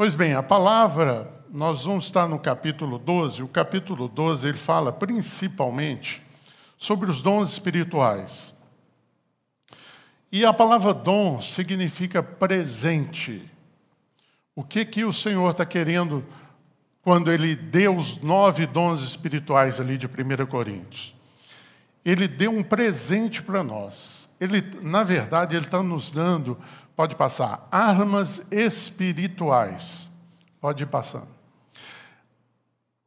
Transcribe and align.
Pois 0.00 0.14
bem, 0.14 0.32
a 0.32 0.42
palavra, 0.42 1.30
nós 1.52 1.84
vamos 1.84 2.06
estar 2.06 2.26
no 2.26 2.38
capítulo 2.38 2.98
12. 2.98 3.42
O 3.42 3.48
capítulo 3.48 4.08
12 4.08 4.48
ele 4.48 4.56
fala 4.56 4.90
principalmente 4.90 6.22
sobre 6.78 7.10
os 7.10 7.20
dons 7.20 7.52
espirituais. 7.52 8.54
E 10.32 10.42
a 10.42 10.54
palavra 10.54 10.94
dom 10.94 11.42
significa 11.42 12.22
presente. 12.22 13.46
O 14.56 14.64
que 14.64 14.86
que 14.86 15.04
o 15.04 15.12
Senhor 15.12 15.50
está 15.50 15.66
querendo 15.66 16.24
quando 17.02 17.30
ele 17.30 17.54
deu 17.54 17.94
os 17.94 18.16
nove 18.20 18.64
dons 18.64 19.02
espirituais 19.02 19.78
ali 19.78 19.98
de 19.98 20.06
1 20.06 20.46
Coríntios? 20.46 21.14
Ele 22.02 22.26
deu 22.26 22.50
um 22.50 22.62
presente 22.62 23.42
para 23.42 23.62
nós. 23.62 24.30
Ele, 24.40 24.64
na 24.80 25.02
verdade, 25.02 25.54
ele 25.54 25.66
está 25.66 25.82
nos 25.82 26.10
dando, 26.10 26.58
pode 27.00 27.16
passar, 27.16 27.66
armas 27.72 28.42
espirituais. 28.50 30.06
Pode 30.60 30.82
ir 30.82 30.86
passando. 30.86 31.28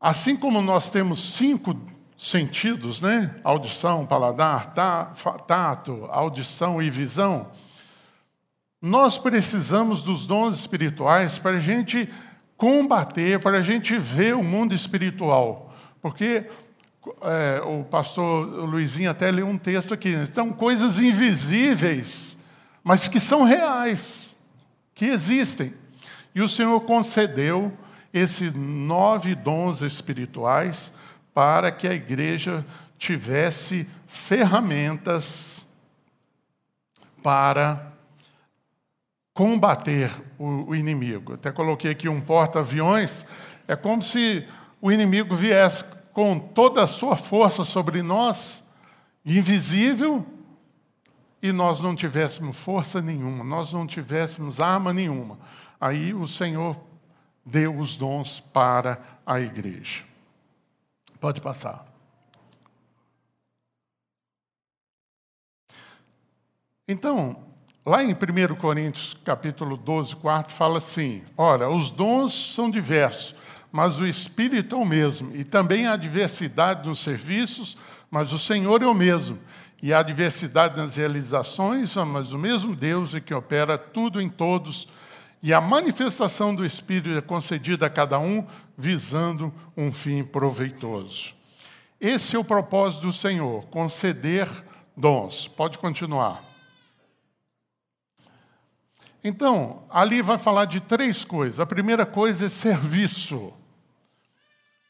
Assim 0.02 0.36
como 0.36 0.64
nós 0.64 0.90
temos 0.90 1.36
cinco 1.36 1.80
sentidos, 2.18 3.02
né? 3.02 3.36
Audição, 3.44 4.04
paladar, 4.04 4.74
tato, 5.46 6.08
audição 6.10 6.82
e 6.82 6.90
visão. 6.90 7.52
Nós 8.82 9.20
precisamos 9.20 10.02
dos 10.02 10.26
dons 10.26 10.58
espirituais 10.58 11.38
para 11.38 11.58
a 11.58 11.60
gente 11.60 12.12
combater, 12.58 13.40
para 13.42 13.60
a 13.60 13.62
gente 13.62 13.96
ver 14.00 14.36
o 14.36 14.42
mundo 14.42 14.74
espiritual. 14.74 15.72
Porque 16.02 16.50
é, 17.22 17.62
o 17.62 17.84
pastor 17.84 18.48
Luizinho 18.66 19.12
até 19.12 19.30
leu 19.30 19.46
um 19.46 19.58
texto 19.60 19.94
aqui, 19.94 20.16
são 20.34 20.52
coisas 20.52 20.98
invisíveis, 20.98 22.33
mas 22.84 23.08
que 23.08 23.20
são 23.20 23.44
reais, 23.44 24.36
que 24.94 25.06
existem. 25.06 25.74
E 26.36 26.42
o 26.42 26.50
Senhor 26.50 26.80
concedeu 26.82 27.72
esses 28.14 28.54
nove 28.54 29.34
dons 29.34 29.82
espirituais 29.82 30.92
para 31.34 31.72
que 31.72 31.88
a 31.88 31.94
igreja 31.94 32.66
tivesse 32.98 33.88
ferramentas 34.06 35.66
para 37.24 37.94
combater 39.34 40.12
o, 40.38 40.76
inimigo. 40.76 41.34
Até 41.34 41.52
coloquei 41.52 41.92
aqui 41.92 42.08
um 42.08 42.22
porta-aviões, 42.22 43.26
é 43.68 43.76
como 43.76 44.02
se 44.02 44.48
o 44.80 44.92
inimigo 44.92 45.36
viesse 45.36 45.84
com 46.12 46.38
toda 46.38 46.84
a 46.84 46.88
sua 46.88 47.16
força 47.16 47.64
sobre 47.64 48.04
nós, 48.04 48.64
invisível, 49.26 50.26
e 51.44 51.52
nós 51.52 51.82
não 51.82 51.94
tivéssemos 51.94 52.58
força 52.58 53.02
nenhuma, 53.02 53.44
nós 53.44 53.74
não 53.74 53.86
tivéssemos 53.86 54.62
arma 54.62 54.94
nenhuma. 54.94 55.38
Aí 55.80 56.14
o 56.14 56.26
Senhor 56.26 56.80
deu 57.46 57.78
os 57.78 57.98
dons 57.98 58.40
para 58.40 58.98
a 59.26 59.42
igreja. 59.42 60.06
Pode 61.20 61.42
passar. 61.42 61.86
Então, 66.88 67.44
lá 67.86 68.02
em 68.02 68.14
1 68.14 68.56
Coríntios 68.56 69.14
capítulo 69.26 69.76
12, 69.76 70.16
4, 70.16 70.54
fala 70.54 70.78
assim: 70.78 71.24
ora, 71.36 71.70
os 71.70 71.92
dons 71.92 72.54
são 72.54 72.72
diversos, 72.72 73.36
mas 73.70 74.00
o 74.00 74.08
Espírito 74.08 74.78
é 74.78 74.80
o 74.80 74.86
mesmo. 74.86 75.36
E 75.36 75.44
também 75.44 75.88
há 75.88 75.98
diversidade 75.98 76.88
nos 76.88 77.00
serviços, 77.00 77.78
mas 78.10 78.32
o 78.32 78.40
Senhor 78.40 78.82
é 78.82 78.88
o 78.88 78.94
mesmo. 78.94 79.38
E 79.84 79.94
há 79.94 80.02
diversidade 80.02 80.78
nas 80.78 80.96
realizações, 80.96 81.94
mas 81.98 82.32
o 82.32 82.40
mesmo 82.40 82.74
Deus 82.74 83.14
é 83.14 83.20
que 83.20 83.34
opera 83.34 83.78
tudo 83.78 84.22
em 84.22 84.30
todos. 84.30 84.88
E 85.42 85.54
a 85.54 85.60
manifestação 85.60 86.56
do 86.56 86.66
Espírito 86.66 87.18
é 87.18 87.20
concedida 87.20 87.88
a 87.88 87.90
cada 87.90 88.18
um 88.18 88.48
visando 88.78 89.54
um 89.76 89.92
fim 89.92 90.24
proveitoso. 90.24 91.34
Esse 92.00 92.38
é 92.38 92.40
o 92.40 92.46
propósito 92.46 93.08
do 93.08 93.12
Senhor, 93.12 93.66
conceder 93.66 94.48
dons. 94.96 95.50
Pode 95.50 95.78
continuar. 95.78 96.42
Então, 99.22 99.84
ali 99.90 100.22
vai 100.22 100.38
falar 100.38 100.64
de 100.64 100.80
três 100.80 101.26
coisas. 101.26 101.60
A 101.60 101.66
primeira 101.66 102.06
coisa 102.06 102.46
é 102.46 102.50
serviço. 102.50 103.52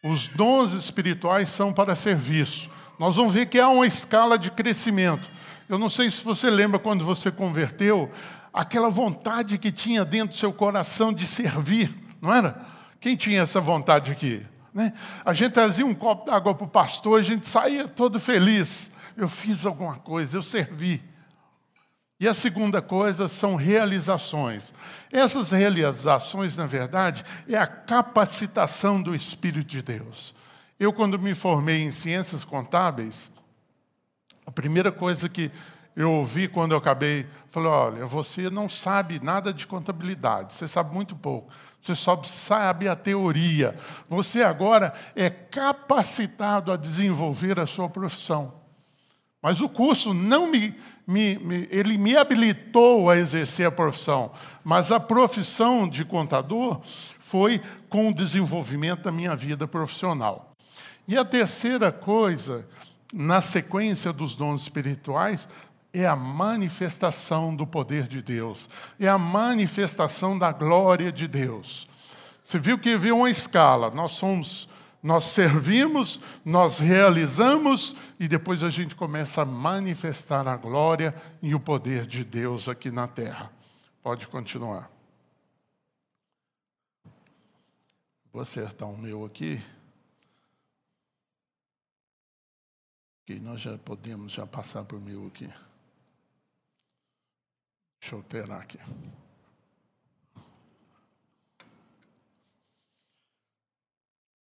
Os 0.03 0.27
dons 0.27 0.73
espirituais 0.73 1.49
são 1.49 1.73
para 1.73 1.95
serviço. 1.95 2.69
Nós 2.99 3.15
vamos 3.15 3.33
ver 3.33 3.47
que 3.47 3.59
há 3.59 3.69
uma 3.69 3.87
escala 3.87 4.37
de 4.37 4.51
crescimento. 4.51 5.29
Eu 5.67 5.77
não 5.77 5.89
sei 5.89 6.09
se 6.09 6.23
você 6.23 6.49
lembra 6.49 6.79
quando 6.79 7.03
você 7.03 7.31
converteu, 7.31 8.11
aquela 8.53 8.89
vontade 8.89 9.57
que 9.57 9.71
tinha 9.71 10.05
dentro 10.05 10.29
do 10.29 10.35
seu 10.35 10.53
coração 10.53 11.11
de 11.11 11.25
servir, 11.25 11.95
não 12.21 12.33
era? 12.33 12.65
Quem 12.99 13.15
tinha 13.15 13.41
essa 13.41 13.59
vontade 13.59 14.11
aqui? 14.11 14.45
Né? 14.73 14.93
A 15.25 15.33
gente 15.33 15.51
trazia 15.51 15.85
um 15.85 15.93
copo 15.93 16.25
d'água 16.25 16.53
para 16.53 16.65
o 16.65 16.69
pastor, 16.69 17.19
a 17.19 17.23
gente 17.23 17.45
saía 17.45 17.87
todo 17.87 18.19
feliz. 18.19 18.89
Eu 19.15 19.27
fiz 19.27 19.65
alguma 19.65 19.95
coisa, 19.95 20.37
eu 20.37 20.41
servi. 20.41 21.03
E 22.19 22.27
a 22.27 22.33
segunda 22.33 22.81
coisa 22.81 23.27
são 23.27 23.55
realizações. 23.55 24.73
Essas 25.11 25.51
realizações, 25.51 26.55
na 26.55 26.65
verdade, 26.65 27.23
é 27.47 27.57
a 27.57 27.67
capacitação 27.67 29.01
do 29.01 29.13
Espírito 29.13 29.67
de 29.67 29.81
Deus. 29.81 30.33
Eu, 30.83 30.91
quando 30.91 31.17
me 31.17 31.33
formei 31.33 31.81
em 31.81 31.91
ciências 31.91 32.43
contábeis, 32.43 33.31
a 34.45 34.51
primeira 34.51 34.91
coisa 34.91 35.29
que 35.29 35.49
eu 35.95 36.11
ouvi 36.11 36.45
quando 36.45 36.73
eu 36.73 36.77
acabei, 36.77 37.25
falou: 37.47 37.71
olha, 37.71 38.05
você 38.05 38.49
não 38.49 38.67
sabe 38.67 39.17
nada 39.23 39.53
de 39.53 39.65
contabilidade, 39.65 40.51
você 40.51 40.67
sabe 40.67 40.93
muito 40.93 41.15
pouco, 41.15 41.49
você 41.79 41.95
só 41.95 42.21
sabe 42.23 42.89
a 42.89 42.97
teoria. 42.97 43.77
Você 44.09 44.43
agora 44.43 44.93
é 45.15 45.29
capacitado 45.29 46.69
a 46.69 46.75
desenvolver 46.75 47.61
a 47.61 47.65
sua 47.65 47.87
profissão. 47.87 48.53
Mas 49.41 49.61
o 49.61 49.69
curso 49.69 50.13
não 50.13 50.51
me, 50.51 50.75
me, 51.07 51.37
me, 51.37 51.65
ele 51.71 51.97
me 51.97 52.17
habilitou 52.17 53.09
a 53.09 53.15
exercer 53.15 53.67
a 53.67 53.71
profissão, 53.71 54.33
mas 54.65 54.91
a 54.91 54.99
profissão 54.99 55.87
de 55.87 56.03
contador 56.03 56.81
foi 57.19 57.61
com 57.87 58.09
o 58.09 58.13
desenvolvimento 58.13 59.03
da 59.03 59.13
minha 59.13 59.33
vida 59.33 59.65
profissional. 59.65 60.52
E 61.07 61.17
a 61.17 61.25
terceira 61.25 61.91
coisa, 61.91 62.67
na 63.13 63.41
sequência 63.41 64.13
dos 64.13 64.35
dons 64.35 64.63
espirituais, 64.63 65.47
é 65.93 66.07
a 66.07 66.15
manifestação 66.15 67.55
do 67.55 67.67
poder 67.67 68.07
de 68.07 68.21
Deus, 68.21 68.67
é 68.99 69.07
a 69.07 69.17
manifestação 69.17 70.37
da 70.37 70.51
glória 70.51 71.11
de 71.11 71.27
Deus. 71.27 71.87
Você 72.43 72.57
viu 72.57 72.79
que 72.79 72.93
havia 72.93 73.13
uma 73.13 73.29
escala, 73.29 73.91
nós 73.91 74.13
somos, 74.13 74.67
nós 75.03 75.25
servimos, 75.25 76.19
nós 76.43 76.79
realizamos 76.79 77.95
e 78.19 78.27
depois 78.27 78.63
a 78.63 78.69
gente 78.69 78.95
começa 78.95 79.43
a 79.43 79.45
manifestar 79.45 80.47
a 80.47 80.57
glória 80.57 81.13
e 81.41 81.53
o 81.53 81.59
poder 81.59 82.07
de 82.07 82.23
Deus 82.23 82.67
aqui 82.67 82.89
na 82.89 83.07
terra. 83.07 83.51
Pode 84.01 84.27
continuar. 84.27 84.89
Vou 88.31 88.41
acertar 88.41 88.89
o 88.89 88.97
meu 88.97 89.23
aqui. 89.23 89.61
Que 93.25 93.39
nós 93.39 93.61
já 93.61 93.77
podemos 93.77 94.33
já 94.33 94.45
passar 94.45 94.85
o 94.91 94.99
meu 94.99 95.27
aqui. 95.27 95.49
Deixa 97.99 98.15
eu 98.15 98.17
alterar 98.17 98.61
aqui. 98.61 98.79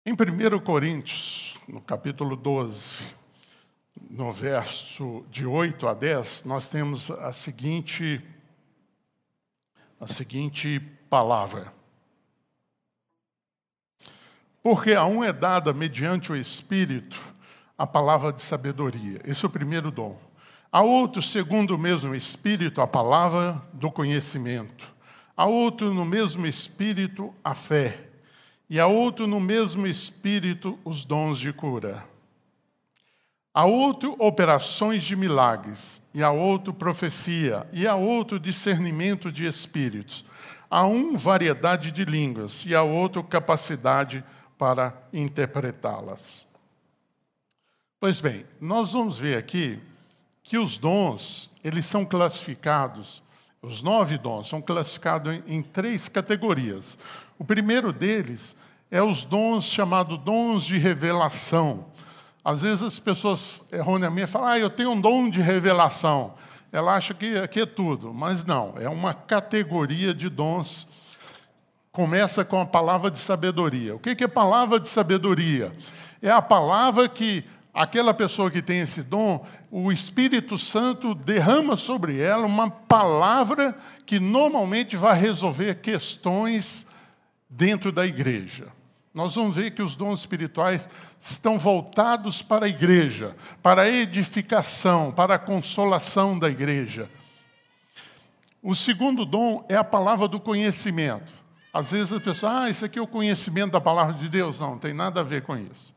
Em 0.06 0.12
1 0.12 0.60
Coríntios, 0.64 1.58
no 1.68 1.80
capítulo 1.80 2.34
12, 2.34 3.04
no 4.08 4.32
verso 4.32 5.26
de 5.30 5.44
8 5.44 5.86
a 5.86 5.94
10, 5.94 6.44
nós 6.44 6.68
temos 6.68 7.10
a 7.10 7.32
seguinte 7.32 8.20
a 10.00 10.08
seguinte 10.08 10.80
palavra. 11.10 11.72
Porque 14.62 14.94
a 14.94 15.04
um 15.04 15.22
é 15.22 15.32
dada 15.32 15.74
mediante 15.74 16.32
o 16.32 16.36
espírito 16.36 17.29
a 17.80 17.86
palavra 17.86 18.30
de 18.30 18.42
sabedoria. 18.42 19.22
Esse 19.24 19.42
é 19.42 19.48
o 19.48 19.50
primeiro 19.50 19.90
dom. 19.90 20.14
A 20.70 20.82
outro, 20.82 21.22
segundo 21.22 21.76
o 21.76 21.78
mesmo 21.78 22.14
Espírito, 22.14 22.82
a 22.82 22.86
palavra 22.86 23.62
do 23.72 23.90
conhecimento. 23.90 24.94
A 25.34 25.46
outro, 25.46 25.94
no 25.94 26.04
mesmo 26.04 26.46
Espírito, 26.46 27.32
a 27.42 27.54
fé. 27.54 27.98
E 28.68 28.78
a 28.78 28.86
outro, 28.86 29.26
no 29.26 29.40
mesmo 29.40 29.86
Espírito, 29.86 30.78
os 30.84 31.06
dons 31.06 31.38
de 31.38 31.54
cura. 31.54 32.04
A 33.54 33.64
outro, 33.64 34.14
operações 34.18 35.02
de 35.02 35.16
milagres. 35.16 36.02
E 36.12 36.22
a 36.22 36.30
outro, 36.30 36.74
profecia. 36.74 37.66
E 37.72 37.86
a 37.86 37.94
outro, 37.94 38.38
discernimento 38.38 39.32
de 39.32 39.46
espíritos. 39.46 40.22
A 40.68 40.84
um, 40.84 41.16
variedade 41.16 41.90
de 41.90 42.04
línguas. 42.04 42.62
E 42.66 42.74
a 42.74 42.82
outro, 42.82 43.24
capacidade 43.24 44.22
para 44.58 44.92
interpretá-las. 45.14 46.49
Pois 48.00 48.18
bem, 48.18 48.46
nós 48.58 48.94
vamos 48.94 49.18
ver 49.18 49.36
aqui 49.36 49.78
que 50.42 50.56
os 50.56 50.78
dons, 50.78 51.50
eles 51.62 51.84
são 51.84 52.02
classificados, 52.02 53.22
os 53.60 53.82
nove 53.82 54.16
dons 54.16 54.48
são 54.48 54.62
classificados 54.62 55.34
em, 55.34 55.56
em 55.56 55.62
três 55.62 56.08
categorias. 56.08 56.96
O 57.38 57.44
primeiro 57.44 57.92
deles 57.92 58.56
é 58.90 59.02
os 59.02 59.26
dons 59.26 59.64
chamados 59.64 60.16
dons 60.16 60.64
de 60.64 60.78
revelação. 60.78 61.84
Às 62.42 62.62
vezes 62.62 62.82
as 62.82 62.98
pessoas 62.98 63.62
erroneamente 63.70 64.28
falam, 64.28 64.48
ah, 64.48 64.58
eu 64.58 64.70
tenho 64.70 64.92
um 64.92 65.00
dom 65.00 65.28
de 65.28 65.42
revelação. 65.42 66.32
Ela 66.72 66.94
acha 66.94 67.12
que 67.12 67.36
aqui 67.36 67.60
é 67.60 67.66
tudo, 67.66 68.14
mas 68.14 68.46
não, 68.46 68.76
é 68.78 68.88
uma 68.88 69.12
categoria 69.12 70.14
de 70.14 70.30
dons. 70.30 70.88
Começa 71.92 72.46
com 72.46 72.62
a 72.62 72.66
palavra 72.66 73.10
de 73.10 73.18
sabedoria. 73.18 73.94
O 73.94 73.98
que 73.98 74.24
é 74.24 74.26
palavra 74.26 74.80
de 74.80 74.88
sabedoria? 74.88 75.70
É 76.22 76.30
a 76.30 76.40
palavra 76.40 77.06
que 77.06 77.44
aquela 77.72 78.12
pessoa 78.12 78.50
que 78.50 78.62
tem 78.62 78.80
esse 78.80 79.02
dom, 79.02 79.46
o 79.70 79.92
Espírito 79.92 80.58
Santo 80.58 81.14
derrama 81.14 81.76
sobre 81.76 82.18
ela 82.18 82.46
uma 82.46 82.70
palavra 82.70 83.76
que 84.04 84.18
normalmente 84.18 84.96
vai 84.96 85.18
resolver 85.18 85.76
questões 85.76 86.86
dentro 87.48 87.90
da 87.90 88.06
igreja. 88.06 88.68
Nós 89.12 89.34
vamos 89.34 89.56
ver 89.56 89.72
que 89.72 89.82
os 89.82 89.96
dons 89.96 90.20
espirituais 90.20 90.88
estão 91.20 91.58
voltados 91.58 92.42
para 92.42 92.66
a 92.66 92.68
igreja, 92.68 93.34
para 93.60 93.82
a 93.82 93.88
edificação, 93.88 95.10
para 95.10 95.34
a 95.34 95.38
consolação 95.38 96.38
da 96.38 96.48
igreja. 96.48 97.10
O 98.62 98.74
segundo 98.74 99.24
dom 99.24 99.64
é 99.68 99.74
a 99.74 99.82
palavra 99.82 100.28
do 100.28 100.38
conhecimento. 100.38 101.32
Às 101.72 101.90
vezes 101.90 102.12
a 102.12 102.20
pessoa, 102.20 102.62
ah, 102.62 102.70
isso 102.70 102.84
aqui 102.84 102.98
é 102.98 103.02
o 103.02 103.06
conhecimento 103.06 103.72
da 103.72 103.80
palavra 103.80 104.14
de 104.14 104.28
Deus. 104.28 104.60
Não, 104.60 104.72
não 104.72 104.78
tem 104.78 104.92
nada 104.92 105.20
a 105.20 105.24
ver 105.24 105.42
com 105.42 105.56
isso. 105.56 105.94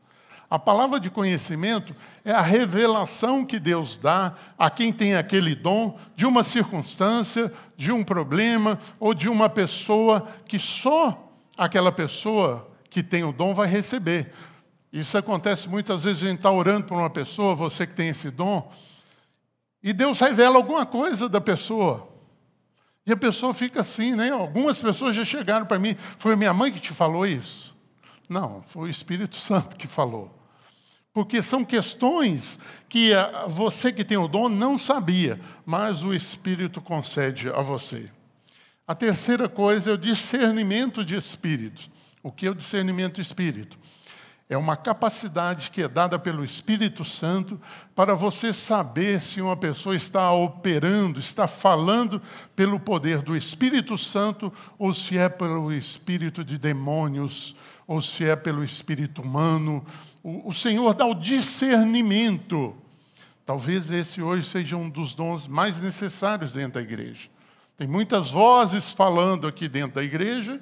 A 0.54 0.58
palavra 0.60 1.00
de 1.00 1.10
conhecimento 1.10 1.96
é 2.24 2.30
a 2.30 2.40
revelação 2.40 3.44
que 3.44 3.58
Deus 3.58 3.98
dá 3.98 4.36
a 4.56 4.70
quem 4.70 4.92
tem 4.92 5.16
aquele 5.16 5.52
dom 5.52 5.98
de 6.14 6.24
uma 6.24 6.44
circunstância, 6.44 7.52
de 7.76 7.90
um 7.90 8.04
problema 8.04 8.78
ou 9.00 9.12
de 9.12 9.28
uma 9.28 9.48
pessoa 9.48 10.28
que 10.46 10.56
só 10.56 11.28
aquela 11.58 11.90
pessoa 11.90 12.70
que 12.88 13.02
tem 13.02 13.24
o 13.24 13.32
dom 13.32 13.52
vai 13.52 13.66
receber. 13.66 14.32
Isso 14.92 15.18
acontece 15.18 15.68
muitas 15.68 16.04
vezes, 16.04 16.22
a 16.22 16.28
gente 16.28 16.36
está 16.36 16.52
orando 16.52 16.86
por 16.86 16.96
uma 16.96 17.10
pessoa, 17.10 17.52
você 17.56 17.84
que 17.84 17.94
tem 17.94 18.10
esse 18.10 18.30
dom, 18.30 18.70
e 19.82 19.92
Deus 19.92 20.20
revela 20.20 20.54
alguma 20.54 20.86
coisa 20.86 21.28
da 21.28 21.40
pessoa. 21.40 22.08
E 23.04 23.10
a 23.10 23.16
pessoa 23.16 23.52
fica 23.52 23.80
assim, 23.80 24.12
né? 24.12 24.30
Algumas 24.30 24.80
pessoas 24.80 25.16
já 25.16 25.24
chegaram 25.24 25.66
para 25.66 25.80
mim, 25.80 25.96
foi 26.16 26.36
minha 26.36 26.54
mãe 26.54 26.70
que 26.70 26.78
te 26.78 26.92
falou 26.92 27.26
isso? 27.26 27.74
Não, 28.28 28.62
foi 28.68 28.82
o 28.82 28.88
Espírito 28.88 29.34
Santo 29.34 29.74
que 29.74 29.88
falou. 29.88 30.43
Porque 31.14 31.40
são 31.40 31.64
questões 31.64 32.58
que 32.88 33.12
você 33.46 33.92
que 33.92 34.04
tem 34.04 34.18
o 34.18 34.28
dom 34.28 34.48
não 34.48 34.76
sabia, 34.76 35.40
mas 35.64 36.02
o 36.02 36.12
Espírito 36.12 36.82
concede 36.82 37.48
a 37.48 37.62
você. 37.62 38.10
A 38.86 38.94
terceira 38.94 39.48
coisa 39.48 39.90
é 39.90 39.94
o 39.94 39.98
discernimento 39.98 41.02
de 41.02 41.16
espírito. 41.16 41.88
O 42.22 42.30
que 42.30 42.46
é 42.46 42.50
o 42.50 42.54
discernimento 42.54 43.20
espírito? 43.20 43.78
É 44.48 44.58
uma 44.58 44.76
capacidade 44.76 45.70
que 45.70 45.82
é 45.82 45.88
dada 45.88 46.18
pelo 46.18 46.44
Espírito 46.44 47.02
Santo 47.02 47.58
para 47.94 48.14
você 48.14 48.52
saber 48.52 49.22
se 49.22 49.40
uma 49.40 49.56
pessoa 49.56 49.96
está 49.96 50.30
operando, 50.32 51.18
está 51.18 51.48
falando 51.48 52.20
pelo 52.54 52.78
poder 52.78 53.22
do 53.22 53.34
Espírito 53.34 53.96
Santo 53.96 54.52
ou 54.78 54.92
se 54.92 55.16
é 55.16 55.30
pelo 55.30 55.72
espírito 55.72 56.44
de 56.44 56.58
demônios 56.58 57.56
ou 57.86 58.02
se 58.02 58.24
é 58.24 58.36
pelo 58.36 58.62
espírito 58.62 59.22
humano. 59.22 59.84
O, 60.24 60.52
Senhor 60.52 60.92
dá 60.94 61.06
o 61.06 61.14
discernimento. 61.14 62.74
Talvez 63.46 63.90
esse 63.90 64.22
hoje 64.22 64.48
seja 64.48 64.76
um 64.76 64.88
dos 64.88 65.14
dons 65.14 65.46
mais 65.46 65.80
necessários 65.80 66.54
dentro 66.54 66.74
da 66.74 66.82
igreja. 66.82 67.28
Tem 67.76 67.86
muitas 67.86 68.30
vozes 68.30 68.92
falando 68.92 69.46
aqui 69.46 69.68
dentro 69.68 69.96
da 69.96 70.02
igreja 70.02 70.60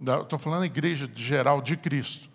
Estou 0.00 0.38
falando 0.38 0.60
da 0.60 0.66
igreja 0.66 1.10
geral 1.14 1.60
de 1.60 1.76
Cristo. 1.76 2.30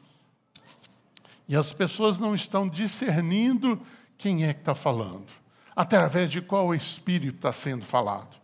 E 1.48 1.56
as 1.56 1.72
pessoas 1.72 2.20
não 2.20 2.36
estão 2.36 2.68
discernindo 2.68 3.82
quem 4.18 4.46
é 4.46 4.54
que 4.54 4.60
está 4.60 4.76
falando, 4.76 5.28
através 5.76 6.30
de 6.30 6.42
qual 6.42 6.76
espírito 6.76 7.38
está 7.38 7.54
sendo 7.54 7.86
falado. 7.86 8.36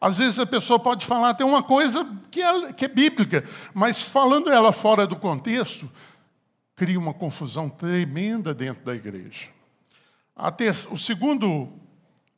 Às 0.00 0.18
vezes 0.18 0.38
a 0.38 0.46
pessoa 0.46 0.78
pode 0.78 1.04
falar 1.04 1.30
até 1.30 1.44
uma 1.44 1.62
coisa 1.62 2.06
que 2.30 2.40
é, 2.40 2.72
que 2.72 2.84
é 2.84 2.88
bíblica, 2.88 3.44
mas 3.74 4.02
falando 4.02 4.50
ela 4.50 4.72
fora 4.72 5.06
do 5.06 5.16
contexto, 5.16 5.90
cria 6.78 6.98
uma 6.98 7.12
confusão 7.12 7.68
tremenda 7.68 8.54
dentro 8.54 8.84
da 8.84 8.94
igreja. 8.94 9.48
Ter, 10.56 10.72
o 10.90 10.96
segundo 10.96 11.68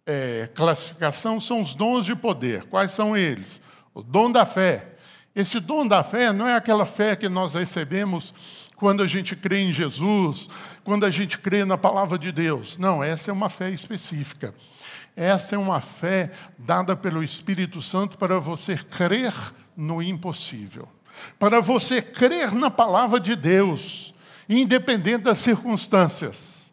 é, 0.07 0.49
classificação 0.55 1.39
são 1.39 1.61
os 1.61 1.75
dons 1.75 2.07
de 2.07 2.17
poder. 2.17 2.65
Quais 2.65 2.93
são 2.93 3.15
eles? 3.15 3.61
O 3.93 4.03
dom 4.03 4.33
da 4.33 4.47
fé, 4.47 4.97
esse 5.37 5.61
dom 5.61 5.87
da 5.87 6.03
fé 6.03 6.33
não 6.33 6.49
é 6.49 6.57
aquela 6.57 6.87
fé 6.87 7.15
que 7.15 7.29
nós 7.29 7.55
recebemos 7.55 8.35
quando 8.75 9.03
a 9.03 9.07
gente 9.07 9.37
crê 9.37 9.61
em 9.61 9.73
Jesus, 9.75 10.49
quando 10.83 11.05
a 11.05 11.11
gente 11.11 11.39
crê 11.39 11.67
na 11.67 11.77
palavra 11.77 12.19
de 12.19 12.33
Deus. 12.33 12.79
Não, 12.79 13.05
essa 13.05 13.31
é 13.31 13.35
uma 13.35 13.51
fé 13.51 13.71
específica. 13.71 14.55
Essa 15.15 15.55
é 15.55 15.59
uma 15.59 15.83
fé 15.83 16.31
dada 16.59 16.97
pelo 16.97 17.23
Espírito 17.23 17.83
Santo 17.83 18.17
para 18.17 18.39
você 18.39 18.75
crer 18.77 19.35
no 19.77 20.03
impossível, 20.03 20.89
para 21.39 21.61
você 21.61 22.01
crer 22.01 22.53
na 22.53 22.71
palavra 22.71 23.21
de 23.21 23.37
Deus, 23.37 24.15
independente 24.58 25.23
das 25.23 25.38
circunstâncias. 25.38 26.73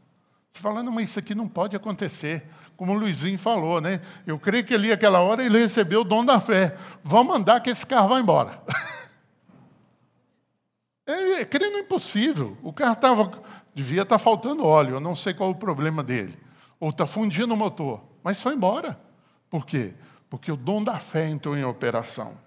Você 0.50 0.59
falando, 0.59 0.91
mas 0.91 1.09
isso 1.09 1.19
aqui 1.19 1.35
não 1.35 1.47
pode 1.47 1.75
acontecer 1.75 2.47
como 2.77 2.94
o 2.94 2.97
Luizinho 2.97 3.39
falou, 3.39 3.81
né? 3.81 4.00
Eu 4.25 4.38
creio 4.38 4.63
que 4.63 4.74
ali, 4.74 4.91
aquela 4.91 5.19
hora, 5.19 5.44
ele 5.44 5.57
recebeu 5.57 6.01
o 6.01 6.03
dom 6.03 6.24
da 6.24 6.39
fé. 6.39 6.77
Vamos 7.03 7.33
mandar 7.33 7.59
que 7.59 7.71
esse 7.71 7.85
carro 7.85 8.09
vá 8.09 8.19
embora. 8.19 8.62
é, 11.06 11.41
é 11.41 11.45
crendo 11.45 11.79
impossível. 11.79 12.56
O 12.62 12.71
carro 12.71 12.95
tava, 12.95 13.44
devia 13.74 14.03
estar 14.03 14.18
tá 14.18 14.19
faltando 14.19 14.63
óleo, 14.63 14.95
eu 14.95 15.00
não 15.00 15.15
sei 15.15 15.33
qual 15.33 15.50
o 15.50 15.56
problema 15.56 16.03
dele. 16.03 16.38
Ou 16.79 16.89
está 16.89 17.07
fundindo 17.07 17.51
o 17.51 17.57
motor. 17.57 18.03
Mas 18.24 18.39
foi 18.39 18.53
embora. 18.53 19.00
Por 19.50 19.65
quê? 19.65 19.95
Porque 20.29 20.51
o 20.51 20.56
dom 20.56 20.83
da 20.83 21.00
fé 21.00 21.27
entrou 21.27 21.57
em 21.57 21.63
operação. 21.63 22.38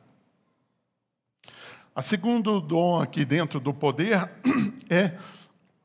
A 2.01 2.03
segundo 2.03 2.63
dom 2.63 2.99
aqui 2.99 3.27
dentro 3.27 3.61
do 3.61 3.75
poder 3.75 4.27
é 4.89 5.13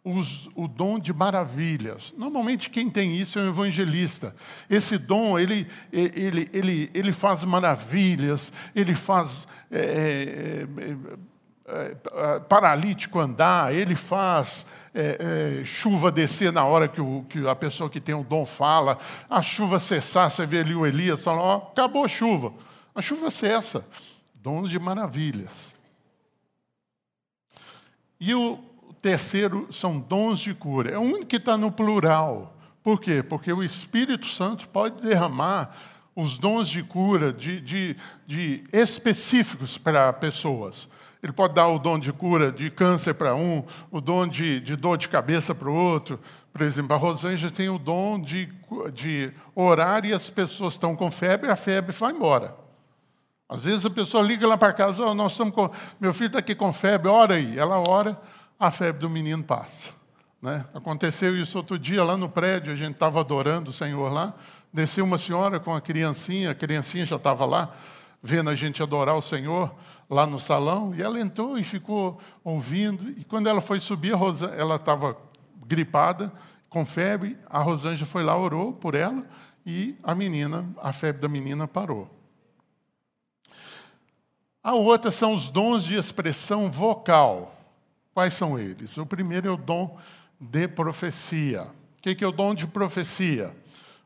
os, 0.02 0.50
o 0.56 0.66
dom 0.66 0.98
de 0.98 1.12
maravilhas. 1.12 2.14
Normalmente 2.18 2.70
quem 2.70 2.90
tem 2.90 3.18
isso 3.18 3.38
é 3.38 3.42
um 3.42 3.50
evangelista. 3.50 4.34
Esse 4.70 4.98
dom, 4.98 5.38
ele, 5.38 5.68
ele, 5.92 6.50
ele, 6.54 6.90
ele 6.94 7.12
faz 7.12 7.44
maravilhas, 7.44 8.50
ele 8.74 8.96
faz 8.96 9.46
é, 9.70 10.66
é, 11.68 11.98
é, 12.06 12.40
paralítico 12.48 13.20
andar, 13.20 13.76
ele 13.76 13.98
faz 13.98 14.66
é, 14.94 15.60
é, 15.60 15.66
chuva 15.66 16.14
descer 16.14 16.54
na 16.54 16.64
hora 16.64 16.88
que, 16.88 17.02
o, 17.02 17.26
que, 17.28 17.46
a 17.46 17.56
pessoa 17.58 17.90
que 17.90 18.00
tem 18.00 18.16
o 18.16 18.24
dom 18.24 18.46
fala, 18.46 18.98
a 19.30 19.42
chuva 19.42 19.80
cessar, 19.80 20.32
você 20.32 20.46
vê 20.46 20.60
ali 20.60 20.76
o 20.76 20.86
Elias 20.86 21.22
falando, 21.22 21.42
ó, 21.42 21.58
acabou 21.58 22.06
a 22.06 22.08
chuva. 22.08 22.54
A 22.96 23.02
chuva 23.02 23.30
cessa. 23.30 23.86
Dons 24.42 24.72
de 24.72 24.80
maravilhas. 24.80 25.75
E 28.20 28.34
o, 28.34 28.60
Terceiro, 29.06 29.68
são 29.70 30.00
dons 30.00 30.40
de 30.40 30.52
cura. 30.56 30.90
É 30.90 30.98
o 30.98 31.02
único 31.02 31.28
que 31.28 31.36
está 31.36 31.56
no 31.56 31.72
plural. 31.72 32.58
Por 32.82 33.00
quê? 33.00 33.22
Porque 33.22 33.54
o 33.54 33.62
Espírito 33.62 34.26
Santo 34.26 34.68
pode 34.70 35.00
derramar 35.00 35.76
os 36.16 36.40
dons 36.40 36.68
de 36.68 36.82
cura 36.82 37.32
de, 37.32 37.62
de, 37.62 37.96
de 38.26 38.64
específicos 38.74 39.78
para 39.78 40.12
pessoas. 40.12 40.90
Ele 41.22 41.32
pode 41.32 41.54
dar 41.54 41.68
o 41.68 41.78
dom 41.78 42.00
de 42.00 42.12
cura 42.12 42.52
de 42.52 42.72
câncer 42.72 43.14
para 43.14 43.36
um, 43.36 43.64
o 43.92 44.02
dom 44.02 44.28
de, 44.28 44.60
de 44.60 44.76
dor 44.76 44.98
de 44.98 45.08
cabeça 45.08 45.54
para 45.54 45.70
o 45.70 45.76
outro. 45.76 46.20
Por 46.52 46.64
exemplo, 46.64 46.96
a 46.96 46.98
Rosângela 46.98 47.52
tem 47.52 47.70
o 47.70 47.78
dom 47.78 48.20
de, 48.20 48.50
de 48.92 49.32
orar 49.54 50.04
e 50.04 50.14
as 50.14 50.32
pessoas 50.32 50.74
estão 50.74 50.96
com 50.96 51.12
febre, 51.12 51.52
a 51.52 51.56
febre 51.56 51.92
vai 51.92 52.12
embora. 52.12 52.56
Às 53.48 53.66
vezes 53.66 53.86
a 53.86 53.90
pessoa 53.90 54.24
liga 54.24 54.48
lá 54.48 54.58
para 54.58 54.74
casa, 54.74 55.06
oh, 55.06 55.14
nós 55.14 55.34
estamos 55.34 55.54
com, 55.54 55.70
meu 56.00 56.14
filho 56.14 56.28
está 56.28 56.40
aqui 56.40 56.56
com 56.56 56.74
febre, 56.74 57.08
ora 57.08 57.36
aí. 57.36 57.58
Ela 57.58 57.78
ora, 57.88 58.20
a 58.60 58.72
febre 58.72 59.02
do 59.02 59.10
menino 59.10 59.44
passa. 59.44 59.94
Né? 60.42 60.66
Aconteceu 60.74 61.38
isso 61.38 61.58
outro 61.58 61.78
dia 61.78 62.04
lá 62.04 62.18
no 62.18 62.30
prédio, 62.30 62.74
a 62.74 62.76
gente 62.76 62.94
estava 62.94 63.20
adorando 63.20 63.70
o 63.70 63.74
Senhor 63.74 64.12
lá. 64.12 64.34
Desceu 64.74 65.06
uma 65.06 65.18
senhora 65.18 65.60
com 65.60 65.74
a 65.74 65.80
criancinha, 65.80 66.52
a 66.52 66.56
criancinha 66.56 67.06
já 67.06 67.16
estava 67.16 67.46
lá, 67.46 67.72
vendo 68.22 68.50
a 68.50 68.56
gente 68.56 68.82
adorar 68.84 69.16
o 69.16 69.22
Senhor 69.22 69.74
lá 70.10 70.26
no 70.26 70.40
salão, 70.40 70.94
e 70.94 71.02
ela 71.02 71.20
entrou 71.20 71.58
e 71.58 71.64
ficou 71.64 72.20
ouvindo. 72.44 73.10
E 73.12 73.24
quando 73.24 73.48
ela 73.48 73.62
foi 73.62 73.80
subir, 73.80 74.14
ela 74.58 74.76
estava 74.76 75.18
gripada, 75.66 76.32
com 76.70 76.86
febre, 76.86 77.38
a 77.50 77.60
Rosângela 77.60 78.06
foi 78.06 78.24
lá, 78.24 78.38
orou 78.38 78.74
por 78.74 78.96
ela, 78.96 79.26
e 79.66 79.96
a 80.04 80.14
menina, 80.14 80.66
a 80.82 80.92
febre 80.92 81.22
da 81.22 81.28
menina 81.28 81.68
parou. 81.68 82.15
A 84.66 84.74
outra 84.74 85.12
são 85.12 85.36
os 85.36 85.52
dons 85.52 85.84
de 85.84 85.94
expressão 85.94 86.72
vocal. 86.72 87.56
Quais 88.16 88.34
são 88.34 88.58
eles? 88.58 88.98
O 88.98 89.06
primeiro 89.06 89.48
é 89.48 89.52
o 89.52 89.58
dom 89.58 89.96
de 90.42 90.68
profecia. 90.68 91.68
O 92.00 92.02
que 92.02 92.24
é 92.24 92.28
o 92.28 92.32
dom 92.32 92.56
de 92.56 92.66
profecia? 92.66 93.56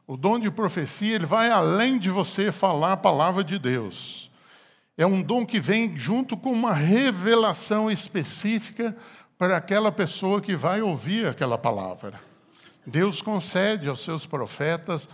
O 0.05 0.17
dom 0.17 0.37
de 0.37 0.51
profecia 0.51 1.15
ele 1.15 1.25
vai 1.25 1.49
além 1.49 1.97
de 1.97 2.09
você 2.09 2.51
falar 2.51 2.91
a 2.91 2.97
palavra 2.97 3.41
de 3.41 3.57
Deus. 3.57 4.29
É 4.97 5.05
um 5.05 5.21
dom 5.21 5.45
que 5.45 5.61
vem 5.61 5.97
junto 5.97 6.35
com 6.35 6.51
uma 6.51 6.73
revelação 6.73 7.89
específica 7.89 8.93
para 9.37 9.55
aquela 9.55 9.93
pessoa 9.93 10.41
que 10.41 10.57
vai 10.57 10.81
ouvir 10.81 11.25
aquela 11.25 11.57
palavra. 11.57 12.19
Deus 12.85 13.21
concede 13.21 13.87
aos 13.87 14.01
seus 14.01 14.25
profetas, 14.25 15.07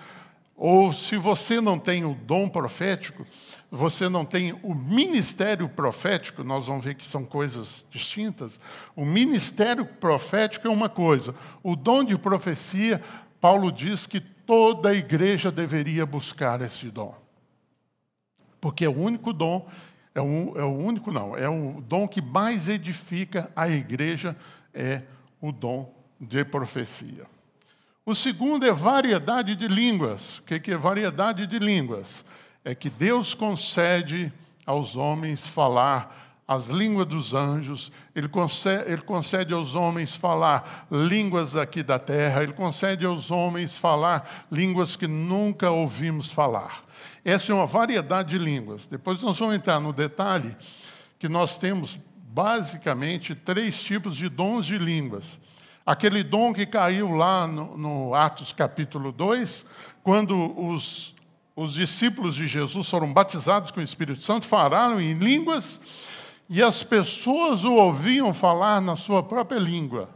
ou 0.58 0.92
se 0.92 1.18
você 1.18 1.62
não 1.62 1.78
tem 1.78 2.04
o 2.04 2.16
dom 2.16 2.50
profético, 2.50 3.28
você 3.76 4.08
não 4.08 4.24
tem 4.24 4.54
o 4.64 4.74
ministério 4.74 5.68
profético, 5.68 6.44
nós 6.44 6.68
vamos 6.68 6.86
ver 6.86 6.96
que 6.96 7.06
são 7.06 7.26
coisas 7.26 7.86
distintas. 7.90 8.60
O 8.96 9.06
ministério 9.06 9.86
profético 9.86 10.68
é 10.68 10.72
uma 10.72 10.90
coisa, 10.90 11.36
o 11.62 11.76
dom 11.76 12.04
de 12.04 12.18
profecia, 12.18 13.02
Paulo 13.42 13.72
diz 13.72 14.08
que 14.08 14.20
toda 14.20 14.90
a 14.90 14.94
igreja 14.94 15.52
deveria 15.52 16.06
buscar 16.06 16.62
esse 16.62 16.90
dom. 16.90 17.14
Porque 18.62 18.86
é 18.86 18.90
o 18.90 18.98
único 18.98 19.34
dom, 19.34 19.68
é 20.14 20.22
o, 20.22 20.58
é 20.58 20.64
o 20.64 20.74
único 20.74 21.12
não, 21.12 21.36
é 21.36 21.50
o 21.50 21.84
dom 21.88 22.08
que 22.08 22.22
mais 22.22 22.70
edifica 22.70 23.52
a 23.56 23.68
igreja, 23.70 24.36
é 24.74 25.04
o 25.42 25.52
dom 25.52 25.94
de 26.20 26.44
profecia. 26.46 27.28
O 28.06 28.14
segundo 28.14 28.66
é 28.66 28.72
variedade 28.72 29.56
de 29.56 29.68
línguas. 29.68 30.38
O 30.38 30.44
que 30.44 30.72
é 30.72 30.78
variedade 30.78 31.48
de 31.48 31.58
línguas? 31.58 32.24
É 32.66 32.76
que 32.76 32.90
Deus 32.90 33.34
concede 33.34 34.34
aos 34.66 34.98
homens 34.98 35.48
falar 35.48 36.26
as 36.48 36.68
línguas 36.68 37.08
dos 37.08 37.34
anjos, 37.34 37.92
ele 38.16 38.28
concede, 38.28 38.92
ele 38.92 39.02
concede, 39.02 39.54
aos 39.54 39.74
homens 39.74 40.16
falar 40.16 40.88
línguas 40.92 41.56
aqui 41.56 41.82
da 41.82 41.98
terra, 41.98 42.44
ele 42.44 42.54
concede 42.54 43.04
aos 43.06 43.32
homens 43.32 43.78
falar 43.80 44.46
línguas 44.52 44.96
que 44.96 45.08
nunca 45.08 45.72
ouvimos 45.72 46.32
falar. 46.32 46.84
Essa 47.24 47.52
é 47.52 47.56
uma 47.56 47.66
variedade 47.66 48.32
de 48.32 48.38
línguas. 48.38 48.86
Depois 48.86 49.24
nós 49.24 49.40
vamos 49.40 49.56
entrar 49.56 49.80
no 49.80 49.92
detalhe 49.92 50.56
que 51.18 51.28
nós 51.28 51.58
temos 51.58 52.00
basicamente 52.16 53.34
três 53.34 53.82
tipos 53.82 54.16
de 54.16 54.30
dons 54.30 54.68
de 54.68 54.78
línguas. 54.78 55.40
Aquele 55.84 56.24
dom 56.24 56.54
que 56.54 56.66
caiu 56.66 57.12
lá 57.12 57.48
no, 57.48 57.76
no 57.76 58.14
Atos 58.14 58.52
capítulo 58.52 59.12
2, 59.12 59.66
quando 60.04 60.60
os, 60.60 61.15
os 61.56 61.74
discípulos 61.74 62.36
de 62.36 62.48
Jesus 62.48 62.90
foram 62.90 63.14
batizados 63.14 63.72
com 63.72 63.80
o 63.80 63.84
Espírito 63.84 64.20
Santo, 64.20 64.46
falaram 64.46 65.00
em 65.00 65.14
línguas 65.14 65.80
e 66.50 66.62
as 66.62 66.84
pessoas 66.84 67.64
o 67.64 67.74
ouviam 67.74 68.34
falar 68.34 68.82
na 68.82 68.96
sua 68.96 69.24
própria 69.24 69.58
língua. 69.58 70.10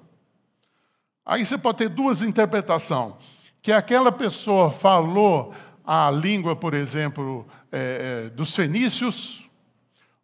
Aí 1.26 1.46
você 1.46 1.58
pode 1.58 1.78
ter 1.78 1.90
duas 1.90 2.22
interpretações: 2.22 3.14
que 3.62 3.72
aquela 3.72 4.12
pessoa 4.12 4.70
falou 4.70 5.54
a 5.86 6.12
língua, 6.12 6.56
por 6.56 6.74
exemplo, 6.74 7.48
é, 7.72 8.26
é, 8.26 8.30
dos 8.30 8.56
fenícios, 8.56 9.50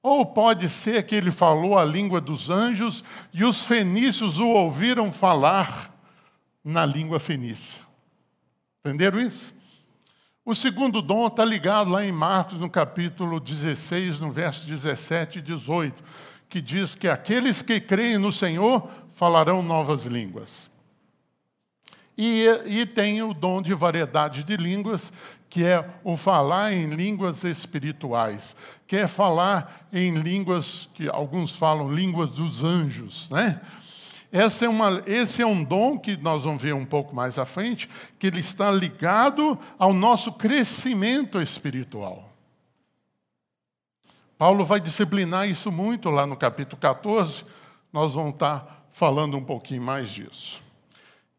ou 0.01 0.25
pode 0.25 0.69
ser 0.69 1.03
que 1.03 1.15
ele 1.15 1.31
falou 1.31 1.77
a 1.79 1.85
língua 1.85 2.19
dos 2.19 2.49
anjos 2.49 3.03
e 3.33 3.43
os 3.43 3.65
fenícios 3.65 4.37
o 4.37 4.47
ouviram 4.47 5.11
falar 5.11 5.91
na 6.63 6.85
língua 6.85 7.19
fenícia. 7.19 7.81
Entenderam 8.81 9.19
isso? 9.19 9.54
O 10.47 10.53
segundo 10.53 11.01
dom 11.01 11.25
está 11.25 11.43
ligado 11.43 11.89
lá 11.89 12.05
em 12.05 12.11
Marcos, 12.11 12.59
no 12.59 12.69
capítulo 12.69 13.39
16, 13.39 14.19
no 14.19 14.31
verso 14.31 14.67
17 14.67 15.39
e 15.39 15.41
18, 15.41 16.03
que 16.47 16.61
diz 16.61 16.93
que 16.93 17.07
aqueles 17.07 17.63
que 17.63 17.81
creem 17.81 18.19
no 18.19 18.31
Senhor 18.31 18.87
falarão 19.09 19.63
novas 19.63 20.05
línguas. 20.05 20.69
E, 22.15 22.45
e 22.67 22.85
tem 22.85 23.23
o 23.23 23.33
dom 23.33 23.59
de 23.59 23.73
variedade 23.73 24.43
de 24.43 24.55
línguas, 24.55 25.11
que 25.49 25.65
é 25.65 25.83
o 26.03 26.15
falar 26.15 26.71
em 26.73 26.91
línguas 26.91 27.43
espirituais, 27.43 28.55
que 28.85 28.97
é 28.97 29.07
falar 29.07 29.87
em 29.91 30.13
línguas 30.13 30.87
que 30.93 31.09
alguns 31.09 31.53
falam 31.53 31.91
línguas 31.91 32.35
dos 32.35 32.63
anjos, 32.63 33.31
né? 33.31 33.59
Esse 34.37 34.65
é, 34.65 34.69
uma, 34.69 35.01
esse 35.05 35.41
é 35.41 35.45
um 35.45 35.63
dom 35.63 35.97
que 35.97 36.17
nós 36.17 36.43
vamos 36.43 36.61
ver 36.61 36.73
um 36.73 36.85
pouco 36.85 37.15
mais 37.15 37.39
à 37.39 37.45
frente, 37.45 37.89
que 38.19 38.27
ele 38.27 38.41
está 38.41 38.69
ligado 38.69 39.57
ao 39.79 39.93
nosso 39.93 40.33
crescimento 40.33 41.41
espiritual. 41.41 42.29
Paulo 44.37 44.65
vai 44.65 44.81
disciplinar 44.81 45.47
isso 45.47 45.71
muito 45.71 46.09
lá 46.09 46.27
no 46.27 46.35
capítulo 46.35 46.77
14, 46.81 47.45
nós 47.93 48.15
vamos 48.15 48.33
estar 48.33 48.85
falando 48.91 49.37
um 49.37 49.43
pouquinho 49.45 49.81
mais 49.81 50.09
disso. 50.09 50.61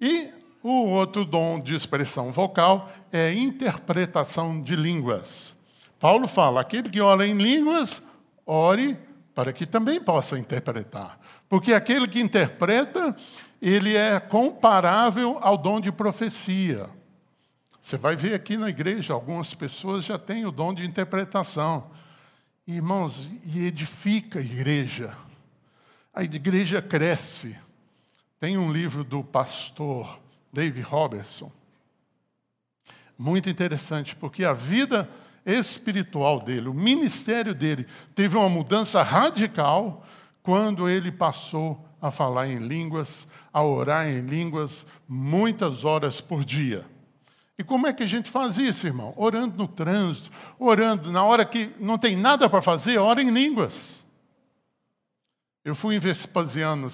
E 0.01 0.33
o 0.63 0.87
outro 0.87 1.27
dom 1.27 1.61
de 1.61 1.75
expressão 1.75 2.33
vocal 2.33 2.91
é 3.13 3.31
interpretação 3.35 4.63
de 4.63 4.75
línguas. 4.75 5.55
Paulo 6.01 6.27
fala: 6.27 6.63
aquele 6.63 6.89
que 6.89 7.03
ora 7.03 7.27
em 7.27 7.37
línguas, 7.37 8.03
ore 8.47 8.99
para 9.35 9.53
que 9.53 9.67
também 9.67 10.01
possa 10.01 10.39
interpretar. 10.39 11.19
Porque 11.49 11.73
aquele 11.73 12.09
que 12.09 12.21
interpreta, 12.21 13.17
ele 13.61 13.97
é 13.97 14.19
comparável 14.19 15.39
ao 15.41 15.57
dom 15.57 15.81
de 15.81 15.93
profecia. 15.93 16.89
Você 17.81 17.97
vai 17.97 18.17
ver 18.17 18.35
aqui 18.35 18.57
na 18.57 18.69
igreja, 18.69 19.15
algumas 19.15 19.55
pessoas 19.55 20.05
já 20.05 20.19
têm 20.19 20.45
o 20.45 20.51
dom 20.51 20.75
de 20.75 20.85
interpretação. 20.85 21.91
Irmãos, 22.67 23.31
e 23.45 23.65
edifica 23.65 24.41
a 24.41 24.43
igreja. 24.43 25.17
A 26.13 26.25
igreja 26.25 26.83
cresce. 26.83 27.57
Tem 28.41 28.59
um 28.59 28.73
livro 28.73 29.05
do 29.05 29.23
pastor 29.23 30.19
Dave 30.53 30.81
Robertson, 30.81 31.51
muito 33.19 33.49
interessante, 33.49 34.15
porque 34.15 34.45
a 34.45 34.53
vida 34.53 35.09
espiritual 35.45 36.41
dele, 36.41 36.69
o 36.69 36.75
ministério 36.75 37.55
dele, 37.55 37.87
teve 38.15 38.37
uma 38.37 38.49
mudança 38.49 39.03
radical 39.03 40.05
quando 40.47 40.89
ele 40.89 41.11
passou 41.11 41.85
a 42.01 42.09
falar 42.09 42.47
em 42.47 42.59
línguas, 42.59 43.27
a 43.53 43.65
orar 43.65 44.07
em 44.07 44.21
línguas 44.21 44.87
muitas 45.09 45.85
horas 45.85 46.21
por 46.21 46.45
dia. 46.45 46.87
E 47.59 47.65
como 47.65 47.89
é 47.89 47.93
que 47.93 48.05
a 48.05 48.07
gente 48.07 48.31
faz 48.31 48.57
isso, 48.57 48.87
irmão? 48.87 49.13
Orando 49.17 49.57
no 49.59 49.67
trânsito, 49.67 50.31
orando 50.57 51.11
na 51.11 51.25
hora 51.25 51.45
que 51.45 51.73
não 51.81 51.99
tem 51.99 52.15
nada 52.15 52.49
para 52.49 52.63
fazer, 52.63 52.97
ora 52.97 53.21
em 53.21 53.29
línguas. 53.29 54.07
Eu 55.65 55.75
fui 55.75 55.97
em 55.97 55.99
Vespasiano 55.99 56.91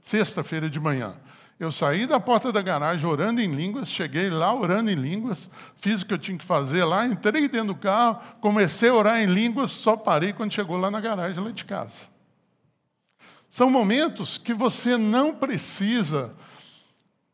sexta-feira 0.00 0.70
de 0.70 0.80
manhã. 0.80 1.16
Eu 1.60 1.70
saí 1.70 2.06
da 2.06 2.18
porta 2.18 2.50
da 2.50 2.62
garagem 2.62 3.06
orando 3.06 3.42
em 3.42 3.54
línguas, 3.54 3.90
cheguei 3.90 4.30
lá 4.30 4.54
orando 4.54 4.90
em 4.90 4.94
línguas, 4.94 5.50
fiz 5.76 6.00
o 6.00 6.06
que 6.06 6.14
eu 6.14 6.18
tinha 6.18 6.38
que 6.38 6.46
fazer 6.46 6.82
lá, 6.84 7.06
entrei 7.06 7.46
dentro 7.46 7.74
do 7.74 7.74
carro, 7.74 8.20
comecei 8.40 8.88
a 8.88 8.94
orar 8.94 9.20
em 9.20 9.26
línguas, 9.26 9.70
só 9.70 9.98
parei 9.98 10.32
quando 10.32 10.54
chegou 10.54 10.78
lá 10.78 10.90
na 10.90 10.98
garagem, 10.98 11.44
lá 11.44 11.50
de 11.50 11.64
casa. 11.66 12.13
São 13.54 13.70
momentos 13.70 14.36
que 14.36 14.52
você 14.52 14.98
não 14.98 15.32
precisa 15.32 16.34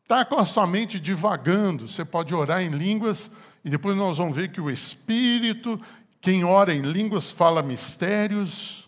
estar 0.03 0.23
com 0.25 0.35
a 0.35 0.45
sua 0.45 0.67
mente 0.67 0.99
divagando, 0.99 1.87
você 1.87 2.05
pode 2.05 2.35
orar 2.35 2.61
em 2.61 2.69
línguas, 2.69 3.31
e 3.65 3.71
depois 3.71 3.97
nós 3.97 4.19
vamos 4.19 4.35
ver 4.35 4.51
que 4.51 4.61
o 4.61 4.69
Espírito, 4.69 5.81
quem 6.21 6.43
ora 6.43 6.75
em 6.75 6.83
línguas, 6.83 7.31
fala 7.31 7.63
mistérios 7.63 8.87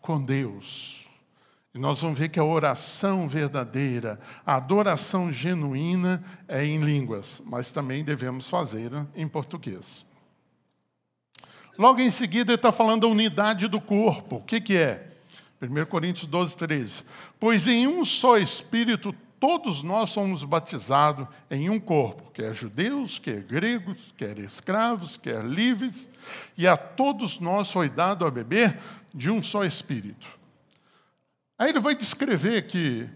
com 0.00 0.24
Deus. 0.24 1.06
E 1.74 1.78
nós 1.78 2.00
vamos 2.00 2.18
ver 2.18 2.30
que 2.30 2.40
a 2.40 2.44
oração 2.44 3.28
verdadeira, 3.28 4.18
a 4.46 4.56
adoração 4.56 5.30
genuína 5.30 6.24
é 6.48 6.64
em 6.64 6.82
línguas, 6.82 7.42
mas 7.44 7.70
também 7.70 8.02
devemos 8.02 8.48
fazer 8.48 8.90
em 9.14 9.28
português. 9.28 10.06
Logo 11.76 12.00
em 12.00 12.10
seguida, 12.10 12.52
ele 12.52 12.56
está 12.56 12.72
falando 12.72 13.02
da 13.02 13.06
unidade 13.06 13.68
do 13.68 13.82
corpo. 13.82 14.36
O 14.36 14.42
que, 14.42 14.62
que 14.62 14.78
é? 14.78 15.09
1 15.60 15.84
Coríntios 15.86 16.26
12, 16.26 16.56
13. 16.56 17.02
Pois 17.38 17.68
em 17.68 17.86
um 17.86 18.04
só 18.04 18.38
Espírito 18.38 19.14
todos 19.40 19.82
nós 19.82 20.10
somos 20.10 20.44
batizados 20.44 21.26
em 21.50 21.70
um 21.70 21.80
corpo, 21.80 22.30
quer 22.30 22.54
judeus, 22.54 23.18
quer 23.18 23.42
gregos, 23.42 24.12
quer 24.16 24.38
escravos, 24.38 25.16
quer 25.16 25.42
livres, 25.44 26.10
e 26.56 26.68
a 26.68 26.76
todos 26.76 27.40
nós 27.40 27.72
foi 27.72 27.88
dado 27.88 28.26
a 28.26 28.30
beber 28.30 28.78
de 29.14 29.30
um 29.30 29.42
só 29.42 29.64
Espírito. 29.64 30.28
Aí 31.58 31.70
ele 31.70 31.80
vai 31.80 31.94
descrever 31.94 32.66
que 32.66 33.08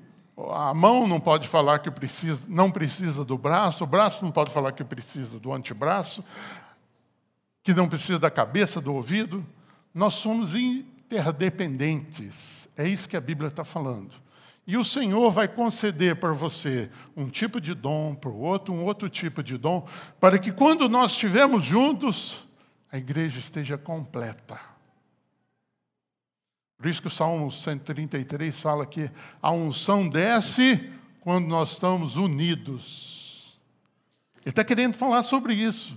a 0.50 0.74
mão 0.74 1.06
não 1.06 1.20
pode 1.20 1.46
falar 1.46 1.78
que 1.78 1.90
precisa, 1.90 2.46
não 2.48 2.70
precisa 2.70 3.24
do 3.24 3.38
braço, 3.38 3.84
o 3.84 3.86
braço 3.86 4.24
não 4.24 4.32
pode 4.32 4.50
falar 4.50 4.72
que 4.72 4.82
precisa 4.82 5.38
do 5.38 5.52
antebraço, 5.52 6.24
que 7.62 7.72
não 7.72 7.88
precisa 7.88 8.18
da 8.18 8.30
cabeça, 8.30 8.80
do 8.80 8.92
ouvido. 8.92 9.44
Nós 9.94 10.14
somos 10.14 10.54
interdependentes. 11.18 12.68
É 12.76 12.88
isso 12.88 13.08
que 13.08 13.16
a 13.16 13.20
Bíblia 13.20 13.48
está 13.48 13.64
falando. 13.64 14.12
E 14.66 14.76
o 14.76 14.84
Senhor 14.84 15.30
vai 15.30 15.46
conceder 15.46 16.16
para 16.16 16.32
você 16.32 16.90
um 17.14 17.28
tipo 17.28 17.60
de 17.60 17.74
dom, 17.74 18.14
para 18.14 18.30
o 18.30 18.38
outro, 18.38 18.72
um 18.72 18.84
outro 18.84 19.08
tipo 19.08 19.42
de 19.42 19.58
dom, 19.58 19.86
para 20.18 20.38
que 20.38 20.50
quando 20.50 20.88
nós 20.88 21.12
estivermos 21.12 21.64
juntos, 21.64 22.46
a 22.90 22.96
igreja 22.96 23.38
esteja 23.38 23.76
completa. 23.76 24.58
Por 26.78 26.86
isso 26.86 27.00
que 27.00 27.08
o 27.08 27.10
Salmo 27.10 27.50
133 27.50 28.58
fala 28.58 28.86
que 28.86 29.10
a 29.40 29.50
unção 29.50 30.08
desce 30.08 30.92
quando 31.20 31.46
nós 31.46 31.72
estamos 31.72 32.16
unidos. 32.16 33.58
Ele 34.42 34.50
está 34.50 34.64
querendo 34.64 34.94
falar 34.94 35.22
sobre 35.22 35.54
isso. 35.54 35.96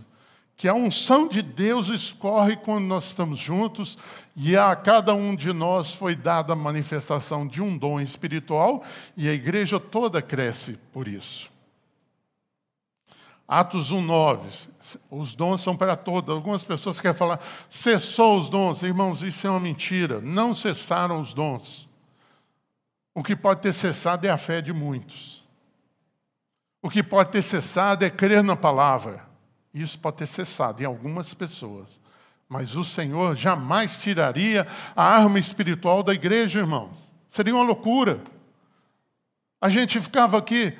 Que 0.58 0.68
a 0.68 0.74
unção 0.74 1.28
de 1.28 1.44
Deus 1.44 1.90
escorre 1.90 2.58
quando 2.58 2.86
nós 2.86 3.06
estamos 3.06 3.38
juntos 3.38 3.96
e 4.36 4.58
a 4.58 4.76
cada 4.76 5.14
um 5.14 5.36
de 5.36 5.54
nós 5.54 5.94
foi 5.94 6.16
dada 6.16 6.54
a 6.54 6.56
manifestação 6.56 7.48
de 7.48 7.62
um 7.62 7.78
dom 7.78 8.02
espiritual 8.02 8.84
e 9.16 9.30
a 9.30 9.34
igreja 9.34 9.80
toda 9.80 10.20
cresce 10.20 10.80
por 10.92 11.08
isso. 11.08 11.52
Atos 13.48 13.92
1:9. 13.92 14.68
Os 15.12 15.36
dons 15.36 15.62
são 15.62 15.78
para 15.78 15.96
todos. 15.96 16.36
Algumas 16.36 16.64
pessoas 16.64 17.00
querem 17.00 17.16
falar, 17.16 17.40
cessou 17.70 18.38
os 18.38 18.50
dons. 18.50 18.82
Irmãos, 18.82 19.22
isso 19.22 19.46
é 19.46 19.50
uma 19.50 19.60
mentira. 19.60 20.20
Não 20.20 20.56
cessaram 20.56 21.22
os 21.22 21.34
dons. 21.34 21.88
O 23.14 23.24
que 23.24 23.36
pode 23.36 23.62
ter 23.62 23.74
cessado 23.74 24.26
é 24.26 24.30
a 24.30 24.38
fé 24.38 24.60
de 24.60 24.74
muitos. 24.74 25.46
O 26.82 26.90
que 26.90 27.04
pode 27.04 27.32
ter 27.32 27.42
cessado 27.44 28.04
é 28.04 28.10
crer 28.10 28.44
na 28.44 28.56
palavra. 28.56 29.27
Isso 29.82 30.00
pode 30.00 30.18
ter 30.18 30.28
cessado 30.28 30.82
em 30.82 30.86
algumas 30.86 31.34
pessoas. 31.34 31.88
Mas 32.50 32.76
o 32.76 32.84
Senhor 32.84 33.36
jamais 33.36 34.00
tiraria 34.00 34.66
a 34.96 35.04
arma 35.04 35.38
espiritual 35.38 36.02
da 36.02 36.14
igreja, 36.14 36.60
irmãos. 36.60 37.12
Seria 37.28 37.54
uma 37.54 37.64
loucura. 37.64 38.22
A 39.62 39.70
gente 39.70 40.00
ficava 40.00 40.38
aqui. 40.38 40.74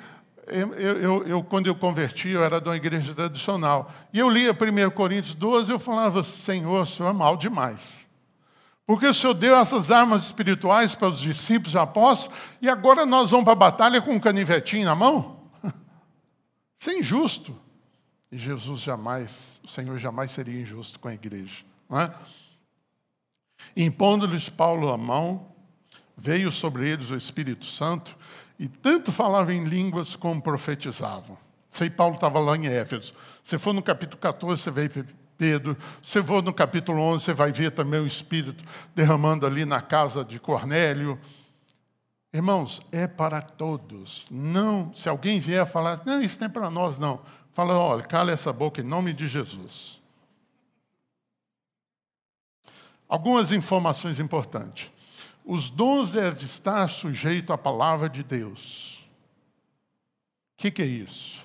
Eu, 0.46 0.74
eu, 0.74 1.26
eu, 1.26 1.44
quando 1.44 1.66
eu 1.66 1.74
converti, 1.74 2.30
eu 2.30 2.42
era 2.42 2.58
de 2.58 2.68
uma 2.68 2.76
igreja 2.76 3.14
tradicional. 3.14 3.92
E 4.12 4.18
eu 4.18 4.30
lia 4.30 4.52
1 4.52 4.90
Coríntios 4.90 5.34
12 5.34 5.70
e 5.70 5.74
eu 5.74 5.78
falava: 5.78 6.24
Senhor, 6.24 6.80
o 6.80 6.86
Senhor 6.86 7.10
é 7.10 7.12
mal 7.12 7.36
demais. 7.36 8.06
Porque 8.86 9.06
o 9.06 9.12
Senhor 9.12 9.34
deu 9.34 9.54
essas 9.54 9.90
armas 9.90 10.24
espirituais 10.24 10.94
para 10.94 11.08
os 11.08 11.20
discípulos 11.20 11.74
e 11.74 11.78
apóstolos, 11.78 12.34
e 12.62 12.70
agora 12.70 13.04
nós 13.04 13.30
vamos 13.30 13.44
para 13.44 13.52
a 13.52 13.56
batalha 13.56 14.00
com 14.00 14.12
um 14.12 14.18
canivetinho 14.18 14.86
na 14.86 14.94
mão? 14.94 15.42
Isso 16.80 16.88
é 16.88 16.94
injusto. 16.94 17.54
E 18.30 18.36
Jesus 18.38 18.80
jamais, 18.80 19.60
o 19.64 19.68
Senhor 19.68 19.98
jamais 19.98 20.32
seria 20.32 20.60
injusto 20.60 21.00
com 21.00 21.08
a 21.08 21.14
igreja. 21.14 21.64
Não 21.88 22.00
é? 22.00 22.14
Impondo-lhes 23.76 24.48
Paulo 24.48 24.90
a 24.92 24.96
mão, 24.96 25.46
veio 26.16 26.50
sobre 26.50 26.88
eles 26.88 27.10
o 27.10 27.16
Espírito 27.16 27.64
Santo, 27.64 28.16
e 28.58 28.68
tanto 28.68 29.12
falavam 29.12 29.54
em 29.54 29.64
línguas 29.64 30.16
como 30.16 30.42
profetizavam. 30.42 31.38
Sei 31.70 31.88
Paulo 31.88 32.16
estava 32.16 32.38
lá 32.40 32.56
em 32.56 32.66
Éfeso. 32.66 33.14
Se 33.44 33.56
for 33.56 33.72
no 33.72 33.82
capítulo 33.82 34.20
14, 34.20 34.62
você 34.62 34.70
vê 34.70 34.90
Pedro. 35.36 35.76
Se 36.02 36.20
for 36.22 36.42
no 36.42 36.52
capítulo 36.52 37.00
11, 37.00 37.24
você 37.24 37.32
vai 37.32 37.52
ver 37.52 37.70
também 37.70 38.00
o 38.00 38.06
Espírito 38.06 38.64
derramando 38.94 39.46
ali 39.46 39.64
na 39.64 39.80
casa 39.80 40.24
de 40.24 40.40
Cornélio. 40.40 41.18
Irmãos, 42.32 42.82
é 42.90 43.06
para 43.06 43.40
todos. 43.40 44.26
Não, 44.30 44.92
se 44.92 45.08
alguém 45.08 45.38
vier 45.38 45.64
falar, 45.64 46.02
não, 46.04 46.20
isso 46.20 46.38
não 46.40 46.46
é 46.46 46.50
para 46.50 46.68
nós, 46.68 46.98
não. 46.98 47.20
Fala, 47.58 47.76
olha, 47.76 48.04
cala 48.04 48.30
essa 48.30 48.52
boca 48.52 48.80
em 48.80 48.84
nome 48.84 49.12
de 49.12 49.26
Jesus. 49.26 50.00
Algumas 53.08 53.50
informações 53.50 54.20
importantes. 54.20 54.92
Os 55.44 55.68
dons 55.68 56.12
devem 56.12 56.44
estar 56.44 56.88
sujeitos 56.88 57.50
à 57.50 57.58
palavra 57.58 58.08
de 58.08 58.22
Deus. 58.22 58.98
O 60.54 60.58
que, 60.58 60.70
que 60.70 60.82
é 60.82 60.86
isso? 60.86 61.42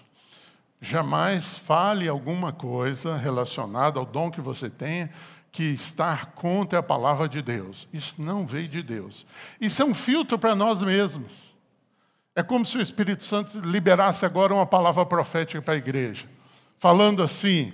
Jamais 0.79 1.57
fale 1.57 2.07
alguma 2.07 2.53
coisa 2.53 3.17
relacionada 3.17 3.97
ao 3.99 4.05
dom 4.05 4.29
que 4.29 4.39
você 4.39 4.69
tenha 4.69 5.09
que 5.51 5.63
está 5.63 6.27
contra 6.27 6.77
a 6.77 6.83
palavra 6.83 7.27
de 7.27 7.41
Deus. 7.41 7.87
Isso 7.91 8.21
não 8.21 8.45
veio 8.45 8.67
de 8.67 8.83
Deus. 8.83 9.25
Isso 9.59 9.81
é 9.81 9.85
um 9.85 9.95
filtro 9.95 10.37
para 10.37 10.53
nós 10.53 10.83
mesmos. 10.83 11.42
É 12.35 12.41
como 12.41 12.65
se 12.65 12.77
o 12.77 12.81
Espírito 12.81 13.23
Santo 13.23 13.59
liberasse 13.59 14.25
agora 14.25 14.53
uma 14.53 14.65
palavra 14.65 15.05
profética 15.05 15.61
para 15.61 15.75
a 15.75 15.77
igreja, 15.77 16.27
falando 16.77 17.21
assim: 17.21 17.71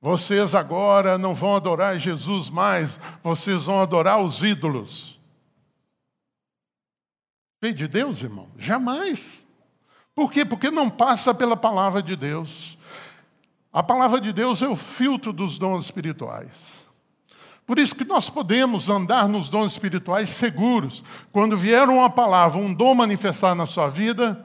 vocês 0.00 0.54
agora 0.54 1.18
não 1.18 1.34
vão 1.34 1.56
adorar 1.56 1.98
Jesus 1.98 2.48
mais, 2.48 2.98
vocês 3.22 3.66
vão 3.66 3.80
adorar 3.82 4.20
os 4.20 4.42
ídolos. 4.42 5.20
Veio 7.60 7.74
de 7.74 7.86
Deus, 7.86 8.22
irmão? 8.22 8.48
Jamais. 8.56 9.46
Por 10.14 10.32
quê? 10.32 10.44
Porque 10.44 10.70
não 10.70 10.88
passa 10.88 11.34
pela 11.34 11.56
palavra 11.56 12.02
de 12.02 12.16
Deus. 12.16 12.78
A 13.72 13.82
palavra 13.82 14.20
de 14.20 14.32
Deus 14.32 14.62
é 14.62 14.68
o 14.68 14.74
filtro 14.74 15.32
dos 15.32 15.58
dons 15.58 15.84
espirituais. 15.84 16.79
Por 17.70 17.78
isso 17.78 17.94
que 17.94 18.04
nós 18.04 18.28
podemos 18.28 18.88
andar 18.88 19.28
nos 19.28 19.48
dons 19.48 19.70
espirituais 19.70 20.30
seguros. 20.30 21.04
Quando 21.30 21.56
vier 21.56 21.88
uma 21.88 22.10
palavra, 22.10 22.58
um 22.58 22.74
dom 22.74 22.96
manifestar 22.96 23.54
na 23.54 23.64
sua 23.64 23.88
vida, 23.88 24.44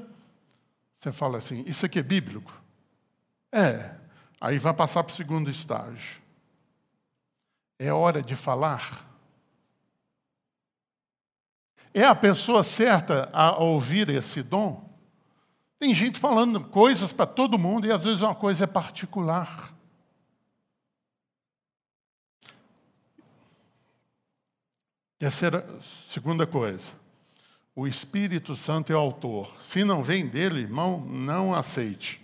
você 0.95 1.11
fala 1.11 1.39
assim: 1.39 1.63
Isso 1.65 1.87
aqui 1.87 1.97
é 1.97 2.03
bíblico? 2.03 2.53
É. 3.51 3.95
Aí 4.39 4.59
vai 4.59 4.75
passar 4.75 5.03
para 5.03 5.11
o 5.11 5.15
segundo 5.15 5.49
estágio. 5.49 6.21
É 7.79 7.91
hora 7.91 8.21
de 8.21 8.35
falar. 8.35 9.09
É 11.95 12.03
a 12.03 12.13
pessoa 12.13 12.63
certa 12.63 13.27
a 13.33 13.57
ouvir 13.57 14.07
esse 14.07 14.43
dom? 14.43 14.87
Tem 15.79 15.95
gente 15.95 16.19
falando 16.19 16.63
coisas 16.63 17.11
para 17.11 17.25
todo 17.25 17.57
mundo 17.57 17.87
e 17.87 17.91
às 17.91 18.05
vezes 18.05 18.21
uma 18.21 18.35
coisa 18.35 18.65
é 18.65 18.67
particular. 18.67 19.74
Terceira, 25.17 25.65
segunda 26.09 26.45
coisa, 26.45 26.91
o 27.75 27.87
Espírito 27.87 28.55
Santo 28.55 28.91
é 28.91 28.95
o 28.95 28.99
autor. 28.99 29.51
Se 29.61 29.83
não 29.83 30.03
vem 30.03 30.27
dele, 30.27 30.61
irmão, 30.61 30.99
não 30.99 31.53
aceite. 31.53 32.21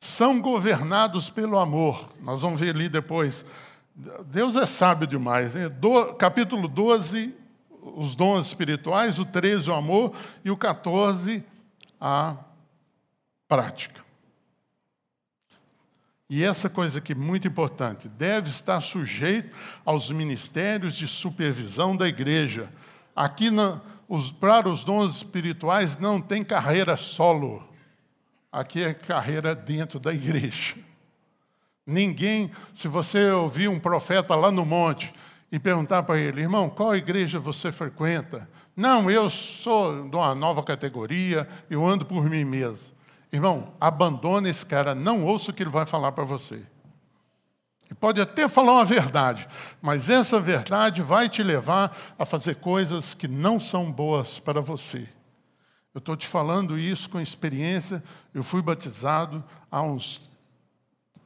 São 0.00 0.40
governados 0.40 1.30
pelo 1.30 1.58
amor. 1.58 2.10
Nós 2.20 2.42
vamos 2.42 2.60
ver 2.60 2.74
ali 2.74 2.88
depois. 2.88 3.44
Deus 4.26 4.56
é 4.56 4.64
sábio 4.64 5.06
demais. 5.06 5.54
Né? 5.54 5.68
Do, 5.68 6.14
capítulo 6.14 6.68
12, 6.68 7.34
os 7.82 8.14
dons 8.16 8.46
espirituais, 8.46 9.18
o 9.18 9.24
13, 9.24 9.70
o 9.70 9.74
amor, 9.74 10.14
e 10.44 10.50
o 10.50 10.56
14, 10.56 11.44
a 12.00 12.36
prática. 13.48 14.09
E 16.30 16.44
essa 16.44 16.70
coisa 16.70 17.00
aqui, 17.00 17.12
muito 17.12 17.48
importante, 17.48 18.08
deve 18.08 18.50
estar 18.50 18.80
sujeito 18.80 19.52
aos 19.84 20.12
ministérios 20.12 20.96
de 20.96 21.08
supervisão 21.08 21.96
da 21.96 22.06
igreja. 22.06 22.72
Aqui, 23.16 23.50
na, 23.50 23.80
os, 24.08 24.30
para 24.30 24.68
os 24.68 24.84
dons 24.84 25.16
espirituais, 25.16 25.98
não 25.98 26.20
tem 26.20 26.44
carreira 26.44 26.96
solo. 26.96 27.68
Aqui 28.52 28.80
é 28.80 28.94
carreira 28.94 29.56
dentro 29.56 29.98
da 29.98 30.14
igreja. 30.14 30.76
Ninguém, 31.84 32.52
se 32.76 32.86
você 32.86 33.32
ouvir 33.32 33.68
um 33.68 33.80
profeta 33.80 34.36
lá 34.36 34.52
no 34.52 34.64
monte 34.64 35.12
e 35.50 35.58
perguntar 35.58 36.04
para 36.04 36.20
ele, 36.20 36.42
irmão, 36.42 36.70
qual 36.70 36.94
igreja 36.94 37.40
você 37.40 37.72
frequenta? 37.72 38.48
Não, 38.76 39.10
eu 39.10 39.28
sou 39.28 40.08
de 40.08 40.14
uma 40.14 40.32
nova 40.32 40.62
categoria, 40.62 41.48
eu 41.68 41.84
ando 41.84 42.06
por 42.06 42.30
mim 42.30 42.44
mesmo. 42.44 42.99
Irmão, 43.32 43.74
abandone 43.80 44.48
esse 44.48 44.66
cara, 44.66 44.94
não 44.94 45.24
ouça 45.24 45.50
o 45.50 45.54
que 45.54 45.62
ele 45.62 45.70
vai 45.70 45.86
falar 45.86 46.12
para 46.12 46.24
você. 46.24 46.56
Ele 47.86 47.94
pode 47.98 48.20
até 48.20 48.48
falar 48.48 48.72
uma 48.72 48.84
verdade, 48.84 49.48
mas 49.80 50.08
essa 50.08 50.40
verdade 50.40 51.02
vai 51.02 51.28
te 51.28 51.42
levar 51.42 52.14
a 52.18 52.24
fazer 52.24 52.56
coisas 52.56 53.14
que 53.14 53.26
não 53.26 53.58
são 53.58 53.90
boas 53.90 54.38
para 54.38 54.60
você. 54.60 55.08
Eu 55.92 55.98
estou 55.98 56.16
te 56.16 56.26
falando 56.26 56.78
isso 56.78 57.10
com 57.10 57.20
experiência. 57.20 58.02
Eu 58.32 58.44
fui 58.44 58.62
batizado 58.62 59.42
há 59.68 59.82
uns 59.82 60.22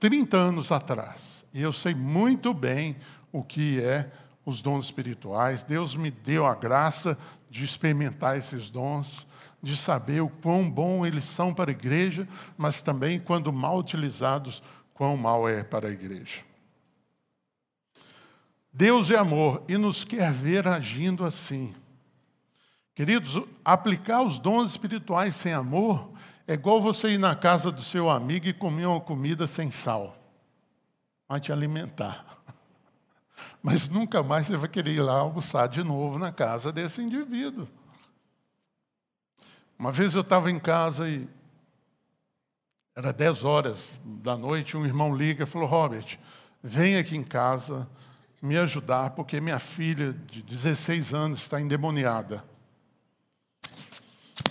30 0.00 0.36
anos 0.38 0.72
atrás. 0.72 1.44
E 1.52 1.60
eu 1.60 1.70
sei 1.70 1.94
muito 1.94 2.54
bem 2.54 2.96
o 3.30 3.42
que 3.42 3.78
é 3.82 4.10
os 4.44 4.62
dons 4.62 4.86
espirituais. 4.86 5.62
Deus 5.62 5.94
me 5.94 6.10
deu 6.10 6.46
a 6.46 6.54
graça 6.54 7.18
de 7.50 7.62
experimentar 7.62 8.38
esses 8.38 8.70
dons 8.70 9.26
de 9.64 9.76
saber 9.76 10.20
o 10.20 10.28
quão 10.28 10.70
bom 10.70 11.04
eles 11.04 11.24
são 11.24 11.52
para 11.52 11.70
a 11.70 11.72
igreja, 11.72 12.28
mas 12.56 12.82
também, 12.82 13.18
quando 13.18 13.52
mal 13.52 13.78
utilizados, 13.78 14.62
quão 14.92 15.16
mal 15.16 15.48
é 15.48 15.64
para 15.64 15.88
a 15.88 15.90
igreja. 15.90 16.42
Deus 18.72 19.10
é 19.10 19.16
amor 19.16 19.62
e 19.68 19.76
nos 19.76 20.04
quer 20.04 20.32
ver 20.32 20.68
agindo 20.68 21.24
assim. 21.24 21.74
Queridos, 22.94 23.40
aplicar 23.64 24.22
os 24.22 24.38
dons 24.38 24.70
espirituais 24.70 25.34
sem 25.34 25.52
amor 25.52 26.12
é 26.46 26.54
igual 26.54 26.80
você 26.80 27.10
ir 27.10 27.18
na 27.18 27.34
casa 27.34 27.72
do 27.72 27.80
seu 27.80 28.10
amigo 28.10 28.46
e 28.46 28.52
comer 28.52 28.86
uma 28.86 29.00
comida 29.00 29.46
sem 29.46 29.70
sal. 29.70 30.16
Vai 31.28 31.40
te 31.40 31.52
alimentar. 31.52 32.24
Mas 33.62 33.88
nunca 33.88 34.22
mais 34.22 34.46
você 34.46 34.56
vai 34.56 34.68
querer 34.68 34.92
ir 34.92 35.00
lá 35.00 35.18
almoçar 35.18 35.66
de 35.68 35.82
novo 35.82 36.18
na 36.18 36.30
casa 36.30 36.70
desse 36.70 37.00
indivíduo. 37.00 37.66
Uma 39.78 39.90
vez 39.90 40.14
eu 40.14 40.20
estava 40.20 40.50
em 40.50 40.58
casa 40.58 41.08
e 41.08 41.28
era 42.96 43.12
10 43.12 43.44
horas 43.44 44.00
da 44.04 44.36
noite, 44.36 44.76
um 44.76 44.86
irmão 44.86 45.14
liga 45.14 45.42
e 45.42 45.46
falou: 45.46 45.68
Robert, 45.68 46.18
vem 46.62 46.96
aqui 46.96 47.16
em 47.16 47.24
casa 47.24 47.88
me 48.40 48.56
ajudar, 48.58 49.10
porque 49.10 49.40
minha 49.40 49.58
filha 49.58 50.14
de 50.30 50.42
16 50.42 51.12
anos 51.12 51.40
está 51.40 51.60
endemoniada. 51.60 52.44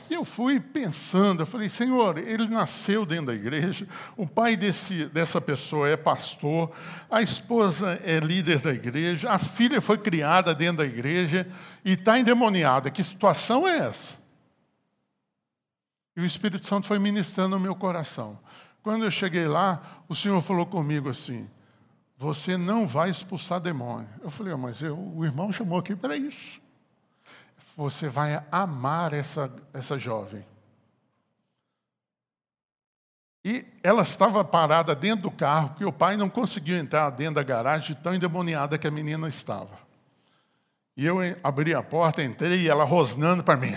E 0.10 0.14
eu 0.14 0.26
fui 0.26 0.60
pensando, 0.60 1.42
eu 1.42 1.46
falei, 1.46 1.70
Senhor, 1.70 2.18
ele 2.18 2.48
nasceu 2.48 3.06
dentro 3.06 3.28
da 3.28 3.34
igreja, 3.34 3.88
o 4.18 4.28
pai 4.28 4.58
desse, 4.58 5.06
dessa 5.06 5.40
pessoa 5.40 5.88
é 5.88 5.96
pastor, 5.96 6.72
a 7.10 7.22
esposa 7.22 8.00
é 8.04 8.20
líder 8.20 8.60
da 8.60 8.74
igreja, 8.74 9.32
a 9.32 9.40
filha 9.40 9.80
foi 9.80 9.98
criada 9.98 10.54
dentro 10.54 10.78
da 10.78 10.86
igreja 10.86 11.48
e 11.86 11.94
está 11.94 12.20
endemoniada. 12.20 12.92
Que 12.92 13.04
situação 13.04 13.68
é 13.68 13.78
essa? 13.88 14.23
E 16.15 16.21
o 16.21 16.26
Espírito 16.26 16.65
Santo 16.65 16.86
foi 16.86 16.99
ministrando 16.99 17.58
no 17.58 17.60
meu 17.60 17.76
coração. 17.76 18.39
Quando 18.84 19.06
eu 19.06 19.12
cheguei 19.12 19.47
lá, 19.47 20.04
o 20.08 20.15
Senhor 20.15 20.39
falou 20.41 20.65
comigo 20.65 21.10
assim: 21.10 21.49
Você 22.17 22.58
não 22.58 22.86
vai 22.86 23.10
expulsar 23.10 23.60
demônio. 23.60 24.10
Eu 24.21 24.30
falei, 24.30 24.54
ah, 24.54 24.58
mas 24.58 24.82
eu, 24.82 24.97
o 24.97 25.26
irmão 25.26 25.52
chamou 25.52 25.80
aqui 25.80 25.95
para 25.95 26.15
isso. 26.15 26.62
Você 27.76 28.08
vai 28.08 28.43
amar 28.52 29.13
essa, 29.13 29.52
essa 29.73 29.97
jovem. 29.97 30.45
E 33.45 33.65
ela 33.82 34.04
estava 34.04 34.43
parada 34.45 34.95
dentro 34.95 35.23
do 35.23 35.32
carro, 35.32 35.69
porque 35.69 35.84
o 35.84 35.91
pai 35.91 36.15
não 36.15 36.30
conseguiu 36.30 36.78
entrar 36.78 37.10
dentro 37.10 37.36
da 37.36 37.43
garagem, 37.43 37.95
tão 37.95 38.13
endemoniada 38.13 38.78
que 38.78 38.88
a 38.88 38.91
menina 38.91 39.28
estava. 39.28 39.78
E 40.95 41.06
eu 41.06 41.17
abri 41.43 41.73
a 41.73 41.84
porta, 41.84 42.23
entrei, 42.23 42.62
e 42.62 42.69
ela 42.69 42.86
rosnando 42.86 43.43
para 43.43 43.58
mim. 43.58 43.71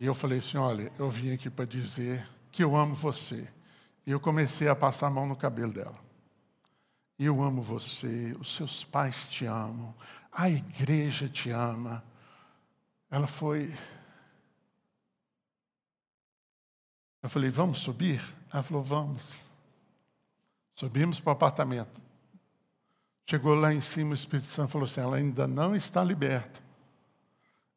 E 0.00 0.06
eu 0.06 0.14
falei 0.14 0.38
assim: 0.38 0.58
olha, 0.58 0.92
eu 0.98 1.08
vim 1.08 1.32
aqui 1.32 1.50
para 1.50 1.64
dizer 1.64 2.26
que 2.50 2.62
eu 2.62 2.76
amo 2.76 2.94
você. 2.94 3.48
E 4.06 4.10
eu 4.10 4.20
comecei 4.20 4.68
a 4.68 4.76
passar 4.76 5.08
a 5.08 5.10
mão 5.10 5.26
no 5.26 5.36
cabelo 5.36 5.72
dela. 5.72 5.98
Eu 7.18 7.42
amo 7.42 7.60
você, 7.60 8.34
os 8.38 8.54
seus 8.54 8.84
pais 8.84 9.28
te 9.28 9.44
amam, 9.44 9.94
a 10.32 10.48
igreja 10.48 11.28
te 11.28 11.50
ama. 11.50 12.04
Ela 13.10 13.26
foi. 13.26 13.76
Eu 17.22 17.28
falei, 17.28 17.50
vamos 17.50 17.80
subir? 17.80 18.22
Ela 18.52 18.62
falou, 18.62 18.82
vamos. 18.82 19.40
Subimos 20.74 21.18
para 21.18 21.30
o 21.30 21.32
apartamento. 21.32 22.00
Chegou 23.26 23.54
lá 23.54 23.74
em 23.74 23.80
cima, 23.80 24.12
o 24.12 24.14
Espírito 24.14 24.46
Santo 24.46 24.70
falou 24.70 24.86
assim: 24.86 25.00
ela 25.00 25.16
ainda 25.16 25.46
não 25.46 25.74
está 25.74 26.02
liberta. 26.04 26.67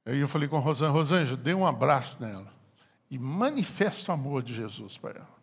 Aí 0.06 0.20
eu 0.20 0.28
falei 0.28 0.48
com 0.48 0.58
a 0.58 0.60
Rosângela, 0.60 0.98
Rosângela, 0.98 1.38
dê 1.38 1.54
um 1.54 1.66
abraço 1.66 2.18
nela 2.20 2.52
e 3.10 3.20
manifesta 3.20 4.12
o 4.12 4.16
amor 4.16 4.42
de 4.42 4.54
Jesus 4.54 4.98
para 4.98 5.20
ela. 5.20 5.42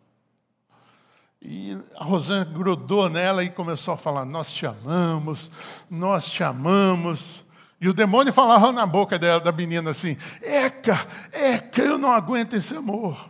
E 1.41 1.77
a 1.95 2.03
Rosângela 2.03 2.53
grudou 2.53 3.09
nela 3.09 3.43
e 3.43 3.49
começou 3.49 3.93
a 3.93 3.97
falar: 3.97 4.25
Nós 4.25 4.53
te 4.53 4.65
amamos, 4.65 5.51
nós 5.89 6.29
te 6.29 6.43
amamos. 6.43 7.45
E 7.79 7.87
o 7.87 7.93
demônio 7.93 8.33
falava 8.33 8.73
na 8.73 8.85
boca 8.85 9.17
dela, 9.17 9.39
da 9.39 9.51
menina 9.51 9.91
assim: 9.91 10.17
Eca, 10.41 10.97
Eca, 11.31 11.81
eu 11.81 11.97
não 11.97 12.11
aguento 12.11 12.55
esse 12.55 12.75
amor. 12.75 13.29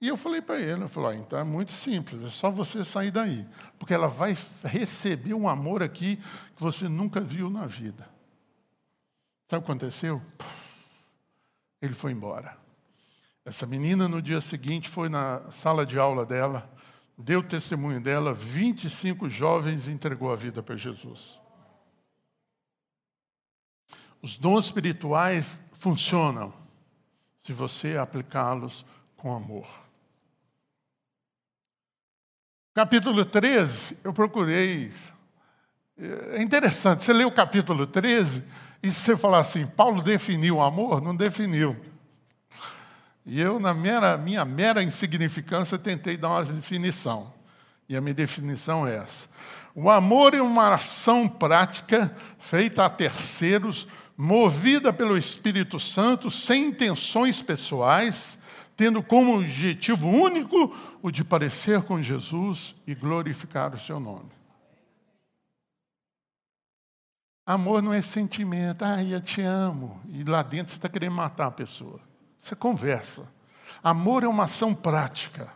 E 0.00 0.08
eu 0.08 0.16
falei 0.16 0.42
para 0.42 0.60
ele, 0.60 0.84
eu 0.84 0.88
falei, 0.88 1.18
ah, 1.18 1.20
então 1.22 1.38
é 1.38 1.44
muito 1.44 1.72
simples, 1.72 2.22
é 2.22 2.28
só 2.28 2.50
você 2.50 2.84
sair 2.84 3.10
daí, 3.10 3.46
porque 3.78 3.94
ela 3.94 4.08
vai 4.08 4.36
receber 4.64 5.32
um 5.32 5.48
amor 5.48 5.82
aqui 5.82 6.16
que 6.54 6.62
você 6.62 6.86
nunca 6.86 7.18
viu 7.18 7.48
na 7.48 7.66
vida. 7.66 8.06
Sabe 9.48 9.62
o 9.62 9.64
que 9.64 9.70
aconteceu? 9.70 10.20
Ele 11.80 11.94
foi 11.94 12.12
embora. 12.12 12.56
Essa 13.44 13.64
menina, 13.64 14.08
no 14.08 14.20
dia 14.20 14.40
seguinte, 14.40 14.88
foi 14.88 15.08
na 15.08 15.48
sala 15.52 15.86
de 15.86 15.98
aula 15.98 16.26
dela, 16.26 16.68
deu 17.16 17.42
testemunho 17.42 18.00
dela, 18.00 18.34
25 18.34 19.28
jovens 19.28 19.86
entregou 19.86 20.32
a 20.32 20.36
vida 20.36 20.62
para 20.62 20.76
Jesus. 20.76 21.40
Os 24.20 24.36
dons 24.36 24.64
espirituais 24.64 25.60
funcionam 25.74 26.52
se 27.40 27.52
você 27.52 27.96
aplicá-los 27.96 28.84
com 29.16 29.32
amor. 29.32 29.68
Capítulo 32.74 33.24
13, 33.24 33.96
eu 34.02 34.12
procurei. 34.12 34.92
É 35.96 36.42
interessante, 36.42 37.04
você 37.04 37.12
lê 37.12 37.24
o 37.24 37.30
capítulo 37.30 37.86
13 37.86 38.42
e 38.86 38.92
você 38.92 39.16
falar 39.16 39.40
assim, 39.40 39.66
Paulo 39.66 40.00
definiu 40.00 40.56
o 40.56 40.62
amor? 40.62 41.02
Não 41.02 41.14
definiu. 41.14 41.76
E 43.24 43.40
eu, 43.40 43.58
na 43.58 43.74
minha, 43.74 44.16
minha 44.16 44.44
mera 44.44 44.82
insignificância, 44.82 45.76
tentei 45.76 46.16
dar 46.16 46.28
uma 46.28 46.44
definição. 46.44 47.34
E 47.88 47.96
a 47.96 48.00
minha 48.00 48.14
definição 48.14 48.86
é 48.86 48.96
essa. 48.96 49.26
O 49.74 49.90
amor 49.90 50.34
é 50.34 50.40
uma 50.40 50.72
ação 50.72 51.28
prática 51.28 52.14
feita 52.38 52.84
a 52.84 52.88
terceiros, 52.88 53.88
movida 54.16 54.92
pelo 54.92 55.18
Espírito 55.18 55.80
Santo, 55.80 56.30
sem 56.30 56.68
intenções 56.68 57.42
pessoais, 57.42 58.38
tendo 58.76 59.02
como 59.02 59.38
objetivo 59.38 60.08
único 60.08 60.74
o 61.02 61.10
de 61.10 61.24
parecer 61.24 61.82
com 61.82 62.00
Jesus 62.00 62.74
e 62.86 62.94
glorificar 62.94 63.74
o 63.74 63.78
seu 63.78 63.98
nome. 63.98 64.35
Amor 67.46 67.80
não 67.80 67.92
é 67.94 68.02
sentimento, 68.02 68.84
ah, 68.84 69.02
eu 69.04 69.20
te 69.20 69.40
amo, 69.40 70.00
e 70.08 70.24
lá 70.24 70.42
dentro 70.42 70.72
você 70.72 70.78
está 70.78 70.88
querendo 70.88 71.14
matar 71.14 71.46
a 71.46 71.50
pessoa. 71.52 72.00
Você 72.36 72.56
conversa. 72.56 73.22
Amor 73.80 74.24
é 74.24 74.28
uma 74.28 74.44
ação 74.44 74.74
prática. 74.74 75.54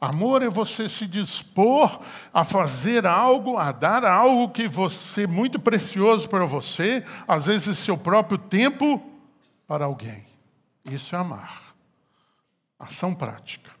Amor 0.00 0.42
é 0.42 0.48
você 0.48 0.88
se 0.88 1.08
dispor 1.08 2.00
a 2.32 2.44
fazer 2.44 3.04
algo, 3.04 3.58
a 3.58 3.72
dar 3.72 4.04
algo 4.04 4.50
que 4.50 4.68
você 4.68 5.26
muito 5.26 5.58
precioso 5.58 6.28
para 6.28 6.46
você, 6.46 7.04
às 7.26 7.46
vezes 7.46 7.76
seu 7.76 7.98
próprio 7.98 8.38
tempo 8.38 9.04
para 9.66 9.84
alguém. 9.84 10.24
Isso 10.84 11.16
é 11.16 11.18
amar. 11.18 11.74
Ação 12.78 13.14
prática. 13.14 13.79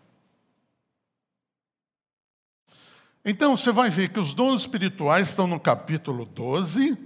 Então 3.24 3.56
você 3.56 3.70
vai 3.70 3.90
ver 3.90 4.10
que 4.10 4.18
os 4.18 4.32
dons 4.32 4.62
espirituais 4.62 5.28
estão 5.28 5.46
no 5.46 5.60
capítulo 5.60 6.24
12. 6.24 6.98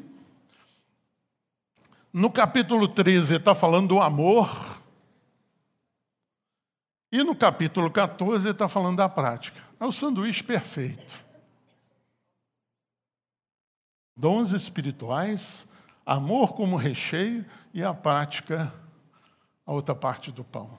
No 2.13 2.31
capítulo 2.31 2.87
13 2.87 3.37
está 3.37 3.55
falando 3.55 3.89
do 3.89 4.01
amor. 4.01 4.49
E 7.11 7.23
no 7.23 7.35
capítulo 7.35 7.91
14 7.91 8.49
está 8.49 8.69
falando 8.69 8.99
da 8.99 9.09
prática. 9.09 9.61
É 9.81 9.85
o 9.85 9.93
sanduíche 9.93 10.43
perfeito. 10.43 11.25
Dons 14.17 14.53
espirituais, 14.53 15.67
amor 16.07 16.55
como 16.55 16.77
recheio 16.77 17.45
e 17.73 17.83
a 17.83 17.93
prática, 17.93 18.73
a 19.67 19.73
outra 19.73 19.95
parte 19.95 20.31
do 20.31 20.45
pão. 20.45 20.79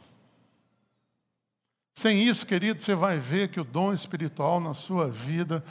Sem 1.95 2.21
isso, 2.27 2.45
querido, 2.45 2.83
você 2.83 2.93
vai 2.93 3.17
ver 3.17 3.47
que 3.47 3.59
o 3.59 3.63
dom 3.63 3.93
espiritual 3.93 4.59
na 4.59 4.73
sua 4.73 5.09
vida 5.09 5.63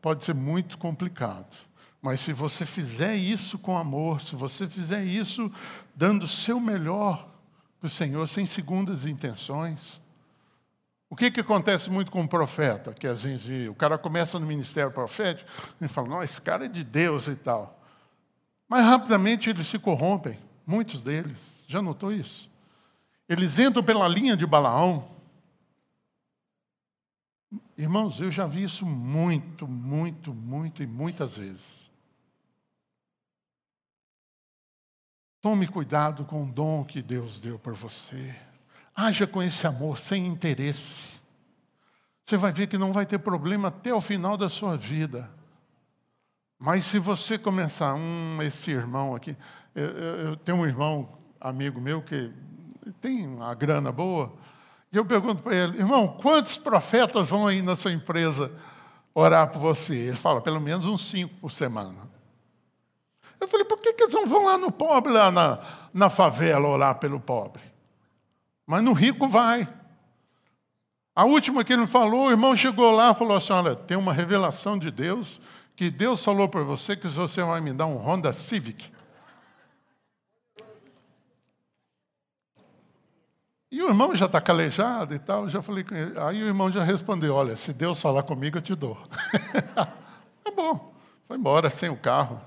pode 0.00 0.24
ser 0.24 0.34
muito 0.34 0.78
complicado. 0.78 1.56
Mas 2.00 2.20
se 2.20 2.32
você 2.32 2.64
fizer 2.64 3.16
isso 3.16 3.58
com 3.58 3.76
amor, 3.76 4.20
se 4.20 4.36
você 4.36 4.68
fizer 4.68 5.04
isso 5.04 5.50
dando 5.94 6.22
o 6.22 6.28
seu 6.28 6.60
melhor 6.60 7.28
para 7.80 7.88
o 7.88 7.90
Senhor, 7.90 8.28
sem 8.28 8.46
segundas 8.46 9.04
intenções. 9.04 10.00
O 11.10 11.16
que, 11.16 11.32
que 11.32 11.40
acontece 11.40 11.90
muito 11.90 12.12
com 12.12 12.22
o 12.22 12.28
profeta? 12.28 12.94
Que 12.94 13.08
às 13.08 13.24
vezes 13.24 13.68
o 13.68 13.74
cara 13.74 13.98
começa 13.98 14.38
no 14.38 14.46
ministério 14.46 14.92
profético 14.92 15.50
e 15.80 15.88
fala, 15.88 16.08
não, 16.08 16.22
esse 16.22 16.40
cara 16.40 16.66
é 16.66 16.68
de 16.68 16.84
Deus 16.84 17.26
e 17.26 17.34
tal. 17.34 17.80
Mas 18.68 18.84
rapidamente 18.84 19.50
eles 19.50 19.66
se 19.66 19.80
corrompem, 19.80 20.38
muitos 20.64 21.02
deles. 21.02 21.64
Já 21.66 21.82
notou 21.82 22.12
isso? 22.12 22.48
Eles 23.28 23.58
entram 23.58 23.82
pela 23.82 24.06
linha 24.06 24.36
de 24.36 24.46
Balaão, 24.46 25.11
Irmãos, 27.76 28.20
eu 28.20 28.30
já 28.30 28.46
vi 28.46 28.64
isso 28.64 28.86
muito, 28.86 29.66
muito, 29.66 30.32
muito 30.32 30.82
e 30.82 30.86
muitas 30.86 31.36
vezes. 31.36 31.90
Tome 35.40 35.66
cuidado 35.66 36.24
com 36.24 36.44
o 36.44 36.52
dom 36.52 36.84
que 36.84 37.02
Deus 37.02 37.40
deu 37.40 37.58
para 37.58 37.72
você. 37.72 38.34
Haja 38.94 39.26
com 39.26 39.42
esse 39.42 39.66
amor 39.66 39.98
sem 39.98 40.26
interesse. 40.26 41.20
Você 42.24 42.36
vai 42.36 42.52
ver 42.52 42.68
que 42.68 42.78
não 42.78 42.92
vai 42.92 43.04
ter 43.04 43.18
problema 43.18 43.68
até 43.68 43.92
o 43.92 44.00
final 44.00 44.36
da 44.36 44.48
sua 44.48 44.76
vida. 44.76 45.28
Mas 46.58 46.86
se 46.86 46.98
você 47.00 47.36
começar, 47.36 47.94
hum, 47.94 48.40
esse 48.40 48.70
irmão 48.70 49.16
aqui, 49.16 49.36
eu, 49.74 49.84
eu, 49.84 50.20
eu 50.28 50.36
tenho 50.36 50.58
um 50.58 50.66
irmão, 50.66 51.18
amigo 51.40 51.80
meu, 51.80 52.00
que 52.00 52.32
tem 53.00 53.26
uma 53.26 53.52
grana 53.52 53.90
boa, 53.90 54.32
e 54.92 54.96
eu 54.96 55.04
pergunto 55.06 55.42
para 55.42 55.54
ele, 55.54 55.78
irmão, 55.78 56.06
quantos 56.06 56.58
profetas 56.58 57.28
vão 57.30 57.46
aí 57.46 57.62
na 57.62 57.74
sua 57.74 57.92
empresa 57.92 58.52
orar 59.14 59.48
por 59.48 59.58
você? 59.58 59.94
Ele 59.94 60.16
fala, 60.16 60.42
pelo 60.42 60.60
menos 60.60 60.84
uns 60.84 61.00
cinco 61.00 61.34
por 61.36 61.50
semana. 61.50 62.10
Eu 63.40 63.48
falei, 63.48 63.64
por 63.64 63.78
que, 63.78 63.94
que 63.94 64.02
eles 64.02 64.14
não 64.14 64.26
vão 64.26 64.44
lá 64.44 64.58
no 64.58 64.70
pobre, 64.70 65.10
lá 65.10 65.32
na, 65.32 65.58
na 65.94 66.10
favela, 66.10 66.68
orar 66.68 66.96
pelo 66.96 67.18
pobre? 67.18 67.62
Mas 68.66 68.84
no 68.84 68.92
rico 68.92 69.26
vai. 69.26 69.66
A 71.14 71.24
última 71.24 71.64
que 71.64 71.72
ele 71.72 71.82
me 71.82 71.88
falou, 71.88 72.26
o 72.26 72.30
irmão 72.30 72.54
chegou 72.54 72.90
lá 72.90 73.10
e 73.10 73.14
falou 73.14 73.36
assim: 73.36 73.52
olha, 73.52 73.74
tem 73.74 73.96
uma 73.96 74.12
revelação 74.12 74.78
de 74.78 74.90
Deus, 74.90 75.40
que 75.74 75.90
Deus 75.90 76.22
falou 76.24 76.48
para 76.48 76.62
você 76.62 76.96
que 76.96 77.08
você 77.08 77.42
vai 77.42 77.60
me 77.60 77.72
dar 77.72 77.86
um 77.86 77.96
Honda 77.96 78.32
Civic. 78.32 78.92
E 83.72 83.82
o 83.82 83.88
irmão 83.88 84.14
já 84.14 84.26
está 84.26 84.38
calejado 84.38 85.14
e 85.14 85.18
tal, 85.18 85.48
já 85.48 85.62
falei. 85.62 85.82
Aí 86.28 86.42
o 86.42 86.46
irmão 86.46 86.70
já 86.70 86.84
respondeu: 86.84 87.34
Olha, 87.34 87.56
se 87.56 87.72
Deus 87.72 88.02
falar 88.02 88.22
comigo, 88.22 88.58
eu 88.58 88.62
te 88.62 88.74
dou. 88.74 88.98
tá 89.74 90.50
bom, 90.54 90.94
foi 91.26 91.38
embora 91.38 91.70
sem 91.70 91.88
o 91.88 91.96
carro. 91.96 92.38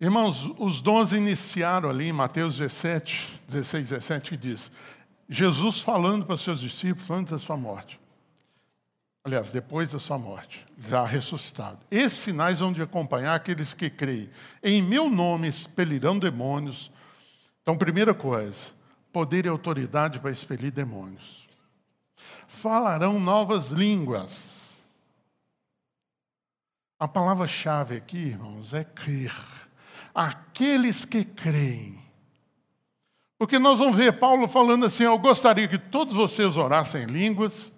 Irmãos, 0.00 0.50
os 0.58 0.80
dons 0.80 1.12
iniciaram 1.12 1.90
ali 1.90 2.06
em 2.06 2.12
Mateus 2.14 2.56
17, 2.56 3.42
16, 3.46 3.90
17, 3.90 4.30
que 4.30 4.36
diz: 4.38 4.72
Jesus 5.28 5.82
falando 5.82 6.24
para 6.24 6.36
os 6.36 6.40
seus 6.40 6.60
discípulos 6.60 7.10
antes 7.10 7.32
da 7.32 7.38
sua 7.38 7.58
morte. 7.58 8.00
Aliás, 9.22 9.52
depois 9.52 9.92
da 9.92 9.98
sua 9.98 10.16
morte, 10.16 10.66
já 10.88 11.04
ressuscitado. 11.04 11.80
Esses 11.90 12.20
sinais 12.20 12.60
vão 12.60 12.72
de 12.72 12.80
acompanhar 12.80 13.34
aqueles 13.34 13.74
que 13.74 13.90
creem. 13.90 14.30
Em 14.62 14.82
meu 14.82 15.10
nome 15.10 15.46
expelirão 15.46 16.18
demônios. 16.18 16.90
Então, 17.70 17.78
primeira 17.78 18.12
coisa, 18.12 18.66
poder 19.12 19.46
e 19.46 19.48
autoridade 19.48 20.18
para 20.18 20.32
expelir 20.32 20.72
demônios. 20.72 21.48
Falarão 22.48 23.20
novas 23.20 23.70
línguas. 23.70 24.82
A 26.98 27.06
palavra-chave 27.06 27.94
aqui, 27.94 28.16
irmãos, 28.16 28.72
é 28.72 28.82
crer 28.82 29.32
aqueles 30.12 31.04
que 31.04 31.24
creem. 31.24 32.02
Porque 33.38 33.56
nós 33.56 33.78
vamos 33.78 33.94
ver 33.94 34.18
Paulo 34.18 34.48
falando 34.48 34.86
assim: 34.86 35.04
Eu 35.04 35.16
gostaria 35.20 35.68
que 35.68 35.78
todos 35.78 36.16
vocês 36.16 36.56
orassem 36.56 37.04
em 37.04 37.06
línguas, 37.06 37.70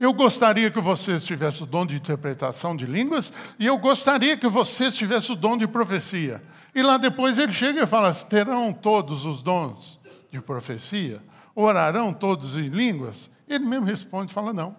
eu 0.00 0.12
gostaria 0.12 0.68
que 0.68 0.80
vocês 0.80 1.24
tivessem 1.24 1.62
o 1.62 1.66
dom 1.66 1.86
de 1.86 1.94
interpretação 1.94 2.74
de 2.74 2.86
línguas, 2.86 3.32
e 3.56 3.66
eu 3.66 3.78
gostaria 3.78 4.36
que 4.36 4.48
vocês 4.48 4.96
tivessem 4.96 5.36
o 5.36 5.38
dom 5.38 5.56
de 5.56 5.68
profecia. 5.68 6.42
E 6.76 6.82
lá 6.82 6.98
depois 6.98 7.38
ele 7.38 7.54
chega 7.54 7.84
e 7.84 7.86
fala: 7.86 8.12
Terão 8.12 8.70
todos 8.70 9.24
os 9.24 9.42
dons 9.42 9.98
de 10.30 10.42
profecia? 10.42 11.22
Orarão 11.54 12.12
todos 12.12 12.54
em 12.54 12.68
línguas? 12.68 13.30
Ele 13.48 13.64
mesmo 13.64 13.86
responde: 13.86 14.30
Fala, 14.30 14.52
não. 14.52 14.76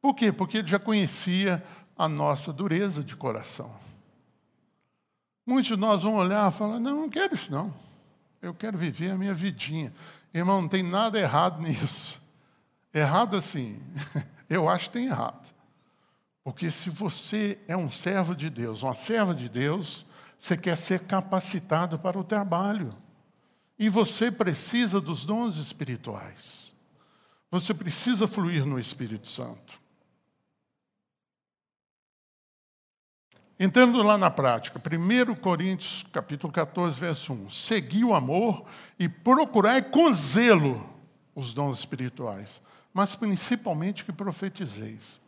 Por 0.00 0.14
quê? 0.14 0.30
Porque 0.30 0.58
ele 0.58 0.68
já 0.68 0.78
conhecia 0.78 1.64
a 1.98 2.08
nossa 2.08 2.52
dureza 2.52 3.02
de 3.02 3.16
coração. 3.16 3.74
Muitos 5.44 5.66
de 5.66 5.76
nós 5.76 6.04
vão 6.04 6.14
olhar 6.14 6.48
e 6.48 6.54
falar: 6.54 6.78
não, 6.78 7.02
não 7.02 7.10
quero 7.10 7.34
isso 7.34 7.50
não. 7.50 7.74
Eu 8.40 8.54
quero 8.54 8.78
viver 8.78 9.10
a 9.10 9.18
minha 9.18 9.34
vidinha. 9.34 9.92
Irmão, 10.32 10.62
não 10.62 10.68
tem 10.68 10.84
nada 10.84 11.18
errado 11.18 11.60
nisso. 11.60 12.22
Errado 12.92 13.36
assim, 13.36 13.82
eu 14.48 14.68
acho 14.68 14.84
que 14.84 14.98
tem 14.98 15.06
errado. 15.06 15.52
Porque 16.44 16.70
se 16.70 16.88
você 16.88 17.58
é 17.66 17.76
um 17.76 17.90
servo 17.90 18.32
de 18.32 18.48
Deus, 18.48 18.84
uma 18.84 18.94
serva 18.94 19.34
de 19.34 19.48
Deus, 19.48 20.06
você 20.44 20.58
quer 20.58 20.76
ser 20.76 21.00
capacitado 21.00 21.98
para 21.98 22.18
o 22.18 22.22
trabalho. 22.22 22.94
E 23.78 23.88
você 23.88 24.30
precisa 24.30 25.00
dos 25.00 25.24
dons 25.24 25.56
espirituais. 25.56 26.74
Você 27.50 27.72
precisa 27.72 28.28
fluir 28.28 28.66
no 28.66 28.78
Espírito 28.78 29.26
Santo. 29.26 29.80
Entrando 33.58 34.02
lá 34.02 34.18
na 34.18 34.30
prática, 34.30 34.78
1 34.78 35.34
Coríntios 35.36 36.04
capítulo 36.12 36.52
14, 36.52 37.00
verso 37.00 37.32
1. 37.32 37.48
Segui 37.48 38.04
o 38.04 38.14
amor 38.14 38.66
e 38.98 39.08
procurai 39.08 39.80
com 39.80 40.12
zelo 40.12 40.86
os 41.34 41.54
dons 41.54 41.78
espirituais, 41.78 42.60
mas 42.92 43.16
principalmente 43.16 44.04
que 44.04 44.12
profetizeis. 44.12 45.22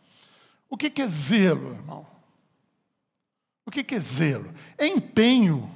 O 0.69 0.77
que 0.77 1.01
é 1.01 1.07
zelo, 1.07 1.73
irmão? 1.73 2.16
O 3.67 3.71
que 3.71 3.95
é 3.95 4.01
zelo? 4.01 4.55
É 4.79 4.87
empenho. 4.87 5.69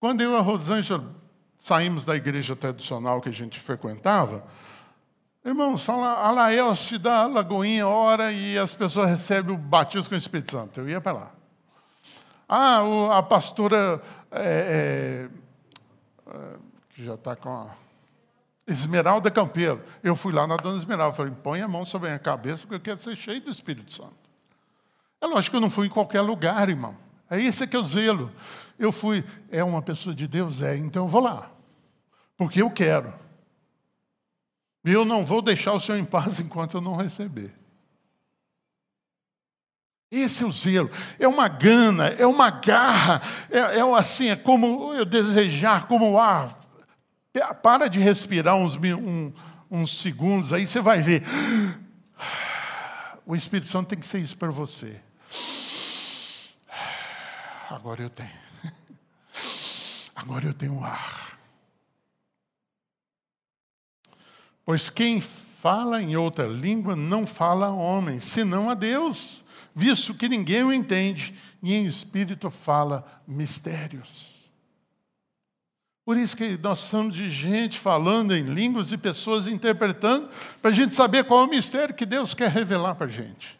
Quando 0.00 0.22
eu 0.22 0.32
e 0.32 0.36
a 0.36 0.40
Rosângela 0.40 1.14
saímos 1.58 2.04
da 2.04 2.16
igreja 2.16 2.56
tradicional 2.56 3.20
que 3.20 3.28
a 3.28 3.32
gente 3.32 3.60
frequentava, 3.60 4.46
Irmãos, 5.44 5.82
fala 5.82 6.12
a 6.12 6.30
Laelce 6.30 6.98
da 6.98 7.26
Lagoinha, 7.26 7.86
ora 7.86 8.30
e 8.30 8.58
as 8.58 8.74
pessoas 8.74 9.08
recebem 9.08 9.54
o 9.54 9.56
batismo 9.56 10.10
com 10.10 10.14
o 10.14 10.18
Espírito 10.18 10.50
Santo. 10.50 10.80
Eu 10.80 10.88
ia 10.88 11.00
para 11.00 11.12
lá. 11.12 11.32
Ah, 12.46 12.82
o, 12.82 13.10
a 13.10 13.22
pastora, 13.22 14.02
é, 14.30 15.28
é, 16.26 16.30
é 16.30 16.56
que 16.90 17.02
já 17.02 17.14
está 17.14 17.34
com 17.34 17.48
a 17.48 17.74
Esmeralda 18.66 19.30
Campeiro. 19.30 19.82
Eu 20.02 20.14
fui 20.14 20.34
lá 20.34 20.46
na 20.46 20.56
dona 20.56 20.76
Esmeralda, 20.76 21.16
falei, 21.16 21.32
põe 21.42 21.62
a 21.62 21.68
mão 21.68 21.86
sobre 21.86 22.08
a 22.08 22.10
minha 22.10 22.18
cabeça, 22.18 22.58
porque 22.58 22.74
eu 22.74 22.80
quero 22.80 23.00
ser 23.00 23.16
cheio 23.16 23.40
do 23.40 23.50
Espírito 23.50 23.90
Santo. 23.90 24.27
É 25.20 25.26
lógico 25.26 25.52
que 25.52 25.56
eu 25.56 25.60
não 25.60 25.70
fui 25.70 25.86
em 25.86 25.90
qualquer 25.90 26.20
lugar, 26.20 26.68
irmão. 26.68 26.96
É 27.30 27.38
isso 27.40 27.66
que 27.66 27.76
eu 27.76 27.84
zelo. 27.84 28.32
Eu 28.78 28.92
fui, 28.92 29.24
é 29.50 29.62
uma 29.62 29.82
pessoa 29.82 30.14
de 30.14 30.26
Deus? 30.26 30.62
É, 30.62 30.76
então 30.76 31.04
eu 31.04 31.08
vou 31.08 31.20
lá. 31.20 31.50
Porque 32.36 32.62
eu 32.62 32.70
quero. 32.70 33.12
E 34.84 34.92
eu 34.92 35.04
não 35.04 35.26
vou 35.26 35.42
deixar 35.42 35.72
o 35.72 35.80
Senhor 35.80 35.98
em 35.98 36.04
paz 36.04 36.38
enquanto 36.40 36.76
eu 36.76 36.80
não 36.80 36.96
receber. 36.96 37.54
Esse 40.10 40.42
é 40.42 40.46
o 40.46 40.50
zelo, 40.50 40.90
é 41.18 41.28
uma 41.28 41.48
gana, 41.48 42.06
é 42.06 42.26
uma 42.26 42.48
garra, 42.48 43.20
é, 43.50 43.58
é 43.58 43.94
assim, 43.94 44.30
é 44.30 44.36
como 44.36 44.94
eu 44.94 45.04
desejar, 45.04 45.86
como 45.86 46.12
o 46.12 46.18
ar. 46.18 46.58
Para 47.62 47.88
de 47.88 48.00
respirar 48.00 48.56
uns, 48.56 48.74
um, 48.76 49.30
uns 49.70 50.00
segundos, 50.00 50.54
aí 50.54 50.66
você 50.66 50.80
vai 50.80 51.02
ver. 51.02 51.22
O 53.26 53.36
Espírito 53.36 53.68
Santo 53.68 53.88
tem 53.88 53.98
que 53.98 54.06
ser 54.06 54.20
isso 54.20 54.38
para 54.38 54.48
você. 54.48 54.98
Agora 57.70 58.02
eu 58.02 58.10
tenho. 58.10 58.30
Agora 60.14 60.46
eu 60.46 60.54
tenho 60.54 60.82
ar. 60.82 61.38
Pois 64.64 64.90
quem 64.90 65.20
fala 65.20 66.02
em 66.02 66.16
outra 66.16 66.46
língua 66.46 66.94
não 66.94 67.26
fala 67.26 67.66
a 67.66 67.72
homem, 67.72 68.20
senão 68.20 68.70
a 68.70 68.74
Deus, 68.74 69.44
visto 69.74 70.14
que 70.14 70.28
ninguém 70.28 70.62
o 70.62 70.72
entende, 70.72 71.34
e 71.62 71.74
em 71.74 71.86
espírito 71.86 72.50
fala 72.50 73.22
mistérios. 73.26 74.36
Por 76.04 76.16
isso 76.16 76.36
que 76.36 76.56
nós 76.56 76.78
somos 76.78 77.14
de 77.14 77.28
gente 77.28 77.78
falando 77.78 78.34
em 78.34 78.42
línguas 78.42 78.92
e 78.92 78.96
pessoas 78.96 79.46
interpretando, 79.46 80.30
para 80.62 80.70
a 80.70 80.74
gente 80.74 80.94
saber 80.94 81.24
qual 81.24 81.42
é 81.42 81.46
o 81.46 81.50
mistério 81.50 81.94
que 81.94 82.06
Deus 82.06 82.32
quer 82.32 82.50
revelar 82.50 82.94
para 82.94 83.06
a 83.06 83.10
gente. 83.10 83.58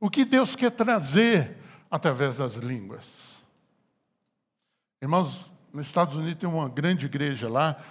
O 0.00 0.08
que 0.08 0.24
Deus 0.24 0.56
quer 0.56 0.70
trazer 0.70 1.58
através 1.92 2.38
das 2.38 2.54
línguas. 2.54 3.36
Irmãos, 5.02 5.52
nos 5.70 5.86
Estados 5.86 6.16
Unidos 6.16 6.36
tem 6.36 6.48
uma 6.48 6.66
grande 6.66 7.04
igreja 7.04 7.50
lá, 7.50 7.84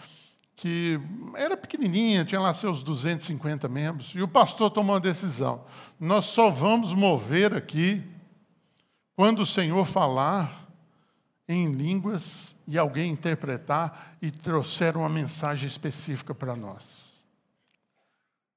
que 0.55 0.99
era 1.35 1.55
pequenininha, 1.55 2.25
tinha 2.25 2.41
lá 2.41 2.51
seus 2.51 2.81
250 2.81 3.69
membros, 3.69 4.15
e 4.15 4.21
o 4.23 4.27
pastor 4.27 4.71
tomou 4.71 4.95
uma 4.95 4.99
decisão: 4.99 5.63
nós 5.99 6.25
só 6.25 6.49
vamos 6.49 6.95
mover 6.95 7.53
aqui 7.53 8.03
quando 9.15 9.43
o 9.43 9.45
Senhor 9.45 9.85
falar 9.85 10.67
em 11.47 11.71
línguas 11.71 12.55
e 12.65 12.79
alguém 12.79 13.11
interpretar 13.11 14.15
e 14.19 14.31
trouxer 14.31 14.97
uma 14.97 15.09
mensagem 15.09 15.67
específica 15.67 16.33
para 16.33 16.55
nós. 16.55 17.11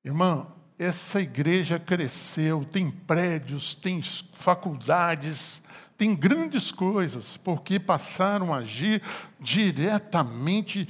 Irmã, 0.03 0.47
essa 0.79 1.21
igreja 1.21 1.79
cresceu, 1.79 2.65
tem 2.65 2.91
prédios, 2.91 3.75
tem 3.75 4.01
faculdades, 4.33 5.63
tem 5.97 6.15
grandes 6.15 6.73
coisas, 6.73 7.37
porque 7.37 7.79
passaram 7.79 8.53
a 8.53 8.59
agir 8.59 9.01
diretamente 9.39 10.89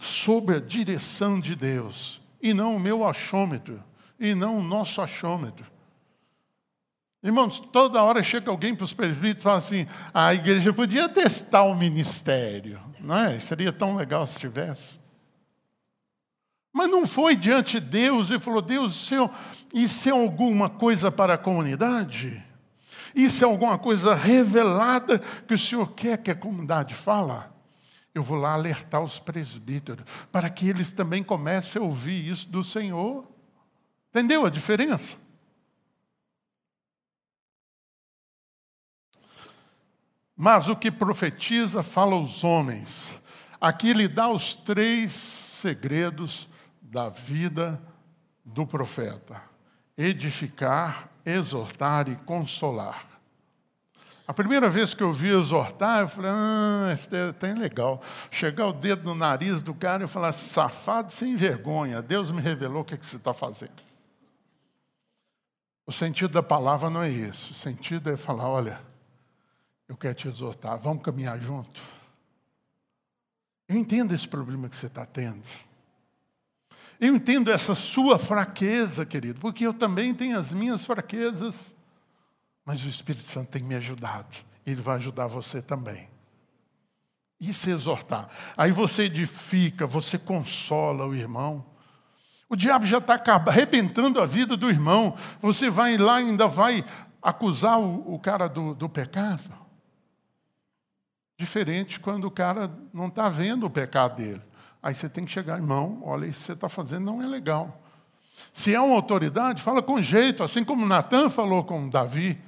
sob 0.00 0.54
a 0.54 0.60
direção 0.60 1.38
de 1.38 1.54
Deus, 1.54 2.20
e 2.40 2.52
não 2.52 2.76
o 2.76 2.80
meu 2.80 3.06
achômetro, 3.06 3.82
e 4.18 4.34
não 4.34 4.58
o 4.58 4.62
nosso 4.62 5.00
achômetro. 5.00 5.70
Irmãos, 7.22 7.60
toda 7.60 8.02
hora 8.02 8.20
chega 8.20 8.50
alguém 8.50 8.74
para 8.74 8.84
os 8.84 8.92
presbíteros 8.92 9.42
e 9.42 9.44
fala 9.44 9.58
assim: 9.58 9.86
a 10.12 10.34
igreja 10.34 10.72
podia 10.72 11.08
testar 11.08 11.62
o 11.62 11.76
ministério, 11.76 12.80
não 12.98 13.16
é? 13.16 13.38
Seria 13.38 13.72
tão 13.72 13.94
legal 13.94 14.26
se 14.26 14.40
tivesse. 14.40 15.01
Mas 16.72 16.90
não 16.90 17.06
foi 17.06 17.36
diante 17.36 17.78
de 17.78 17.86
Deus 17.86 18.30
e 18.30 18.38
falou: 18.38 18.62
Deus, 18.62 18.94
isso 18.94 19.14
é, 19.14 19.30
isso 19.74 20.08
é 20.08 20.12
alguma 20.12 20.70
coisa 20.70 21.12
para 21.12 21.34
a 21.34 21.38
comunidade? 21.38 22.42
Isso 23.14 23.44
é 23.44 23.46
alguma 23.46 23.76
coisa 23.78 24.14
revelada 24.14 25.18
que 25.18 25.52
o 25.52 25.58
Senhor 25.58 25.92
quer 25.92 26.16
que 26.16 26.30
a 26.30 26.34
comunidade 26.34 26.94
fala? 26.94 27.52
Eu 28.14 28.22
vou 28.22 28.36
lá 28.36 28.54
alertar 28.54 29.02
os 29.02 29.18
presbíteros, 29.18 30.04
para 30.30 30.48
que 30.48 30.68
eles 30.68 30.92
também 30.92 31.22
comecem 31.22 31.80
a 31.80 31.84
ouvir 31.84 32.26
isso 32.26 32.48
do 32.48 32.64
Senhor. 32.64 33.26
Entendeu 34.10 34.46
a 34.46 34.50
diferença? 34.50 35.16
Mas 40.36 40.68
o 40.68 40.76
que 40.76 40.90
profetiza 40.90 41.82
fala 41.82 42.14
aos 42.14 42.44
homens. 42.44 43.18
Aqui 43.60 43.90
ele 43.90 44.08
dá 44.08 44.28
os 44.28 44.54
três 44.54 45.12
segredos 45.12 46.48
da 46.92 47.08
vida 47.08 47.80
do 48.44 48.66
profeta: 48.66 49.40
edificar, 49.96 51.08
exortar 51.24 52.06
e 52.10 52.16
consolar. 52.16 53.06
A 54.26 54.34
primeira 54.34 54.68
vez 54.68 54.94
que 54.94 55.02
eu 55.02 55.10
vi 55.10 55.28
exortar, 55.28 56.02
eu 56.02 56.08
falei, 56.08 56.30
ah, 56.32 56.92
isso 56.94 57.14
é 57.14 57.32
tem 57.32 57.54
legal. 57.54 58.00
Chegar 58.30 58.66
o 58.66 58.72
dedo 58.72 59.04
no 59.04 59.14
nariz 59.14 59.62
do 59.62 59.74
cara 59.74 60.04
e 60.04 60.06
falar, 60.06 60.32
safado 60.32 61.10
sem 61.10 61.34
vergonha, 61.34 62.00
Deus 62.00 62.30
me 62.30 62.40
revelou 62.40 62.82
o 62.82 62.84
que, 62.84 62.94
é 62.94 62.96
que 62.96 63.04
você 63.04 63.16
está 63.16 63.34
fazendo. 63.34 63.82
O 65.84 65.92
sentido 65.92 66.32
da 66.32 66.42
palavra 66.42 66.88
não 66.88 67.02
é 67.02 67.10
isso. 67.10 67.52
O 67.52 67.54
sentido 67.54 68.10
é 68.10 68.16
falar, 68.16 68.48
olha, 68.48 68.80
eu 69.88 69.96
quero 69.96 70.14
te 70.14 70.28
exortar, 70.28 70.78
vamos 70.78 71.02
caminhar 71.02 71.38
junto. 71.40 71.80
Eu 73.68 73.76
entendo 73.76 74.14
esse 74.14 74.28
problema 74.28 74.68
que 74.68 74.76
você 74.76 74.86
está 74.86 75.04
tendo. 75.04 75.42
Eu 77.02 77.16
entendo 77.16 77.50
essa 77.50 77.74
sua 77.74 78.16
fraqueza, 78.16 79.04
querido, 79.04 79.40
porque 79.40 79.66
eu 79.66 79.74
também 79.74 80.14
tenho 80.14 80.38
as 80.38 80.52
minhas 80.52 80.86
fraquezas. 80.86 81.74
Mas 82.64 82.84
o 82.84 82.88
Espírito 82.88 83.28
Santo 83.28 83.48
tem 83.48 83.60
me 83.60 83.74
ajudado. 83.74 84.36
Ele 84.64 84.80
vai 84.80 84.98
ajudar 84.98 85.26
você 85.26 85.60
também. 85.60 86.08
Isso 87.40 87.68
é 87.68 87.72
exortar. 87.72 88.28
Aí 88.56 88.70
você 88.70 89.06
edifica, 89.06 89.84
você 89.84 90.16
consola 90.16 91.04
o 91.04 91.12
irmão. 91.12 91.66
O 92.48 92.54
diabo 92.54 92.86
já 92.86 92.98
está 92.98 93.20
arrebentando 93.46 94.20
a 94.20 94.24
vida 94.24 94.56
do 94.56 94.70
irmão. 94.70 95.16
Você 95.40 95.68
vai 95.68 95.96
lá 95.96 96.20
e 96.20 96.26
ainda 96.26 96.46
vai 96.46 96.84
acusar 97.20 97.80
o, 97.80 98.14
o 98.14 98.18
cara 98.20 98.46
do, 98.46 98.76
do 98.76 98.88
pecado. 98.88 99.52
Diferente 101.36 101.98
quando 101.98 102.26
o 102.26 102.30
cara 102.30 102.70
não 102.94 103.08
está 103.08 103.28
vendo 103.28 103.66
o 103.66 103.70
pecado 103.70 104.18
dele. 104.18 104.51
Aí 104.82 104.94
você 104.94 105.08
tem 105.08 105.24
que 105.24 105.30
chegar, 105.30 105.58
irmão, 105.58 106.02
olha, 106.04 106.26
isso 106.26 106.40
que 106.40 106.46
você 106.46 106.52
está 106.54 106.68
fazendo 106.68 107.04
não 107.04 107.22
é 107.22 107.26
legal. 107.26 107.80
Se 108.52 108.74
é 108.74 108.80
uma 108.80 108.96
autoridade, 108.96 109.62
fala 109.62 109.82
com 109.82 110.02
jeito, 110.02 110.42
assim 110.42 110.64
como 110.64 110.84
Natan 110.84 111.30
falou 111.30 111.62
com 111.62 111.88
Davi. 111.88 112.40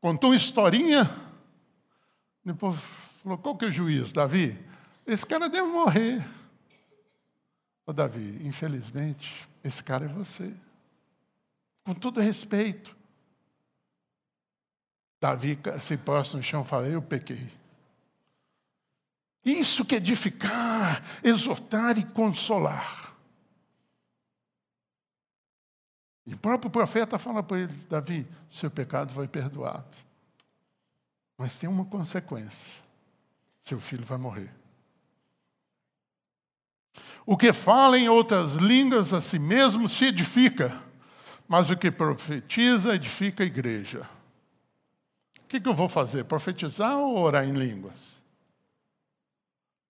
Contou 0.00 0.30
uma 0.30 0.36
historinha, 0.36 1.08
depois 2.44 2.74
falou, 3.22 3.38
qual 3.38 3.56
que 3.56 3.64
é 3.64 3.68
o 3.68 3.72
juiz, 3.72 4.12
Davi? 4.12 4.58
Esse 5.06 5.24
cara 5.24 5.48
deve 5.48 5.68
morrer. 5.68 6.26
Ô 7.86 7.92
Davi, 7.92 8.40
infelizmente, 8.44 9.48
esse 9.62 9.82
cara 9.82 10.06
é 10.06 10.08
você. 10.08 10.52
Com 11.84 11.94
todo 11.94 12.20
respeito. 12.20 12.96
Davi 15.20 15.56
se 15.80 15.96
posta 15.96 16.36
no 16.36 16.42
chão 16.42 16.62
e 16.62 16.64
fala, 16.64 16.88
eu 16.88 17.00
pequei. 17.00 17.48
Isso 19.44 19.84
que 19.84 19.96
edificar, 19.96 21.02
exortar 21.22 21.98
e 21.98 22.04
consolar. 22.04 23.12
E 26.24 26.34
o 26.34 26.38
próprio 26.38 26.70
profeta 26.70 27.18
fala 27.18 27.42
para 27.42 27.60
ele: 27.60 27.72
Davi, 27.90 28.26
seu 28.48 28.70
pecado 28.70 29.12
foi 29.12 29.26
perdoado. 29.26 29.96
Mas 31.36 31.56
tem 31.56 31.68
uma 31.68 31.84
consequência: 31.84 32.80
seu 33.60 33.80
filho 33.80 34.04
vai 34.04 34.18
morrer. 34.18 34.54
O 37.26 37.36
que 37.36 37.52
fala 37.52 37.98
em 37.98 38.08
outras 38.08 38.54
línguas 38.54 39.12
a 39.12 39.20
si 39.20 39.38
mesmo 39.38 39.88
se 39.88 40.06
edifica, 40.06 40.80
mas 41.48 41.70
o 41.70 41.76
que 41.76 41.90
profetiza 41.90 42.94
edifica 42.94 43.42
a 43.42 43.46
igreja. 43.46 44.08
O 45.38 45.46
que 45.48 45.68
eu 45.68 45.74
vou 45.74 45.88
fazer? 45.88 46.24
Profetizar 46.24 46.96
ou 46.96 47.18
orar 47.18 47.44
em 47.44 47.52
línguas? 47.52 48.21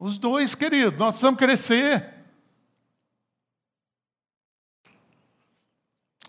Os 0.03 0.19
dois, 0.19 0.53
querido, 0.57 0.99
nós 0.99 1.11
precisamos 1.11 1.39
crescer. 1.39 2.13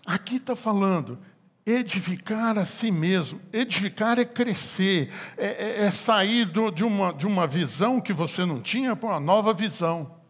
Aqui 0.06 0.36
está 0.36 0.54
falando 0.54 1.18
edificar 1.66 2.56
a 2.56 2.66
si 2.66 2.92
mesmo. 2.92 3.40
Edificar 3.52 4.16
é 4.20 4.24
crescer, 4.24 5.12
é, 5.36 5.46
é, 5.46 5.86
é 5.86 5.90
sair 5.90 6.44
do, 6.44 6.70
de, 6.70 6.84
uma, 6.84 7.12
de 7.12 7.26
uma 7.26 7.48
visão 7.48 8.00
que 8.00 8.12
você 8.12 8.44
não 8.44 8.62
tinha 8.62 8.94
para 8.94 9.08
uma 9.08 9.18
nova 9.18 9.52
visão. 9.52 10.20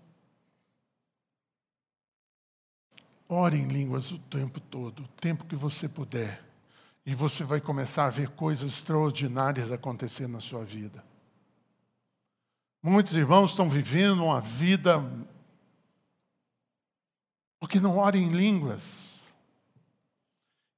Ore 3.29 3.59
em 3.59 3.69
línguas 3.69 4.11
o 4.11 4.19
tempo 4.19 4.59
todo, 4.59 5.03
o 5.03 5.09
tempo 5.21 5.45
que 5.45 5.55
você 5.55 5.87
puder. 5.87 6.43
E 7.05 7.15
você 7.15 7.45
vai 7.45 7.61
começar 7.61 8.07
a 8.07 8.11
ver 8.11 8.31
coisas 8.31 8.73
extraordinárias 8.73 9.71
acontecer 9.71 10.27
na 10.27 10.41
sua 10.41 10.65
vida. 10.65 11.05
Muitos 12.87 13.17
irmãos 13.17 13.53
estão 13.53 13.67
vivendo 13.67 14.23
uma 14.23 14.43
vida 14.43 15.03
porque 17.59 17.81
não 17.81 17.97
orem 17.97 18.25
em 18.25 18.29
línguas. 18.29 19.23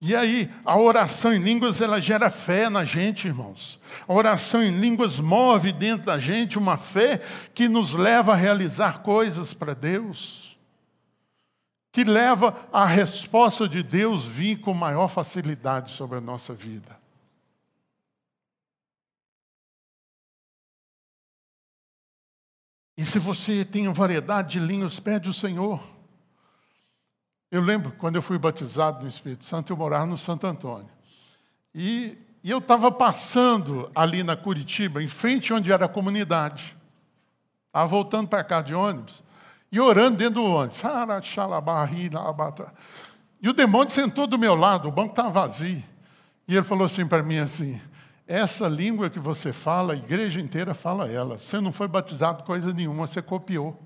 E 0.00 0.14
aí, 0.14 0.48
a 0.64 0.78
oração 0.78 1.34
em 1.34 1.40
línguas, 1.40 1.80
ela 1.80 2.00
gera 2.00 2.30
fé 2.30 2.70
na 2.70 2.84
gente, 2.84 3.26
irmãos. 3.26 3.80
A 4.06 4.12
oração 4.12 4.62
em 4.62 4.70
línguas 4.70 5.18
move 5.18 5.72
dentro 5.72 6.06
da 6.06 6.16
gente 6.16 6.60
uma 6.60 6.76
fé 6.76 7.20
que 7.52 7.68
nos 7.68 7.92
leva 7.92 8.34
a 8.34 8.36
realizar 8.36 9.02
coisas 9.02 9.52
para 9.52 9.74
Deus. 9.74 10.56
Que 11.90 12.04
leva 12.04 12.54
a 12.72 12.86
resposta 12.86 13.68
de 13.68 13.82
Deus 13.82 14.24
vir 14.24 14.60
com 14.60 14.72
maior 14.72 15.08
facilidade 15.08 15.90
sobre 15.90 16.18
a 16.18 16.20
nossa 16.20 16.54
vida. 16.54 17.04
E 22.96 23.04
se 23.04 23.18
você 23.18 23.64
tem 23.64 23.92
variedade 23.92 24.58
de 24.58 24.58
línguas, 24.58 24.98
pede 24.98 25.28
o 25.28 25.32
Senhor. 25.32 25.82
Eu 27.50 27.60
lembro 27.60 27.92
quando 27.92 28.16
eu 28.16 28.22
fui 28.22 28.38
batizado 28.38 29.02
no 29.02 29.08
Espírito 29.08 29.44
Santo, 29.44 29.72
eu 29.72 29.76
morava 29.76 30.06
no 30.06 30.16
Santo 30.16 30.46
Antônio. 30.46 30.90
E, 31.74 32.16
e 32.42 32.50
eu 32.50 32.58
estava 32.58 32.90
passando 32.90 33.90
ali 33.94 34.22
na 34.22 34.36
Curitiba, 34.36 35.02
em 35.02 35.08
frente 35.08 35.52
onde 35.52 35.70
era 35.70 35.84
a 35.84 35.88
comunidade. 35.88 36.76
Estava 37.66 37.86
voltando 37.86 38.28
para 38.28 38.42
cá 38.42 38.62
de 38.62 38.74
ônibus 38.74 39.22
e 39.70 39.78
orando 39.78 40.16
dentro 40.16 40.34
do 40.34 40.44
ônibus. 40.44 40.78
E 43.42 43.48
o 43.48 43.52
demônio 43.52 43.90
sentou 43.90 44.26
do 44.26 44.38
meu 44.38 44.54
lado, 44.54 44.88
o 44.88 44.92
banco 44.92 45.10
estava 45.10 45.28
vazio. 45.28 45.84
E 46.48 46.54
ele 46.54 46.62
falou 46.62 46.86
assim 46.86 47.06
para 47.06 47.22
mim 47.22 47.38
assim: 47.38 47.80
essa 48.26 48.68
língua 48.68 49.08
que 49.08 49.20
você 49.20 49.52
fala, 49.52 49.92
a 49.92 49.96
igreja 49.96 50.40
inteira 50.40 50.74
fala 50.74 51.08
ela. 51.10 51.38
Você 51.38 51.60
não 51.60 51.72
foi 51.72 51.86
batizado 51.86 52.44
coisa 52.44 52.72
nenhuma, 52.72 53.06
você 53.06 53.22
copiou. 53.22 53.80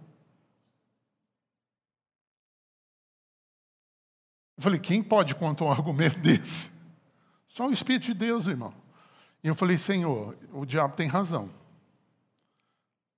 Eu 4.56 4.62
falei, 4.62 4.78
quem 4.78 5.02
pode 5.02 5.34
contar 5.34 5.64
um 5.64 5.70
argumento 5.70 6.18
desse? 6.20 6.70
Só 7.48 7.66
o 7.66 7.72
Espírito 7.72 8.06
de 8.06 8.14
Deus, 8.14 8.46
irmão. 8.46 8.72
E 9.42 9.48
eu 9.48 9.54
falei, 9.54 9.76
Senhor, 9.76 10.36
o 10.52 10.64
diabo 10.64 10.94
tem 10.94 11.06
razão. 11.06 11.50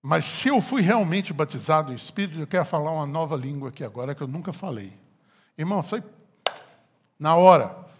Mas 0.00 0.24
se 0.24 0.48
eu 0.48 0.60
fui 0.60 0.82
realmente 0.82 1.32
batizado 1.32 1.92
em 1.92 1.94
Espírito, 1.94 2.40
eu 2.40 2.46
quero 2.46 2.64
falar 2.64 2.90
uma 2.90 3.06
nova 3.06 3.36
língua 3.36 3.68
aqui 3.68 3.84
agora 3.84 4.14
que 4.14 4.22
eu 4.22 4.26
nunca 4.26 4.52
falei. 4.52 4.92
Irmão, 5.56 5.82
foi 5.82 6.02
na 7.18 7.36
hora. 7.36 7.91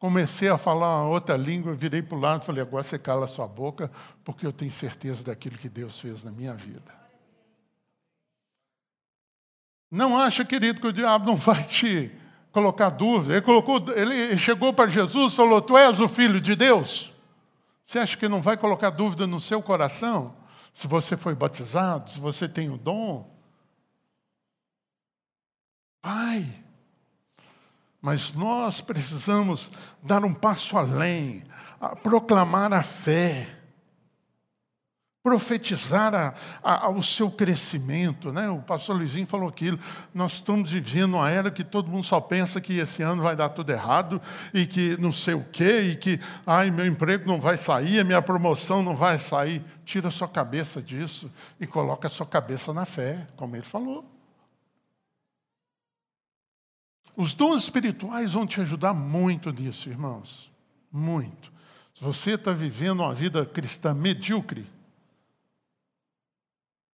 Comecei 0.00 0.48
a 0.48 0.56
falar 0.56 1.02
uma 1.02 1.10
outra 1.10 1.36
língua, 1.36 1.74
virei 1.74 2.00
para 2.00 2.16
o 2.16 2.20
lado 2.20 2.42
e 2.42 2.46
falei, 2.46 2.62
agora 2.62 2.82
você 2.82 2.98
cala 2.98 3.28
sua 3.28 3.46
boca, 3.46 3.92
porque 4.24 4.46
eu 4.46 4.52
tenho 4.52 4.72
certeza 4.72 5.22
daquilo 5.22 5.58
que 5.58 5.68
Deus 5.68 6.00
fez 6.00 6.24
na 6.24 6.32
minha 6.32 6.54
vida. 6.54 6.90
Não 9.90 10.18
acha, 10.18 10.42
querido, 10.42 10.80
que 10.80 10.86
o 10.86 10.92
diabo 10.92 11.26
não 11.26 11.36
vai 11.36 11.62
te 11.64 12.10
colocar 12.50 12.88
dúvida. 12.88 13.34
Ele, 13.34 13.42
colocou, 13.42 13.84
ele 13.94 14.38
chegou 14.38 14.72
para 14.72 14.88
Jesus 14.88 15.34
e 15.34 15.36
falou: 15.36 15.60
Tu 15.60 15.76
és 15.76 16.00
o 16.00 16.08
filho 16.08 16.40
de 16.40 16.56
Deus? 16.56 17.12
Você 17.84 17.98
acha 17.98 18.16
que 18.16 18.26
não 18.26 18.40
vai 18.40 18.56
colocar 18.56 18.88
dúvida 18.88 19.26
no 19.26 19.38
seu 19.38 19.62
coração? 19.62 20.34
Se 20.72 20.88
você 20.88 21.14
foi 21.14 21.34
batizado, 21.34 22.08
se 22.08 22.18
você 22.18 22.48
tem 22.48 22.70
o 22.70 22.78
dom? 22.78 23.38
Vai. 26.02 26.59
Mas 28.00 28.32
nós 28.32 28.80
precisamos 28.80 29.70
dar 30.02 30.24
um 30.24 30.32
passo 30.32 30.76
além, 30.76 31.44
proclamar 32.02 32.72
a 32.72 32.82
fé 32.82 33.60
profetizar 35.22 36.14
a, 36.14 36.34
a, 36.62 36.88
o 36.88 37.02
seu 37.02 37.30
crescimento. 37.30 38.32
Né? 38.32 38.48
O 38.48 38.60
pastor 38.62 38.96
Luizinho 38.96 39.26
falou 39.26 39.48
aquilo. 39.48 39.78
Nós 40.14 40.34
estamos 40.34 40.72
vivendo 40.72 41.14
uma 41.14 41.28
era 41.28 41.50
que 41.50 41.62
todo 41.62 41.90
mundo 41.90 42.04
só 42.04 42.20
pensa 42.20 42.60
que 42.60 42.78
esse 42.78 43.02
ano 43.02 43.22
vai 43.22 43.36
dar 43.36 43.50
tudo 43.50 43.70
errado 43.70 44.20
e 44.52 44.66
que 44.66 44.96
não 44.98 45.12
sei 45.12 45.34
o 45.34 45.44
quê, 45.44 45.80
e 45.92 45.96
que 45.96 46.20
ai, 46.46 46.70
meu 46.70 46.86
emprego 46.86 47.26
não 47.26 47.40
vai 47.40 47.56
sair, 47.56 48.00
a 48.00 48.04
minha 48.04 48.22
promoção 48.22 48.82
não 48.82 48.96
vai 48.96 49.18
sair. 49.18 49.62
Tira 49.84 50.08
a 50.08 50.10
sua 50.10 50.28
cabeça 50.28 50.80
disso 50.80 51.30
e 51.60 51.66
coloca 51.66 52.08
a 52.08 52.10
sua 52.10 52.26
cabeça 52.26 52.72
na 52.72 52.86
fé, 52.86 53.26
como 53.36 53.56
ele 53.56 53.64
falou. 53.64 54.19
Os 57.16 57.34
dons 57.34 57.62
espirituais 57.62 58.32
vão 58.32 58.46
te 58.46 58.60
ajudar 58.60 58.94
muito 58.94 59.50
nisso, 59.50 59.88
irmãos. 59.88 60.50
Muito. 60.90 61.52
Se 61.94 62.02
você 62.02 62.32
está 62.32 62.52
vivendo 62.52 63.00
uma 63.00 63.14
vida 63.14 63.44
cristã 63.44 63.92
medíocre, 63.92 64.66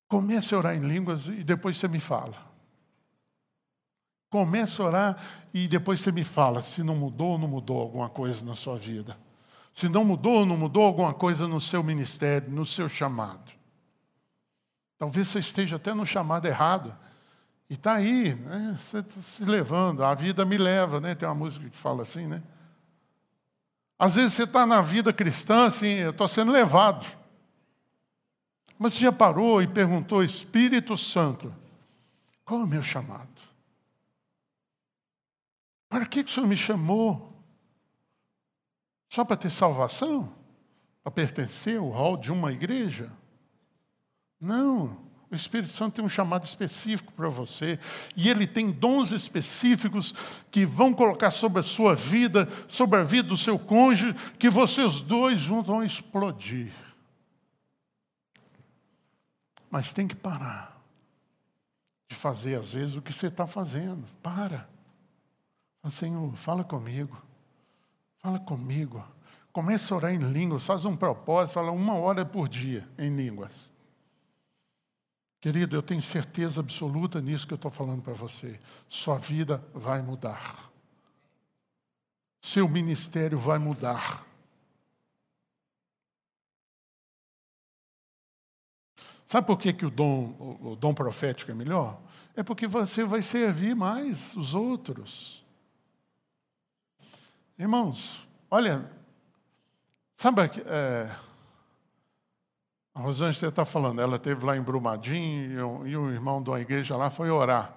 Comece 0.09 0.55
a 0.55 0.59
orar 0.59 0.77
em 0.77 0.81
línguas 0.81 1.27
e 1.27 1.43
depois 1.43 1.77
você 1.77 1.89
me 1.89 1.99
fala. 1.99 2.37
Comece 4.31 4.81
a 4.81 4.85
orar 4.85 5.23
e 5.53 5.67
depois 5.67 6.01
você 6.01 6.13
me 6.13 6.23
fala 6.23 6.63
se 6.63 6.83
não 6.83 6.95
mudou 6.95 7.33
ou 7.33 7.39
não 7.39 7.49
mudou 7.49 7.81
alguma 7.81 8.09
coisa 8.09 8.45
na 8.45 8.55
sua 8.55 8.79
vida. 8.79 9.17
Se 9.73 9.89
não 9.89 10.05
mudou, 10.05 10.47
não 10.47 10.57
mudou 10.57 10.85
alguma 10.85 11.13
coisa 11.13 11.49
no 11.49 11.61
seu 11.61 11.83
ministério, 11.83 12.51
no 12.51 12.65
seu 12.65 12.89
chamado. 12.89 13.53
Talvez 14.97 15.29
você 15.29 15.41
esteja 15.41 15.77
até 15.77 15.93
no 15.93 16.07
chamado 16.07 16.47
errado. 16.47 16.97
E 17.69 17.75
está 17.75 17.95
aí, 17.95 18.35
né? 18.35 18.77
você 18.81 19.03
tá 19.03 19.21
se 19.21 19.45
levando, 19.45 20.05
a 20.05 20.15
vida 20.15 20.45
me 20.45 20.57
leva, 20.57 21.01
né? 21.01 21.15
Tem 21.15 21.29
uma 21.29 21.35
música 21.35 21.69
que 21.69 21.77
fala 21.77 22.03
assim, 22.03 22.27
né? 22.27 22.43
Às 23.99 24.15
vezes 24.15 24.35
você 24.35 24.45
está 24.45 24.67
na 24.67 24.81
vida 24.81 25.13
cristã, 25.13 25.67
assim, 25.67 25.87
eu 25.87 26.11
estou 26.11 26.29
sendo 26.29 26.53
levado. 26.53 27.05
Mas 28.79 28.93
você 28.93 29.01
já 29.01 29.13
parou 29.13 29.63
e 29.63 29.67
perguntou, 29.67 30.23
Espírito 30.23 30.97
Santo, 30.97 31.53
qual 32.45 32.61
é 32.61 32.65
o 32.65 32.67
meu 32.67 32.83
chamado? 32.83 33.29
Para 35.89 36.07
que, 36.07 36.23
que 36.23 36.31
o 36.31 36.33
Senhor 36.33 36.47
me 36.47 36.57
chamou? 36.57 37.33
Só 39.09 39.25
para 39.25 39.37
ter 39.37 39.51
salvação? 39.51 40.33
Para 41.03 41.11
pertencer 41.11 41.79
ao 41.79 41.89
hall 41.89 42.17
de 42.17 42.31
uma 42.31 42.53
igreja? 42.53 43.11
Não. 44.39 45.06
O 45.37 45.39
Espírito 45.39 45.73
Santo 45.73 45.97
tem 45.97 46.05
um 46.05 46.09
chamado 46.09 46.45
específico 46.45 47.13
para 47.13 47.29
você. 47.29 47.79
E 48.17 48.31
ele 48.31 48.47
tem 48.47 48.71
dons 48.71 49.13
específicos 49.13 50.15
que 50.51 50.65
vão 50.65 50.95
colocar 50.95 51.31
sobre 51.31 51.61
a 51.61 51.63
sua 51.63 51.95
vida, 51.95 52.49
sobre 52.67 52.99
a 52.99 53.03
vida 53.03 53.29
do 53.29 53.37
seu 53.37 53.59
cônjuge, 53.59 54.15
que 54.39 54.49
vocês 54.49 55.03
dois 55.03 55.39
juntos 55.39 55.69
vão 55.69 55.85
explodir. 55.85 56.73
Mas 59.71 59.93
tem 59.93 60.09
que 60.09 60.17
parar 60.17 60.81
de 62.09 62.17
fazer, 62.17 62.55
às 62.55 62.73
vezes, 62.73 62.97
o 62.97 63.03
que 63.03 63.13
você 63.13 63.27
está 63.27 63.47
fazendo. 63.47 64.07
Para. 64.23 64.67
Fala, 65.83 65.93
Senhor, 65.93 66.35
fala 66.35 66.65
comigo. 66.65 67.21
Fala 68.21 68.41
comigo. 68.41 69.05
Começa 69.53 69.93
a 69.93 69.99
orar 69.99 70.15
em 70.15 70.19
línguas, 70.19 70.65
faz 70.65 70.87
um 70.87 70.97
propósito, 70.97 71.55
fala 71.55 71.73
uma 71.73 71.95
hora 71.95 72.25
por 72.25 72.49
dia 72.49 72.89
em 72.99 73.15
línguas. 73.15 73.76
Querido, 75.47 75.77
eu 75.77 75.83
tenho 75.83 76.03
certeza 76.03 76.59
absoluta 76.59 77.21
nisso 77.21 77.47
que 77.47 77.53
eu 77.53 77.57
estou 77.57 77.71
falando 77.71 78.03
para 78.03 78.13
você. 78.13 78.59
Sua 78.89 79.17
vida 79.17 79.65
vai 79.73 80.03
mudar. 80.03 80.73
Seu 82.41 82.69
ministério 82.69 83.39
vai 83.39 83.57
mudar. 83.57 84.27
Sabe 89.25 89.47
por 89.47 89.57
que, 89.57 89.73
que 89.73 89.87
o, 89.87 89.91
dom, 89.91 90.59
o 90.61 90.75
dom 90.75 90.93
profético 90.93 91.53
é 91.53 91.55
melhor? 91.55 92.03
É 92.35 92.43
porque 92.43 92.67
você 92.67 93.05
vai 93.05 93.23
servir 93.23 93.77
mais 93.77 94.35
os 94.35 94.53
outros. 94.53 95.45
Irmãos, 97.57 98.27
olha, 98.51 98.91
sabe, 100.17 100.43
é, 100.67 101.17
a 102.97 103.01
Rosângela 103.01 103.51
está 103.51 103.67
falando, 103.67 104.01
ela 104.01 104.17
esteve 104.17 104.43
lá 104.47 104.57
em 104.57 104.63
Brumadinho 104.63 105.87
e 105.87 105.95
o 105.95 106.11
irmão 106.11 106.43
de 106.43 106.49
uma 106.49 106.59
igreja 106.59 106.97
lá 106.97 107.11
foi 107.11 107.29
orar. 107.29 107.71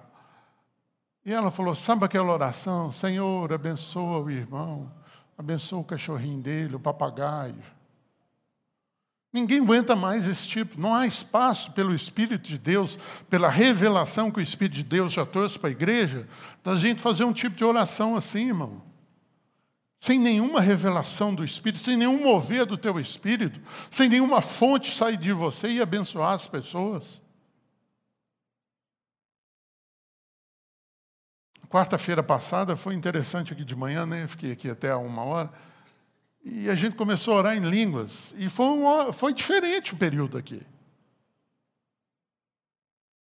E 1.26 1.30
ela 1.30 1.50
falou: 1.50 1.74
sabe 1.74 2.06
aquela 2.06 2.32
oração? 2.32 2.90
Senhor, 2.90 3.52
abençoa 3.52 4.18
o 4.18 4.30
irmão, 4.30 4.90
abençoa 5.36 5.80
o 5.80 5.84
cachorrinho 5.84 6.40
dele, 6.40 6.76
o 6.76 6.80
papagaio. 6.80 7.62
Ninguém 9.30 9.60
aguenta 9.60 9.94
mais 9.94 10.26
esse 10.26 10.48
tipo. 10.48 10.80
Não 10.80 10.94
há 10.94 11.06
espaço 11.06 11.70
pelo 11.72 11.94
Espírito 11.94 12.48
de 12.48 12.56
Deus, 12.56 12.98
pela 13.28 13.50
revelação 13.50 14.30
que 14.30 14.40
o 14.40 14.42
Espírito 14.42 14.76
de 14.76 14.84
Deus 14.84 15.12
já 15.12 15.26
trouxe 15.26 15.58
para 15.58 15.68
a 15.68 15.72
igreja, 15.72 16.26
da 16.64 16.76
gente 16.76 17.02
fazer 17.02 17.24
um 17.24 17.32
tipo 17.32 17.54
de 17.54 17.64
oração 17.64 18.16
assim, 18.16 18.48
irmão 18.48 18.89
sem 20.00 20.18
nenhuma 20.18 20.62
revelação 20.62 21.34
do 21.34 21.44
Espírito, 21.44 21.82
sem 21.82 21.94
nenhum 21.94 22.22
mover 22.24 22.64
do 22.64 22.78
teu 22.78 22.98
Espírito, 22.98 23.60
sem 23.90 24.08
nenhuma 24.08 24.40
fonte 24.40 24.90
sair 24.90 25.18
de 25.18 25.30
você 25.30 25.68
e 25.68 25.82
abençoar 25.82 26.32
as 26.32 26.46
pessoas. 26.46 27.20
Quarta-feira 31.68 32.22
passada 32.22 32.74
foi 32.74 32.94
interessante 32.94 33.52
aqui 33.52 33.62
de 33.62 33.76
manhã, 33.76 34.06
né? 34.06 34.26
Fiquei 34.26 34.52
aqui 34.52 34.70
até 34.70 34.96
uma 34.96 35.22
hora. 35.22 35.50
E 36.42 36.70
a 36.70 36.74
gente 36.74 36.96
começou 36.96 37.34
a 37.34 37.36
orar 37.36 37.56
em 37.56 37.60
línguas. 37.60 38.34
E 38.38 38.48
foi, 38.48 38.78
foi 39.12 39.34
diferente 39.34 39.92
o 39.92 39.96
período 39.96 40.38
aqui. 40.38 40.62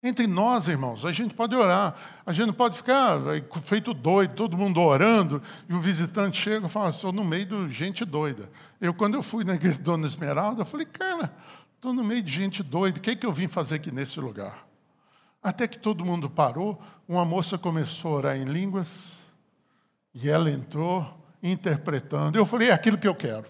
Entre 0.02 0.26
nós, 0.26 0.66
irmãos, 0.66 1.04
a 1.04 1.12
gente 1.12 1.34
pode 1.34 1.54
orar, 1.54 1.94
a 2.24 2.32
gente 2.32 2.46
não 2.46 2.54
pode 2.54 2.74
ficar 2.74 3.20
feito 3.62 3.92
doido, 3.92 4.34
todo 4.34 4.56
mundo 4.56 4.80
orando, 4.80 5.42
e 5.68 5.74
o 5.74 5.80
visitante 5.80 6.40
chega 6.40 6.66
e 6.66 6.70
fala, 6.70 6.88
estou 6.88 7.12
no 7.12 7.22
meio 7.22 7.44
de 7.44 7.70
gente 7.70 8.02
doida. 8.04 8.50
Eu, 8.80 8.94
quando 8.94 9.14
eu 9.14 9.22
fui 9.22 9.44
na 9.44 9.54
igreja 9.54 9.76
de 9.76 9.82
Dona 9.82 10.06
Esmeralda, 10.06 10.62
eu 10.62 10.66
falei, 10.66 10.86
cara, 10.86 11.30
estou 11.76 11.92
no 11.92 12.02
meio 12.02 12.22
de 12.22 12.32
gente 12.32 12.62
doida, 12.62 12.98
o 12.98 13.00
que, 13.00 13.10
é 13.10 13.16
que 13.16 13.26
eu 13.26 13.32
vim 13.32 13.46
fazer 13.46 13.74
aqui 13.74 13.90
nesse 13.90 14.18
lugar? 14.18 14.66
Até 15.42 15.68
que 15.68 15.78
todo 15.78 16.04
mundo 16.04 16.30
parou, 16.30 16.80
uma 17.06 17.24
moça 17.24 17.58
começou 17.58 18.14
a 18.14 18.16
orar 18.16 18.36
em 18.38 18.44
línguas, 18.44 19.18
e 20.14 20.30
ela 20.30 20.50
entrou 20.50 21.06
interpretando. 21.42 22.36
Eu 22.36 22.46
falei, 22.46 22.70
é 22.70 22.72
aquilo 22.72 22.96
que 22.96 23.06
eu 23.06 23.14
quero. 23.14 23.46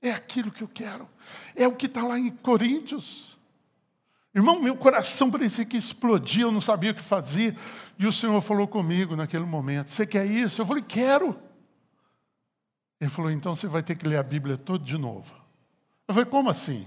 É 0.00 0.10
aquilo 0.10 0.50
que 0.50 0.62
eu 0.62 0.68
quero. 0.68 1.08
É 1.54 1.66
o 1.68 1.72
que 1.72 1.86
está 1.86 2.02
lá 2.02 2.18
em 2.18 2.30
Coríntios. 2.30 3.37
Irmão, 4.38 4.62
meu 4.62 4.76
coração 4.76 5.32
parecia 5.32 5.64
que 5.64 5.76
explodia, 5.76 6.44
eu 6.44 6.52
não 6.52 6.60
sabia 6.60 6.92
o 6.92 6.94
que 6.94 7.02
fazia. 7.02 7.56
E 7.98 8.06
o 8.06 8.12
Senhor 8.12 8.40
falou 8.40 8.68
comigo 8.68 9.16
naquele 9.16 9.44
momento: 9.44 9.90
Você 9.90 10.06
quer 10.06 10.26
isso? 10.26 10.62
Eu 10.62 10.66
falei: 10.66 10.84
Quero. 10.86 11.36
Ele 13.00 13.10
falou: 13.10 13.32
Então 13.32 13.56
você 13.56 13.66
vai 13.66 13.82
ter 13.82 13.96
que 13.96 14.06
ler 14.06 14.16
a 14.16 14.22
Bíblia 14.22 14.56
toda 14.56 14.84
de 14.84 14.96
novo. 14.96 15.34
Eu 16.06 16.14
falei: 16.14 16.30
Como 16.30 16.48
assim? 16.48 16.86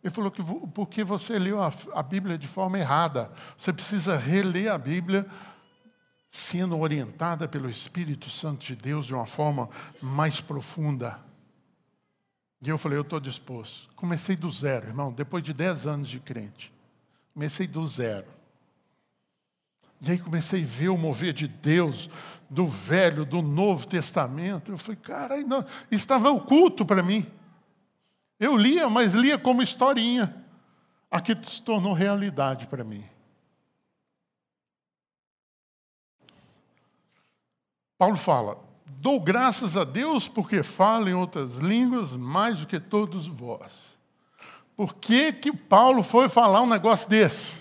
Ele 0.00 0.14
falou 0.14 0.30
que 0.30 0.44
porque 0.72 1.02
você 1.02 1.40
leu 1.40 1.60
a, 1.60 1.72
a 1.92 2.04
Bíblia 2.04 2.38
de 2.38 2.46
forma 2.46 2.78
errada. 2.78 3.32
Você 3.56 3.72
precisa 3.72 4.16
reler 4.16 4.70
a 4.70 4.78
Bíblia 4.78 5.26
sendo 6.30 6.78
orientada 6.78 7.48
pelo 7.48 7.68
Espírito 7.68 8.30
Santo 8.30 8.64
de 8.64 8.76
Deus 8.76 9.06
de 9.06 9.14
uma 9.14 9.26
forma 9.26 9.68
mais 10.00 10.40
profunda. 10.40 11.18
E 12.64 12.68
eu 12.68 12.78
falei, 12.78 12.96
eu 12.96 13.02
estou 13.02 13.18
disposto. 13.18 13.90
Comecei 13.96 14.36
do 14.36 14.48
zero, 14.52 14.86
irmão, 14.86 15.12
depois 15.12 15.42
de 15.42 15.52
dez 15.52 15.84
anos 15.84 16.08
de 16.08 16.20
crente. 16.20 16.72
Comecei 17.34 17.66
do 17.66 17.86
zero. 17.86 18.26
E 20.00 20.10
aí 20.10 20.18
comecei 20.18 20.62
a 20.62 20.66
ver 20.66 20.88
o 20.88 20.98
mover 20.98 21.32
de 21.32 21.46
Deus, 21.46 22.10
do 22.50 22.66
Velho, 22.66 23.24
do 23.24 23.40
Novo 23.40 23.86
Testamento. 23.86 24.72
Eu 24.72 24.78
falei, 24.78 25.00
cara, 25.00 25.34
estava 25.90 26.30
oculto 26.30 26.84
para 26.84 27.02
mim. 27.02 27.26
Eu 28.38 28.56
lia, 28.56 28.88
mas 28.90 29.14
lia 29.14 29.38
como 29.38 29.62
historinha. 29.62 30.34
Aquilo 31.08 31.44
se 31.44 31.62
tornou 31.62 31.92
realidade 31.92 32.66
para 32.66 32.82
mim. 32.82 33.04
Paulo 37.96 38.16
fala: 38.16 38.58
dou 38.98 39.20
graças 39.20 39.76
a 39.76 39.84
Deus 39.84 40.26
porque 40.26 40.64
falo 40.64 41.08
em 41.08 41.14
outras 41.14 41.56
línguas 41.58 42.16
mais 42.16 42.58
do 42.58 42.66
que 42.66 42.80
todos 42.80 43.28
vós. 43.28 43.91
Por 44.82 44.96
que, 44.96 45.32
que 45.32 45.56
Paulo 45.56 46.02
foi 46.02 46.28
falar 46.28 46.60
um 46.60 46.68
negócio 46.68 47.08
desse? 47.08 47.54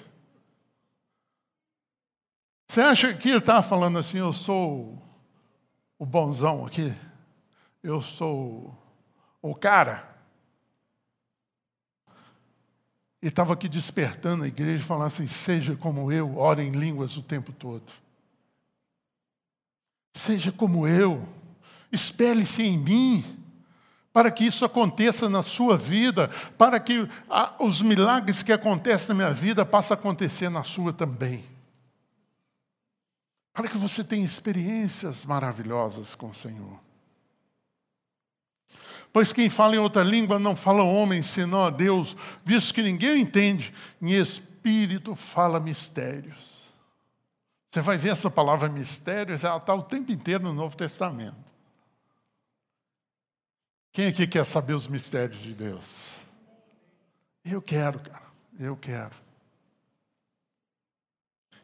Você 2.67 2.81
acha 2.81 3.13
que 3.13 3.29
ele 3.29 3.37
estava 3.37 3.61
falando 3.61 3.99
assim, 3.99 4.17
eu 4.17 4.33
sou 4.33 4.99
o 5.99 6.03
bonzão 6.03 6.65
aqui? 6.65 6.91
Eu 7.83 8.01
sou 8.01 8.75
o 9.39 9.53
cara? 9.53 10.17
E 13.21 13.27
estava 13.27 13.53
aqui 13.53 13.69
despertando 13.69 14.43
a 14.43 14.47
igreja 14.47 14.79
e 14.79 14.87
falando 14.87 15.09
assim: 15.09 15.27
seja 15.27 15.75
como 15.75 16.11
eu, 16.11 16.39
ore 16.39 16.63
em 16.63 16.71
línguas 16.71 17.17
o 17.17 17.21
tempo 17.21 17.53
todo. 17.53 17.93
Seja 20.11 20.51
como 20.51 20.87
eu, 20.87 21.29
espelhe-se 21.91 22.63
em 22.63 22.79
mim 22.79 23.40
para 24.13 24.29
que 24.29 24.45
isso 24.45 24.65
aconteça 24.65 25.29
na 25.29 25.41
sua 25.41 25.77
vida, 25.77 26.29
para 26.57 26.79
que 26.79 27.07
os 27.59 27.81
milagres 27.81 28.43
que 28.43 28.51
acontecem 28.51 29.09
na 29.09 29.15
minha 29.15 29.33
vida 29.33 29.65
passem 29.65 29.95
a 29.95 29.99
acontecer 29.99 30.49
na 30.49 30.63
sua 30.63 30.91
também. 30.91 31.45
Para 33.53 33.67
que 33.67 33.77
você 33.77 34.03
tenha 34.03 34.25
experiências 34.25 35.25
maravilhosas 35.25 36.15
com 36.15 36.29
o 36.29 36.35
Senhor. 36.35 36.79
Pois 39.13 39.33
quem 39.33 39.49
fala 39.49 39.75
em 39.75 39.79
outra 39.79 40.03
língua 40.03 40.39
não 40.39 40.55
fala 40.55 40.83
homem, 40.83 41.21
senão 41.21 41.65
a 41.65 41.69
Deus, 41.69 42.15
visto 42.45 42.73
que 42.73 42.81
ninguém 42.81 43.21
entende, 43.21 43.73
em 44.01 44.13
espírito 44.13 45.15
fala 45.15 45.59
mistérios. 45.59 46.71
Você 47.69 47.81
vai 47.81 47.97
ver 47.97 48.09
essa 48.09 48.29
palavra 48.29 48.69
mistérios, 48.69 49.43
ela 49.43 49.57
está 49.57 49.73
o 49.73 49.83
tempo 49.83 50.13
inteiro 50.13 50.43
no 50.43 50.53
Novo 50.53 50.77
Testamento. 50.77 51.50
Quem 53.91 54.07
aqui 54.07 54.25
quer 54.25 54.45
saber 54.45 54.73
os 54.73 54.87
mistérios 54.87 55.41
de 55.41 55.53
Deus? 55.53 56.15
Eu 57.43 57.61
quero, 57.61 57.99
cara, 57.99 58.23
eu 58.59 58.77
quero. 58.77 59.15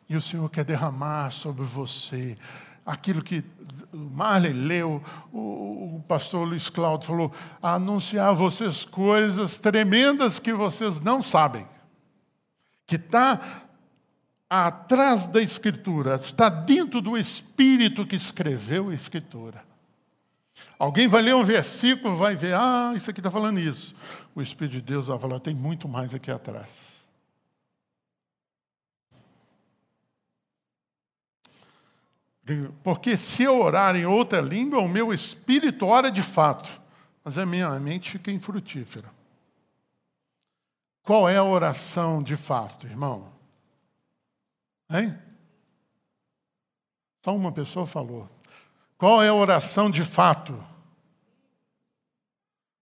E 0.09 0.15
o 0.15 0.21
Senhor 0.21 0.49
quer 0.49 0.65
derramar 0.65 1.31
sobre 1.31 1.63
você 1.63 2.35
aquilo 2.87 3.21
que 3.21 3.43
Marley 3.91 4.53
leu, 4.53 5.03
o, 5.31 5.97
o 5.97 6.03
pastor 6.07 6.47
Luiz 6.47 6.69
Cláudio 6.69 7.07
falou, 7.07 7.33
anunciar 7.61 8.29
a 8.29 8.33
vocês 8.33 8.85
coisas 8.85 9.59
tremendas 9.59 10.39
que 10.39 10.53
vocês 10.53 11.01
não 11.01 11.21
sabem. 11.21 11.67
Que 12.85 12.95
está 12.95 13.65
atrás 14.49 15.25
da 15.25 15.41
Escritura, 15.41 16.15
está 16.15 16.47
dentro 16.47 17.01
do 17.01 17.17
Espírito 17.17 18.07
que 18.07 18.15
escreveu 18.15 18.89
a 18.89 18.93
Escritura. 18.93 19.66
Alguém 20.79 21.07
vai 21.07 21.21
ler 21.21 21.35
um 21.35 21.43
versículo, 21.43 22.15
vai 22.15 22.35
ver, 22.35 22.53
ah, 22.53 22.93
isso 22.95 23.09
aqui 23.09 23.19
está 23.19 23.31
falando 23.31 23.59
isso. 23.59 23.95
O 24.35 24.41
Espírito 24.41 24.73
de 24.73 24.81
Deus 24.81 25.07
vai 25.07 25.17
falar, 25.17 25.39
tem 25.39 25.55
muito 25.55 25.87
mais 25.87 26.13
aqui 26.13 26.29
atrás. 26.29 26.97
Porque 32.83 33.17
se 33.17 33.43
eu 33.43 33.59
orar 33.59 33.95
em 33.95 34.05
outra 34.05 34.39
língua, 34.39 34.79
o 34.79 34.87
meu 34.87 35.13
espírito 35.13 35.85
ora 35.85 36.09
de 36.09 36.21
fato, 36.21 36.81
mas 37.23 37.37
a 37.37 37.45
minha 37.45 37.77
mente 37.79 38.11
fica 38.11 38.31
infrutífera. 38.31 39.11
Qual 41.03 41.27
é 41.27 41.37
a 41.37 41.43
oração 41.43 42.23
de 42.23 42.37
fato, 42.37 42.87
irmão? 42.87 43.33
Hein? 44.89 45.17
Só 47.23 47.35
uma 47.35 47.51
pessoa 47.51 47.85
falou. 47.85 48.29
Qual 48.97 49.21
é 49.21 49.29
a 49.29 49.33
oração 49.33 49.91
de 49.91 50.03
fato? 50.03 50.61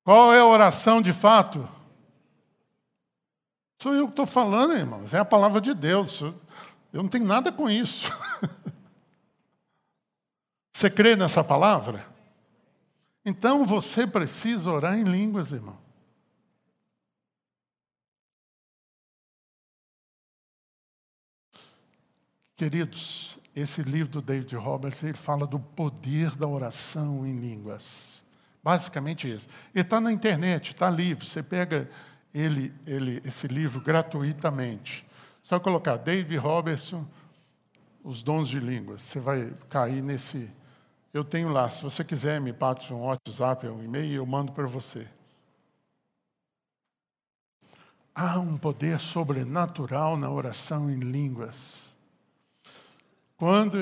Qual 0.04 0.34
é 0.34 0.40
a 0.40 0.46
oração 0.46 1.02
de 1.02 1.12
fato? 1.12 1.68
Sou 3.82 3.94
eu 3.94 4.06
que 4.06 4.14
estou 4.14 4.26
falando, 4.26 4.74
irmãos. 4.74 5.14
É 5.14 5.20
a 5.20 5.26
palavra 5.26 5.60
de 5.60 5.74
Deus. 5.74 6.22
Eu 6.22 7.04
não 7.04 7.10
tenho 7.10 7.26
nada 7.26 7.52
com 7.52 7.70
isso. 7.70 8.10
Você 10.74 10.90
crê 10.90 11.16
nessa 11.16 11.44
palavra? 11.44 12.06
Então 13.26 13.66
você 13.66 14.06
precisa 14.06 14.70
orar 14.70 15.00
em 15.00 15.04
línguas, 15.04 15.52
irmão. 15.52 15.80
Queridos, 22.56 23.38
esse 23.56 23.82
livro 23.82 24.12
do 24.12 24.22
David 24.22 24.54
Roberts, 24.56 25.02
ele 25.02 25.14
fala 25.14 25.48
do 25.48 25.60
poder 25.60 26.36
da 26.36 26.46
oração 26.46 27.26
em 27.26 27.40
línguas. 27.40 28.22
Basicamente 28.62 29.32
isso. 29.32 29.48
Ele 29.74 29.84
está 29.84 30.02
na 30.02 30.12
internet, 30.12 30.74
está 30.74 30.90
livre. 30.90 31.26
Você 31.26 31.42
pega 31.42 31.90
ele, 32.34 32.74
ele, 32.86 33.22
esse 33.24 33.48
livro 33.48 33.80
gratuitamente. 33.80 35.08
Só 35.42 35.58
colocar 35.60 35.96
David 35.96 36.36
Robertson, 36.38 37.08
Os 38.04 38.22
Dons 38.22 38.50
de 38.50 38.60
Línguas. 38.60 39.04
Você 39.04 39.20
vai 39.20 39.54
cair 39.70 40.02
nesse. 40.02 40.52
Eu 41.14 41.24
tenho 41.24 41.48
lá. 41.48 41.70
Se 41.70 41.84
você 41.84 42.04
quiser, 42.04 42.42
me 42.42 42.52
passe 42.52 42.92
um 42.92 43.06
WhatsApp, 43.06 43.68
um 43.68 43.82
e-mail, 43.82 44.16
eu 44.16 44.26
mando 44.26 44.52
para 44.52 44.66
você. 44.66 45.08
Há 48.14 48.40
um 48.40 48.58
poder 48.58 49.00
sobrenatural 49.00 50.18
na 50.18 50.30
oração 50.30 50.90
em 50.90 51.00
línguas. 51.00 51.85
Quando 53.38 53.78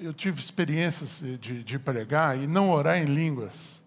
eu 0.00 0.14
tive 0.14 0.40
experiências 0.40 1.20
de, 1.20 1.62
de 1.62 1.78
pregar 1.78 2.38
e 2.38 2.46
não 2.46 2.70
orar 2.70 2.98
em 2.98 3.04
línguas, 3.04 3.80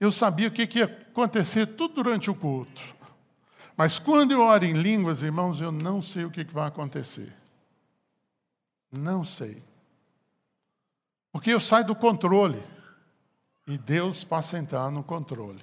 eu 0.00 0.10
sabia 0.10 0.48
o 0.48 0.50
que, 0.50 0.66
que 0.66 0.78
ia 0.78 0.86
acontecer 0.86 1.66
tudo 1.66 2.02
durante 2.02 2.30
o 2.30 2.34
culto. 2.34 2.80
Mas 3.76 3.98
quando 3.98 4.32
eu 4.32 4.40
oro 4.40 4.64
em 4.64 4.72
línguas, 4.72 5.22
irmãos, 5.22 5.60
eu 5.60 5.70
não 5.70 6.00
sei 6.00 6.24
o 6.24 6.30
que, 6.30 6.44
que 6.44 6.52
vai 6.52 6.66
acontecer. 6.66 7.32
Não 8.90 9.22
sei. 9.22 9.62
Porque 11.30 11.50
eu 11.50 11.60
saio 11.60 11.86
do 11.86 11.94
controle 11.94 12.62
e 13.66 13.78
Deus 13.78 14.24
passa 14.24 14.56
a 14.56 14.60
entrar 14.60 14.90
no 14.90 15.02
controle. 15.02 15.62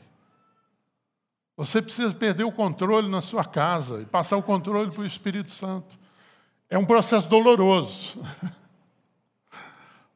Você 1.58 1.82
precisa 1.82 2.14
perder 2.16 2.46
o 2.46 2.52
controle 2.52 3.10
na 3.10 3.22
sua 3.22 3.44
casa 3.44 4.02
e 4.02 4.06
passar 4.06 4.38
o 4.38 4.44
controle 4.44 4.92
para 4.92 5.02
o 5.02 5.06
Espírito 5.06 5.52
Santo. 5.52 6.00
É 6.70 6.78
um 6.78 6.86
processo 6.86 7.28
doloroso. 7.28 8.22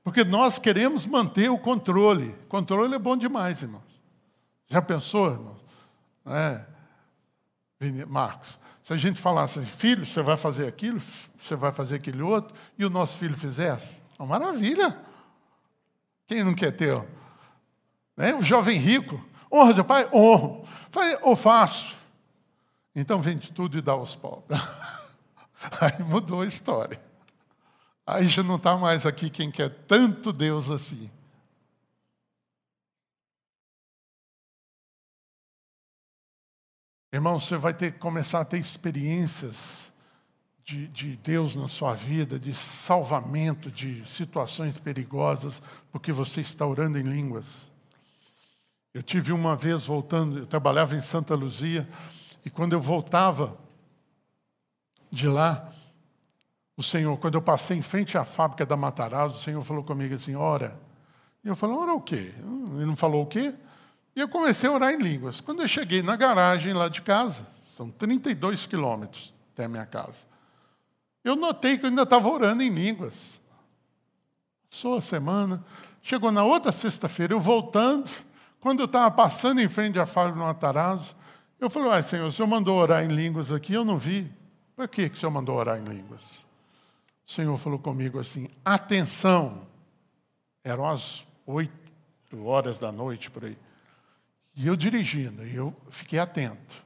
Porque 0.03 0.23
nós 0.23 0.59
queremos 0.59 1.05
manter 1.05 1.49
o 1.49 1.57
controle. 1.57 2.35
Controle 2.49 2.93
é 2.93 2.99
bom 2.99 3.15
demais, 3.15 3.61
irmãos. 3.61 4.01
Já 4.67 4.81
pensou, 4.81 5.31
irmãos? 5.31 5.61
É. 6.25 6.65
Marcos, 8.07 8.57
se 8.83 8.93
a 8.93 8.97
gente 8.97 9.21
falasse, 9.21 9.59
assim, 9.59 9.67
filho, 9.67 10.05
você 10.05 10.21
vai 10.21 10.37
fazer 10.37 10.67
aquilo, 10.67 11.01
você 11.37 11.55
vai 11.55 11.71
fazer 11.71 11.95
aquele 11.95 12.21
outro, 12.21 12.55
e 12.77 12.85
o 12.85 12.89
nosso 12.89 13.17
filho 13.17 13.35
fizesse, 13.35 14.01
uma 14.17 14.27
maravilha. 14.27 14.97
Quem 16.27 16.43
não 16.43 16.53
quer 16.53 16.71
ter? 16.71 17.05
Né? 18.15 18.33
O 18.33 18.41
jovem 18.41 18.77
rico, 18.77 19.23
honra 19.51 19.73
seu 19.73 19.83
pai? 19.83 20.09
Honro. 20.13 20.65
Ou 21.21 21.35
faço. 21.35 21.95
Então 22.95 23.19
vende 23.19 23.51
tudo 23.51 23.77
e 23.77 23.81
dá 23.81 23.93
aos 23.93 24.15
pobres. 24.15 24.59
Aí 25.79 26.03
mudou 26.03 26.41
a 26.41 26.45
história. 26.45 27.01
Aí 28.05 28.27
já 28.27 28.43
não 28.43 28.57
está 28.57 28.77
mais 28.77 29.05
aqui 29.05 29.29
quem 29.29 29.49
quer 29.49 29.69
tanto 29.87 30.33
Deus 30.33 30.69
assim. 30.69 31.09
Irmão, 37.13 37.39
você 37.39 37.55
vai 37.55 37.73
ter 37.73 37.93
que 37.93 37.99
começar 37.99 38.41
a 38.41 38.45
ter 38.45 38.57
experiências 38.57 39.91
de, 40.63 40.87
de, 40.87 41.15
Deus 41.17 41.55
na 41.55 41.67
sua 41.67 41.93
vida, 41.93 42.39
de 42.39 42.53
salvamento 42.53 43.69
de 43.69 44.03
situações 44.09 44.79
perigosas, 44.79 45.61
porque 45.91 46.11
você 46.11 46.41
está 46.41 46.65
orando 46.65 46.97
em 46.97 47.03
línguas. 47.03 47.71
Eu 48.93 49.03
tive 49.03 49.31
uma 49.31 49.55
vez 49.55 49.85
voltando, 49.85 50.39
eu 50.39 50.47
trabalhava 50.47 50.95
em 50.95 51.01
Santa 51.01 51.35
Luzia, 51.35 51.87
e 52.43 52.49
quando 52.49 52.73
eu 52.73 52.79
voltava 52.79 53.57
de 55.11 55.27
lá, 55.27 55.71
o 56.75 56.81
Senhor, 56.81 57.17
quando 57.17 57.35
eu 57.35 57.41
passei 57.41 57.77
em 57.77 57.81
frente 57.81 58.17
à 58.17 58.25
fábrica 58.25 58.65
da 58.65 58.75
Matarazzo, 58.75 59.35
o 59.35 59.39
Senhor 59.39 59.61
falou 59.61 59.83
comigo 59.83 60.15
assim: 60.15 60.35
ora. 60.35 60.79
E 61.43 61.47
eu 61.47 61.55
falei: 61.55 61.75
ora 61.75 61.93
o 61.93 62.01
quê? 62.01 62.33
Ele 62.37 62.85
não 62.85 62.95
falou 62.95 63.23
o 63.23 63.27
quê? 63.27 63.53
E 64.15 64.19
eu 64.19 64.27
comecei 64.27 64.69
a 64.69 64.73
orar 64.73 64.91
em 64.91 64.97
línguas. 64.97 65.41
Quando 65.41 65.61
eu 65.61 65.67
cheguei 65.67 66.01
na 66.01 66.15
garagem 66.15 66.73
lá 66.73 66.87
de 66.87 67.01
casa, 67.01 67.45
são 67.65 67.89
32 67.89 68.65
quilômetros 68.65 69.33
até 69.53 69.65
a 69.65 69.69
minha 69.69 69.85
casa, 69.85 70.25
eu 71.23 71.35
notei 71.35 71.77
que 71.77 71.85
eu 71.85 71.89
ainda 71.89 72.03
estava 72.03 72.27
orando 72.27 72.63
em 72.63 72.69
línguas. 72.69 73.41
Passou 74.69 74.95
a 74.95 75.01
semana, 75.01 75.63
chegou 76.01 76.31
na 76.31 76.43
outra 76.43 76.71
sexta-feira, 76.71 77.33
eu 77.33 77.39
voltando, 77.39 78.09
quando 78.59 78.79
eu 78.79 78.85
estava 78.85 79.09
passando 79.11 79.61
em 79.61 79.69
frente 79.69 79.99
à 79.99 80.05
fábrica 80.05 80.39
do 80.39 80.45
Matarazzo, 80.45 81.15
eu 81.59 81.69
falei: 81.69 81.89
Uai, 81.89 82.03
Senhor, 82.03 82.25
o 82.25 82.31
Senhor 82.31 82.47
mandou 82.47 82.77
orar 82.77 83.03
em 83.03 83.09
línguas 83.09 83.51
aqui, 83.51 83.73
eu 83.73 83.85
não 83.85 83.97
vi. 83.97 84.31
Por 84.75 84.87
que, 84.87 85.09
que 85.09 85.15
o 85.15 85.19
Senhor 85.19 85.31
mandou 85.31 85.55
orar 85.55 85.79
em 85.79 85.85
línguas? 85.85 86.45
O 87.25 87.31
Senhor 87.31 87.57
falou 87.57 87.79
comigo 87.79 88.19
assim: 88.19 88.47
atenção. 88.63 89.67
Eram 90.63 90.87
as 90.87 91.27
oito 91.45 91.73
horas 92.45 92.79
da 92.79 92.91
noite 92.91 93.29
por 93.29 93.45
aí. 93.45 93.57
E 94.55 94.67
eu 94.67 94.75
dirigindo, 94.75 95.45
e 95.45 95.55
eu 95.55 95.75
fiquei 95.89 96.19
atento. 96.19 96.83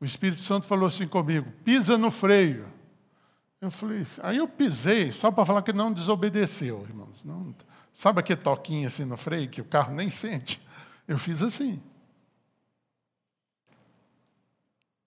O 0.00 0.04
Espírito 0.04 0.42
Santo 0.42 0.66
falou 0.66 0.86
assim 0.86 1.06
comigo: 1.06 1.50
pisa 1.64 1.96
no 1.96 2.10
freio. 2.10 2.72
Eu 3.60 3.70
falei, 3.70 4.06
aí 4.22 4.36
eu 4.36 4.46
pisei, 4.46 5.12
só 5.12 5.30
para 5.30 5.46
falar 5.46 5.62
que 5.62 5.72
não 5.72 5.92
desobedeceu, 5.92 6.82
irmãos. 6.82 7.24
Não, 7.24 7.54
sabe 7.92 8.20
aquele 8.20 8.40
toquinho 8.40 8.86
assim 8.86 9.04
no 9.04 9.16
freio 9.16 9.48
que 9.48 9.62
o 9.62 9.64
carro 9.64 9.94
nem 9.94 10.10
sente? 10.10 10.60
Eu 11.08 11.18
fiz 11.18 11.42
assim. 11.42 11.82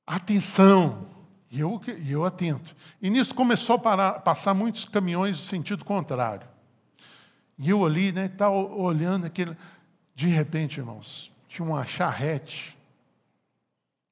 Atenção, 0.08 1.08
e 1.52 1.60
eu, 1.60 1.82
e 1.98 2.12
eu 2.12 2.26
atento. 2.26 2.76
E 3.02 3.10
nisso 3.10 3.34
começou 3.34 3.76
a 3.76 3.80
parar, 3.80 4.14
passar 4.20 4.54
muitos 4.54 4.86
caminhões 4.86 5.38
de 5.38 5.44
sentido 5.44 5.84
contrário. 5.84 6.48
E 7.58 7.70
eu 7.70 7.84
ali, 7.86 8.12
né, 8.12 8.26
estava 8.26 8.56
olhando 8.56 9.26
aquele. 9.26 9.58
De 10.14 10.28
repente, 10.28 10.80
irmãos, 10.80 11.32
tinha 11.48 11.68
uma 11.68 11.86
charrete, 11.86 12.78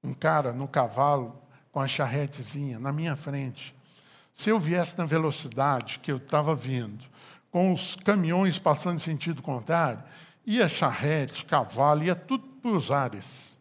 um 0.03 0.13
cara 0.13 0.51
no 0.51 0.67
cavalo 0.67 1.39
com 1.71 1.79
a 1.79 1.87
charretezinha 1.87 2.79
na 2.79 2.91
minha 2.91 3.15
frente. 3.15 3.75
Se 4.33 4.49
eu 4.49 4.59
viesse 4.59 4.97
na 4.97 5.05
velocidade 5.05 5.99
que 5.99 6.11
eu 6.11 6.17
estava 6.17 6.55
vindo, 6.55 7.05
com 7.51 7.71
os 7.71 7.95
caminhões 7.95 8.59
passando 8.59 8.95
em 8.95 8.99
sentido 8.99 9.41
contrário, 9.41 10.03
ia 10.45 10.67
charrete, 10.67 11.45
cavalo, 11.45 12.03
ia 12.03 12.15
tudo 12.15 12.47
para 12.47 12.71
os 12.71 12.91
ares. 12.91 13.57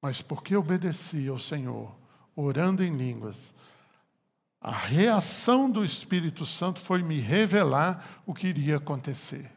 Mas 0.00 0.20
porque 0.20 0.54
obedeci 0.56 1.28
ao 1.28 1.38
Senhor, 1.38 1.94
orando 2.34 2.82
em 2.82 2.96
línguas. 2.96 3.54
A 4.60 4.72
reação 4.72 5.70
do 5.70 5.84
Espírito 5.84 6.46
Santo 6.46 6.80
foi 6.80 7.02
me 7.02 7.18
revelar 7.18 8.22
o 8.24 8.32
que 8.32 8.46
iria 8.46 8.76
acontecer. 8.76 9.50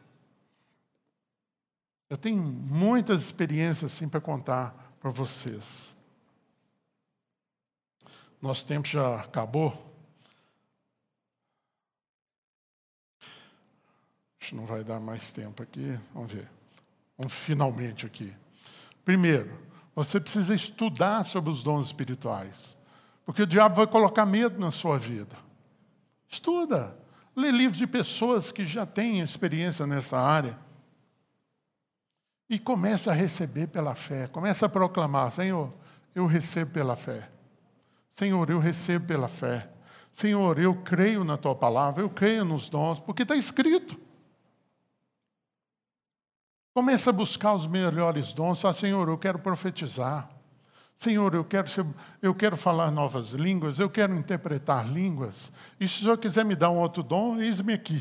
Eu 2.10 2.16
tenho 2.16 2.42
muitas 2.42 3.24
experiências 3.24 3.92
assim 3.92 4.08
para 4.08 4.20
contar 4.20 4.96
para 5.00 5.10
vocês. 5.10 5.96
Nosso 8.40 8.66
tempo 8.66 8.86
já 8.86 9.20
acabou. 9.20 9.72
Acho 14.40 14.50
que 14.50 14.54
não 14.54 14.64
vai 14.64 14.84
dar 14.84 15.00
mais 15.00 15.32
tempo 15.32 15.62
aqui. 15.62 15.98
Vamos 16.14 16.32
ver. 16.32 16.48
Vamos 17.16 17.32
finalmente 17.32 18.06
aqui. 18.06 18.34
Primeiro, 19.04 19.67
você 20.04 20.20
precisa 20.20 20.54
estudar 20.54 21.24
sobre 21.26 21.50
os 21.50 21.64
dons 21.64 21.86
espirituais. 21.86 22.76
Porque 23.26 23.42
o 23.42 23.46
diabo 23.46 23.74
vai 23.74 23.86
colocar 23.88 24.24
medo 24.24 24.56
na 24.56 24.70
sua 24.70 24.96
vida. 24.96 25.34
Estuda. 26.28 26.96
Lê 27.34 27.50
livros 27.50 27.78
de 27.78 27.86
pessoas 27.86 28.52
que 28.52 28.64
já 28.64 28.86
têm 28.86 29.18
experiência 29.18 29.88
nessa 29.88 30.16
área. 30.16 30.56
E 32.48 32.60
começa 32.60 33.10
a 33.10 33.14
receber 33.14 33.66
pela 33.66 33.96
fé. 33.96 34.28
Começa 34.28 34.66
a 34.66 34.68
proclamar: 34.68 35.32
Senhor, 35.32 35.74
eu 36.14 36.26
recebo 36.26 36.70
pela 36.70 36.94
fé. 36.94 37.28
Senhor, 38.12 38.48
eu 38.50 38.60
recebo 38.60 39.04
pela 39.04 39.26
fé. 39.26 39.68
Senhor, 40.12 40.60
eu 40.60 40.76
creio 40.76 41.24
na 41.24 41.36
tua 41.36 41.56
palavra, 41.56 42.04
eu 42.04 42.08
creio 42.08 42.44
nos 42.44 42.68
dons, 42.68 43.00
porque 43.00 43.24
está 43.24 43.34
escrito. 43.34 44.00
Começa 46.78 47.10
a 47.10 47.12
buscar 47.12 47.54
os 47.54 47.66
melhores 47.66 48.32
dons. 48.32 48.60
Fala, 48.60 48.72
Senhor, 48.72 49.08
eu 49.08 49.18
quero 49.18 49.36
profetizar. 49.40 50.30
Senhor, 50.94 51.34
eu 51.34 51.44
quero, 51.44 51.68
ser, 51.68 51.84
eu 52.22 52.32
quero 52.32 52.56
falar 52.56 52.92
novas 52.92 53.32
línguas, 53.32 53.80
eu 53.80 53.90
quero 53.90 54.14
interpretar 54.14 54.88
línguas. 54.88 55.50
E 55.80 55.88
se 55.88 55.96
o 55.96 56.02
Senhor 56.04 56.18
quiser 56.18 56.44
me 56.44 56.54
dar 56.54 56.70
um 56.70 56.78
outro 56.78 57.02
dom, 57.02 57.40
eis-me 57.40 57.72
aqui. 57.72 58.00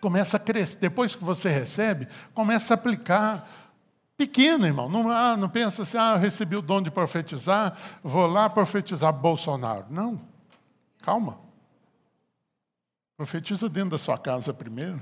Começa 0.00 0.36
a 0.36 0.40
crescer. 0.40 0.78
Depois 0.80 1.14
que 1.14 1.22
você 1.22 1.48
recebe, 1.48 2.08
começa 2.34 2.74
a 2.74 2.76
aplicar. 2.76 3.48
Pequeno, 4.16 4.66
irmão. 4.66 4.88
Não, 4.88 5.08
ah, 5.12 5.36
não 5.36 5.48
pensa 5.48 5.82
assim, 5.82 5.96
ah, 5.96 6.14
eu 6.16 6.18
recebi 6.18 6.56
o 6.56 6.60
dom 6.60 6.82
de 6.82 6.90
profetizar, 6.90 7.78
vou 8.02 8.26
lá 8.26 8.50
profetizar 8.50 9.12
Bolsonaro. 9.12 9.86
Não. 9.88 10.20
Calma. 11.02 11.38
Profetiza 13.16 13.68
dentro 13.68 13.90
da 13.90 13.98
sua 13.98 14.18
casa 14.18 14.52
primeiro. 14.52 15.00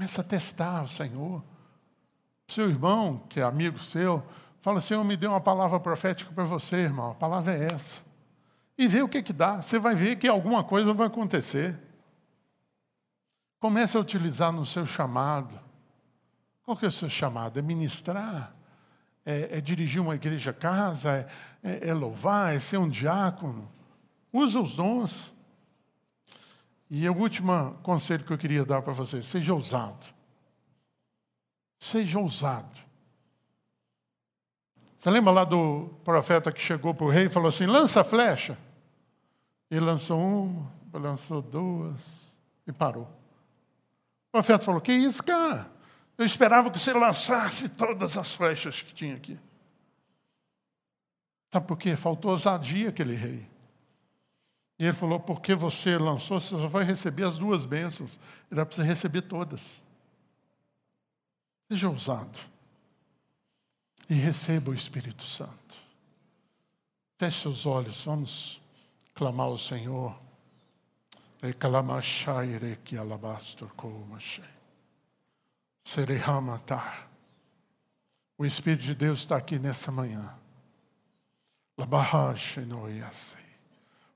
Começa 0.00 0.22
a 0.22 0.24
testar 0.24 0.84
o 0.84 0.88
Senhor. 0.88 1.44
Seu 2.48 2.70
irmão, 2.70 3.18
que 3.28 3.38
é 3.38 3.42
amigo 3.42 3.78
seu, 3.78 4.24
fala: 4.62 4.80
Senhor, 4.80 5.04
me 5.04 5.14
deu 5.14 5.30
uma 5.30 5.42
palavra 5.42 5.78
profética 5.78 6.32
para 6.32 6.42
você, 6.42 6.76
irmão. 6.76 7.10
A 7.10 7.14
palavra 7.14 7.52
é 7.52 7.66
essa. 7.66 8.00
E 8.78 8.88
vê 8.88 9.02
o 9.02 9.08
que, 9.10 9.22
que 9.22 9.34
dá. 9.34 9.60
Você 9.60 9.78
vai 9.78 9.94
ver 9.94 10.16
que 10.16 10.26
alguma 10.26 10.64
coisa 10.64 10.94
vai 10.94 11.08
acontecer. 11.08 11.78
Comece 13.60 13.94
a 13.94 14.00
utilizar 14.00 14.50
no 14.50 14.64
seu 14.64 14.86
chamado. 14.86 15.60
Qual 16.62 16.74
que 16.78 16.86
é 16.86 16.88
o 16.88 16.92
seu 16.92 17.10
chamado? 17.10 17.58
É 17.58 17.62
ministrar? 17.62 18.54
É, 19.22 19.58
é 19.58 19.60
dirigir 19.60 20.00
uma 20.00 20.14
igreja 20.14 20.50
casa? 20.50 21.10
É, 21.12 21.28
é, 21.62 21.88
é 21.90 21.92
louvar? 21.92 22.56
É 22.56 22.58
ser 22.58 22.78
um 22.78 22.88
diácono? 22.88 23.70
Usa 24.32 24.60
os 24.60 24.76
dons. 24.76 25.30
E 26.90 27.08
o 27.08 27.16
último 27.16 27.78
conselho 27.84 28.24
que 28.24 28.32
eu 28.32 28.38
queria 28.38 28.64
dar 28.64 28.82
para 28.82 28.92
você: 28.92 29.22
seja 29.22 29.54
ousado. 29.54 30.06
Seja 31.78 32.18
ousado. 32.18 32.78
Você 34.98 35.08
lembra 35.08 35.32
lá 35.32 35.44
do 35.44 35.88
profeta 36.04 36.52
que 36.52 36.60
chegou 36.60 36.92
para 36.92 37.06
o 37.06 37.10
rei 37.10 37.26
e 37.26 37.30
falou 37.30 37.48
assim: 37.48 37.64
lança 37.64 38.00
a 38.00 38.04
flecha? 38.04 38.58
Ele 39.70 39.84
lançou 39.84 40.20
uma, 40.20 40.70
lançou 40.92 41.40
duas 41.40 42.02
e 42.66 42.72
parou. 42.72 43.04
O 43.04 44.32
profeta 44.32 44.64
falou: 44.64 44.80
Que 44.80 44.92
isso, 44.92 45.22
cara? 45.22 45.70
Eu 46.18 46.24
esperava 46.24 46.70
que 46.70 46.78
você 46.78 46.92
lançasse 46.92 47.68
todas 47.68 48.18
as 48.18 48.34
flechas 48.34 48.82
que 48.82 48.92
tinha 48.92 49.14
aqui. 49.14 49.38
Sabe 51.52 51.66
por 51.66 51.78
quê? 51.78 51.96
Faltou 51.96 52.32
ousadia 52.32 52.90
aquele 52.90 53.14
rei. 53.14 53.49
E 54.80 54.84
ele 54.84 54.94
falou: 54.94 55.20
Porque 55.20 55.54
você 55.54 55.98
lançou, 55.98 56.40
você 56.40 56.56
só 56.56 56.66
vai 56.66 56.82
receber 56.82 57.24
as 57.24 57.36
duas 57.36 57.66
bênçãos. 57.66 58.18
Ele 58.50 58.56
vai 58.56 58.64
precisar 58.64 58.88
receber 58.88 59.20
todas. 59.20 59.82
Seja 61.70 61.90
ousado. 61.90 62.38
E 64.08 64.14
receba 64.14 64.70
o 64.70 64.74
Espírito 64.74 65.22
Santo. 65.22 65.78
Feche 67.18 67.42
seus 67.42 67.66
olhos, 67.66 68.02
vamos 68.06 68.58
clamar 69.14 69.46
ao 69.46 69.58
Senhor. 69.58 70.18
O 78.38 78.46
Espírito 78.46 78.82
de 78.82 78.94
Deus 78.94 79.18
está 79.18 79.36
aqui 79.36 79.58
nessa 79.58 79.92
manhã. 79.92 80.34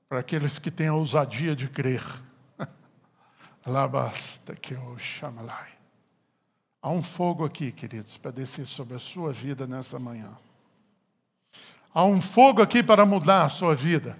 Para 0.07 0.19
aqueles 0.19 0.59
que 0.59 0.69
têm 0.69 0.87
a 0.87 0.93
ousadia 0.93 1.55
de 1.55 1.67
crer. 1.67 2.03
Labasta 3.65 4.55
que 4.55 4.73
o 4.73 4.97
chamalai. 4.97 5.69
Há 6.81 6.89
um 6.89 7.01
fogo 7.01 7.43
aqui, 7.43 7.71
queridos, 7.71 8.17
para 8.17 8.31
descer 8.31 8.67
sobre 8.67 8.95
a 8.95 8.99
sua 8.99 9.33
vida 9.33 9.65
nessa 9.65 9.97
manhã. 9.97 10.37
Há 11.93 12.03
um 12.03 12.21
fogo 12.21 12.61
aqui 12.61 12.83
para 12.83 13.05
mudar 13.05 13.45
a 13.45 13.49
sua 13.49 13.73
vida. 13.73 14.17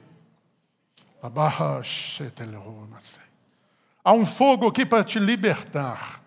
Há 4.04 4.14
um 4.14 4.26
fogo 4.26 4.68
aqui 4.68 4.86
para 4.86 5.04
te 5.04 5.20
libertar. 5.20 6.24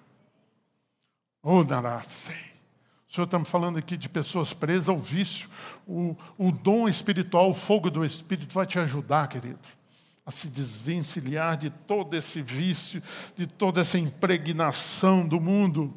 O 3.09 3.15
Senhor, 3.15 3.25
estamos 3.25 3.49
falando 3.49 3.79
aqui 3.79 3.97
de 3.97 4.07
pessoas 4.07 4.53
presas 4.53 4.91
ao 4.91 4.99
vício. 4.99 5.49
O, 5.87 6.15
o 6.37 6.53
dom 6.53 6.87
espiritual, 6.87 7.49
o 7.49 7.55
fogo 7.55 7.91
do 7.91 8.05
Espírito 8.05 8.53
vai 8.53 8.67
te 8.67 8.79
ajudar, 8.79 9.29
querido, 9.29 9.59
a 10.27 10.31
se 10.31 10.49
desvencilhar 10.49 11.57
de 11.57 11.71
todo 11.71 12.15
esse 12.15 12.43
vício, 12.43 13.03
de 13.35 13.47
toda 13.47 13.81
essa 13.81 13.99
impregnação 13.99 15.27
do 15.27 15.41
mundo. 15.41 15.97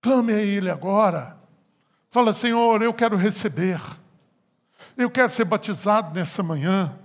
Clame 0.00 0.32
a 0.32 0.40
Ele 0.40 0.70
agora. 0.70 1.36
Fala, 2.08 2.32
Senhor, 2.32 2.80
eu 2.80 2.94
quero 2.94 3.16
receber. 3.16 3.80
Eu 4.96 5.10
quero 5.10 5.32
ser 5.32 5.44
batizado 5.44 6.14
nessa 6.14 6.40
manhã. 6.40 6.96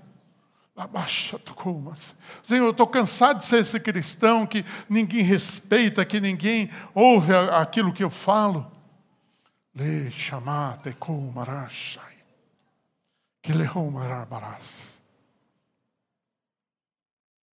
Senhor, 2.41 2.65
eu 2.65 2.71
estou 2.71 2.87
cansado 2.87 3.39
de 3.39 3.45
ser 3.45 3.59
esse 3.59 3.79
cristão 3.79 4.47
que 4.47 4.65
ninguém 4.89 5.21
respeita, 5.21 6.05
que 6.05 6.19
ninguém 6.19 6.69
ouve 6.93 7.33
aquilo 7.33 7.93
que 7.93 8.03
eu 8.03 8.09
falo. 8.09 8.71
Le. 9.75 10.09
Que 13.41 13.51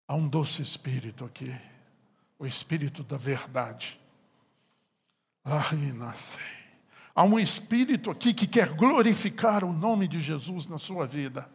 Há 0.06 0.14
um 0.14 0.28
doce 0.28 0.62
espírito 0.62 1.24
aqui, 1.24 1.54
o 2.38 2.46
espírito 2.46 3.02
da 3.02 3.16
verdade 3.16 3.98
Há 7.14 7.24
um 7.24 7.38
espírito 7.38 8.10
aqui 8.10 8.32
que 8.32 8.46
quer 8.46 8.74
glorificar 8.74 9.64
o 9.64 9.72
nome 9.72 10.06
de 10.06 10.20
Jesus 10.20 10.66
na 10.66 10.78
sua 10.78 11.06
vida. 11.06 11.48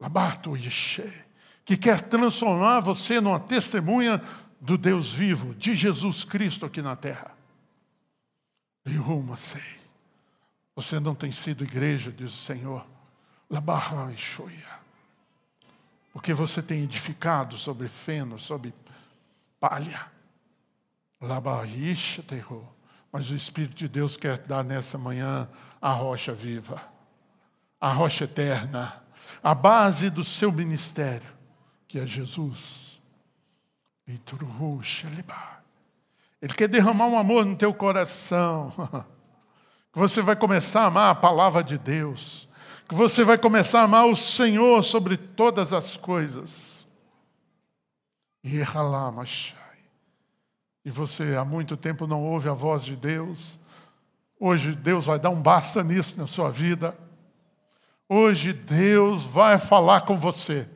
Labato 0.00 0.56
Yeshe, 0.56 1.12
que 1.64 1.76
quer 1.76 2.00
transformar 2.00 2.80
você 2.80 3.20
numa 3.20 3.40
testemunha 3.40 4.22
do 4.60 4.78
Deus 4.78 5.12
vivo, 5.12 5.54
de 5.54 5.74
Jesus 5.74 6.24
Cristo 6.24 6.66
aqui 6.66 6.80
na 6.82 6.96
terra. 6.96 7.36
sei. 9.36 9.78
Você 10.74 10.98
não 11.00 11.14
tem 11.14 11.32
sido 11.32 11.64
igreja, 11.64 12.12
diz 12.12 12.32
o 12.32 12.36
Senhor. 12.36 12.86
Labarra 13.50 14.12
Porque 16.12 16.32
você 16.32 16.62
tem 16.62 16.84
edificado 16.84 17.56
sobre 17.56 17.88
feno, 17.88 18.38
sobre 18.38 18.72
palha. 19.60 20.06
Mas 23.10 23.30
o 23.30 23.36
Espírito 23.36 23.76
de 23.76 23.88
Deus 23.88 24.16
quer 24.16 24.38
dar 24.38 24.62
nessa 24.62 24.96
manhã 24.96 25.48
a 25.80 25.90
rocha 25.90 26.32
viva, 26.32 26.82
a 27.80 27.92
rocha 27.92 28.24
eterna, 28.24 29.02
a 29.42 29.54
base 29.54 30.10
do 30.10 30.24
seu 30.24 30.50
ministério, 30.52 31.28
que 31.86 31.98
é 31.98 32.06
Jesus. 32.06 33.00
Ele 36.40 36.54
quer 36.54 36.68
derramar 36.68 37.06
um 37.06 37.18
amor 37.18 37.44
no 37.44 37.56
teu 37.56 37.74
coração, 37.74 38.72
que 39.92 39.98
você 39.98 40.22
vai 40.22 40.36
começar 40.36 40.82
a 40.82 40.86
amar 40.86 41.10
a 41.10 41.14
palavra 41.14 41.62
de 41.62 41.76
Deus, 41.76 42.48
que 42.88 42.94
você 42.94 43.24
vai 43.24 43.36
começar 43.36 43.80
a 43.80 43.84
amar 43.84 44.06
o 44.06 44.16
Senhor 44.16 44.82
sobre 44.82 45.16
todas 45.16 45.72
as 45.72 45.96
coisas. 45.96 46.86
E 48.42 48.62
e 50.84 50.90
você 50.90 51.36
há 51.36 51.44
muito 51.44 51.76
tempo 51.76 52.06
não 52.06 52.24
ouve 52.24 52.48
a 52.48 52.54
voz 52.54 52.82
de 52.82 52.96
Deus, 52.96 53.58
hoje 54.40 54.74
Deus 54.74 55.04
vai 55.04 55.18
dar 55.18 55.28
um 55.28 55.42
basta 55.42 55.84
nisso 55.84 56.18
na 56.18 56.26
sua 56.26 56.50
vida. 56.50 56.96
Hoje 58.08 58.52
Deus 58.54 59.24
vai 59.24 59.58
falar 59.58 60.02
com 60.02 60.18
você. 60.18 60.68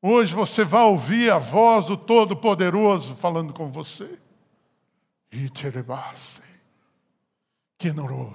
Hoje 0.00 0.34
você 0.34 0.64
vai 0.64 0.84
ouvir 0.84 1.30
a 1.30 1.38
voz 1.38 1.86
do 1.88 1.96
Todo-Poderoso 1.96 3.14
falando 3.16 3.52
com 3.52 3.70
você. 3.70 4.18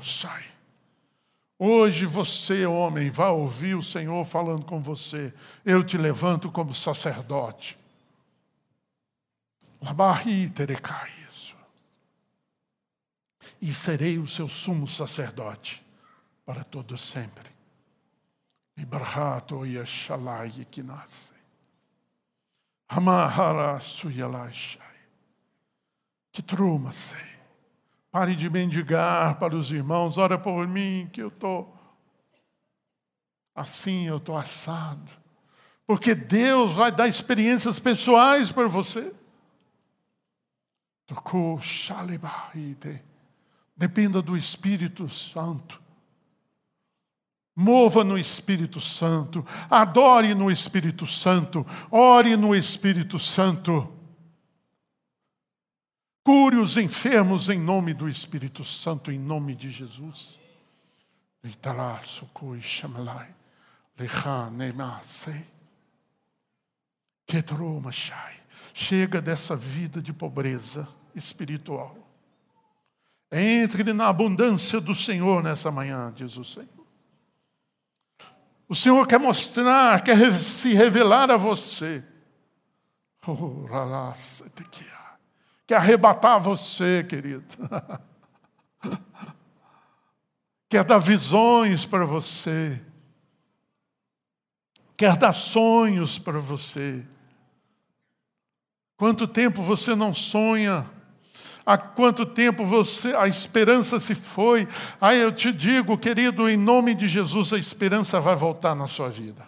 Sai. 0.04 0.46
Hoje 1.58 2.06
você, 2.06 2.66
homem, 2.66 3.10
vai 3.10 3.30
ouvir 3.30 3.76
o 3.76 3.82
Senhor 3.82 4.24
falando 4.26 4.66
com 4.66 4.82
você. 4.82 5.34
Eu 5.66 5.84
te 5.84 5.98
levanto 5.98 6.52
como 6.52 6.74
sacerdote. 6.74 7.78
Isso. 11.30 11.56
E 13.62 13.74
serei 13.74 14.20
o 14.20 14.28
seu 14.28 14.48
sumo 14.48 14.88
sacerdote 14.88 15.84
para 16.46 16.64
todo 16.64 16.98
sempre. 16.98 17.53
Ibrahato 18.78 19.66
yashalai 19.66 20.66
kinase. 20.72 21.32
Amahara 22.90 23.80
suyalashai. 23.80 24.82
Que 26.32 26.42
truma 26.42 26.92
sei. 26.92 27.34
Pare 28.12 28.36
de 28.36 28.50
mendigar 28.50 29.40
para 29.40 29.56
os 29.56 29.72
irmãos, 29.72 30.18
ora 30.18 30.38
por 30.38 30.68
mim 30.68 31.10
que 31.12 31.22
eu 31.22 31.30
estou 31.30 31.74
assim, 33.56 34.08
eu 34.08 34.18
estou 34.18 34.38
assado. 34.38 35.12
Porque 35.86 36.16
Deus 36.16 36.76
vai 36.76 36.92
dar 36.92 37.08
experiências 37.08 37.80
pessoais 37.80 38.52
para 38.52 38.68
você. 38.68 39.14
Dependa 43.76 44.22
do 44.22 44.38
Espírito 44.38 45.10
Santo. 45.10 45.83
Mova 47.56 48.04
no 48.04 48.18
Espírito 48.18 48.82
Santo, 48.82 49.46
adore 49.70 50.34
no 50.34 50.50
Espírito 50.50 51.06
Santo, 51.06 51.66
ore 51.92 52.36
no 52.36 52.56
Espírito 52.56 53.20
Santo. 53.20 53.92
Cure 56.24 56.58
os 56.58 56.78
enfermos 56.78 57.50
em 57.50 57.60
nome 57.60 57.94
do 57.94 58.10
Espírito 58.10 58.64
Santo, 58.64 59.12
em 59.12 59.20
nome 59.20 59.54
de 59.56 59.70
Jesus. 59.70 60.40
Chega 68.74 69.22
dessa 69.22 69.56
vida 69.56 70.02
de 70.02 70.14
pobreza 70.14 70.88
espiritual. 71.14 71.98
Entre 73.32 73.94
na 73.94 74.08
abundância 74.08 74.80
do 74.80 74.96
Senhor 74.96 75.44
nessa 75.44 75.70
manhã, 75.70 76.12
diz 76.16 76.38
o 76.38 76.44
Senhor. 76.44 76.73
O 78.68 78.76
Senhor 78.76 79.06
quer 79.08 79.20
mostrar, 79.20 80.04
quer 80.04 80.34
se 80.34 80.74
revelar 80.74 81.30
a 81.30 81.38
você. 81.38 82.04
Oh, 83.28 83.66
quer 85.66 85.76
arrebatar 85.76 86.40
você, 86.40 87.06
querido. 87.08 87.46
quer 90.68 90.84
dar 90.84 90.98
visões 90.98 91.86
para 91.86 92.06
você. 92.06 92.82
Quer 94.96 95.16
dar 95.18 95.34
sonhos 95.34 96.20
para 96.20 96.40
você. 96.40 97.06
Quanto 98.98 99.28
tempo 99.28 99.62
você 99.62 99.96
não 99.96 100.14
sonha? 100.14 100.90
Há 101.66 101.78
quanto 101.78 102.26
tempo 102.26 102.66
você 102.66 103.16
a 103.16 103.28
esperança 103.28 104.00
se 104.00 104.14
foi? 104.14 104.68
Aí 105.00 105.20
eu 105.20 105.32
te 105.32 105.52
digo, 105.52 105.98
querido, 105.98 106.50
em 106.50 106.58
nome 106.58 106.94
de 106.94 107.08
Jesus, 107.08 107.54
a 107.54 107.58
esperança 107.58 108.20
vai 108.20 108.36
voltar 108.36 108.76
na 108.76 108.88
sua 108.88 109.10
vida. 109.10 109.48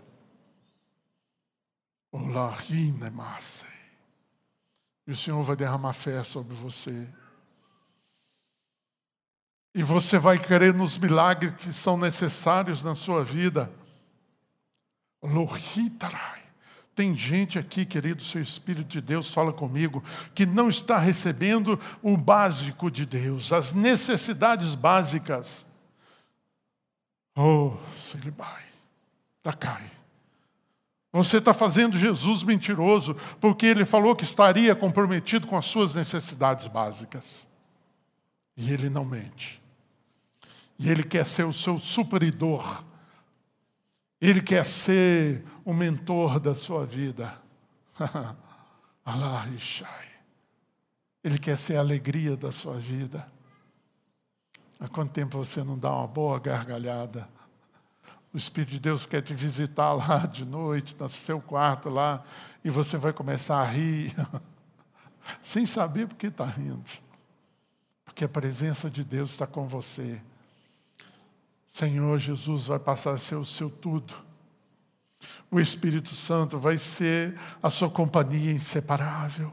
E 5.05 5.11
o 5.11 5.15
Senhor 5.15 5.41
vai 5.43 5.55
derramar 5.55 5.93
fé 5.93 6.23
sobre 6.23 6.55
você. 6.55 7.07
E 9.73 9.83
você 9.83 10.17
vai 10.17 10.39
crer 10.39 10.73
nos 10.73 10.97
milagres 10.97 11.53
que 11.55 11.73
são 11.73 11.97
necessários 11.97 12.81
na 12.81 12.95
sua 12.95 13.25
vida. 13.25 13.69
Lohitarai. 15.21 16.44
Tem 16.95 17.13
gente 17.13 17.59
aqui, 17.59 17.85
querido, 17.85 18.23
seu 18.23 18.41
Espírito 18.41 18.87
de 18.87 19.01
Deus 19.01 19.33
fala 19.33 19.51
comigo, 19.51 20.01
que 20.33 20.45
não 20.45 20.69
está 20.69 20.97
recebendo 20.97 21.77
o 22.01 22.15
básico 22.15 22.89
de 22.89 23.05
Deus, 23.05 23.51
as 23.51 23.73
necessidades 23.73 24.73
básicas. 24.75 25.65
Oh, 27.35 27.73
Silibai, 27.99 28.63
Takai. 29.43 29.91
Você 31.11 31.37
está 31.37 31.53
fazendo 31.53 31.97
Jesus 31.97 32.43
mentiroso, 32.43 33.15
porque 33.39 33.65
ele 33.65 33.85
falou 33.85 34.15
que 34.15 34.23
estaria 34.23 34.75
comprometido 34.75 35.47
com 35.47 35.57
as 35.57 35.65
suas 35.65 35.95
necessidades 35.95 36.67
básicas. 36.67 37.47
E 38.55 38.71
ele 38.71 38.89
não 38.89 39.05
mente. 39.05 39.61
E 40.79 40.89
ele 40.89 41.03
quer 41.03 41.25
ser 41.25 41.43
o 41.43 41.53
seu 41.53 41.77
supridor. 41.77 42.83
Ele 44.21 44.41
quer 44.41 44.65
ser 44.65 45.43
o 45.63 45.73
mentor 45.73 46.39
da 46.39 46.55
sua 46.55 46.85
vida. 46.85 47.39
Allah 49.05 49.45
Ele 51.23 51.37
quer 51.37 51.57
ser 51.57 51.77
a 51.77 51.79
alegria 51.79 52.35
da 52.35 52.51
sua 52.51 52.75
vida. 52.75 53.27
Há 54.79 54.87
quanto 54.87 55.11
tempo 55.11 55.37
você 55.37 55.63
não 55.63 55.77
dá 55.77 55.93
uma 55.93 56.07
boa 56.07 56.39
gargalhada? 56.39 57.29
O 58.33 58.37
Espírito 58.37 58.71
de 58.71 58.79
Deus 58.79 59.05
quer 59.05 59.21
te 59.21 59.33
visitar 59.33 59.93
lá 59.93 60.25
de 60.25 60.43
noite, 60.43 60.95
no 60.99 61.07
seu 61.07 61.39
quarto 61.39 61.89
lá, 61.89 62.23
e 62.63 62.69
você 62.69 62.97
vai 62.97 63.13
começar 63.13 63.61
a 63.61 63.65
rir, 63.65 64.13
sem 65.41 65.65
saber 65.65 66.07
por 66.07 66.15
que 66.15 66.27
está 66.27 66.45
rindo. 66.45 66.83
Porque 68.03 68.25
a 68.25 68.29
presença 68.29 68.89
de 68.89 69.03
Deus 69.03 69.31
está 69.31 69.47
com 69.47 69.67
você. 69.67 70.21
Senhor 71.75 72.17
Jesus 72.17 72.67
vai 72.67 72.79
passar 72.79 73.11
a 73.11 73.17
ser 73.17 73.35
o 73.35 73.43
seu 73.43 73.69
tudo. 73.69 74.13
O 75.51 75.59
Espírito 75.59 76.07
Santo 76.07 76.57
vai 76.57 76.77
ser 76.77 77.37
a 77.61 77.69
sua 77.69 77.89
companhia 77.89 78.53
inseparável. 78.53 79.51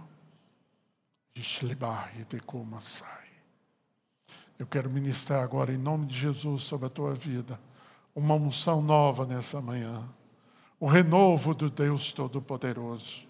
Eu 4.57 4.69
quero 4.69 4.89
ministrar 4.89 5.43
agora 5.43 5.73
em 5.73 5.77
nome 5.77 6.07
de 6.07 6.17
Jesus 6.17 6.63
sobre 6.63 6.87
a 6.87 6.91
tua 6.91 7.13
vida 7.13 7.59
uma 8.15 8.37
unção 8.37 8.81
nova 8.81 9.27
nessa 9.27 9.61
manhã, 9.61 10.09
o 10.79 10.87
renovo 10.87 11.53
do 11.53 11.69
Deus 11.69 12.13
Todo-Poderoso, 12.13 13.25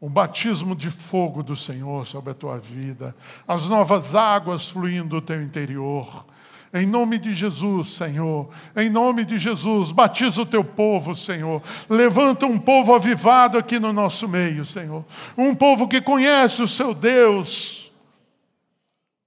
o 0.00 0.08
batismo 0.10 0.74
de 0.74 0.90
fogo 0.90 1.44
do 1.44 1.54
Senhor 1.54 2.04
sobre 2.08 2.32
a 2.32 2.34
tua 2.34 2.58
vida, 2.58 3.14
as 3.46 3.68
novas 3.68 4.16
águas 4.16 4.68
fluindo 4.68 5.20
do 5.20 5.22
teu 5.22 5.40
interior. 5.40 6.33
Em 6.74 6.84
nome 6.84 7.18
de 7.18 7.32
Jesus, 7.32 7.94
Senhor, 7.94 8.50
em 8.74 8.90
nome 8.90 9.24
de 9.24 9.38
Jesus, 9.38 9.92
batiza 9.92 10.42
o 10.42 10.46
teu 10.46 10.64
povo, 10.64 11.14
Senhor. 11.14 11.62
Levanta 11.88 12.46
um 12.46 12.58
povo 12.58 12.92
avivado 12.92 13.56
aqui 13.56 13.78
no 13.78 13.92
nosso 13.92 14.26
meio, 14.26 14.64
Senhor. 14.64 15.04
Um 15.38 15.54
povo 15.54 15.86
que 15.86 16.00
conhece 16.00 16.60
o 16.60 16.66
seu 16.66 16.92
Deus, 16.92 17.92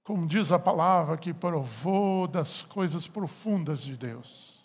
como 0.04 0.26
diz 0.26 0.52
a 0.52 0.58
palavra, 0.58 1.16
que 1.16 1.32
provou 1.32 2.28
das 2.28 2.62
coisas 2.62 3.06
profundas 3.06 3.82
de 3.82 3.96
Deus 3.96 4.58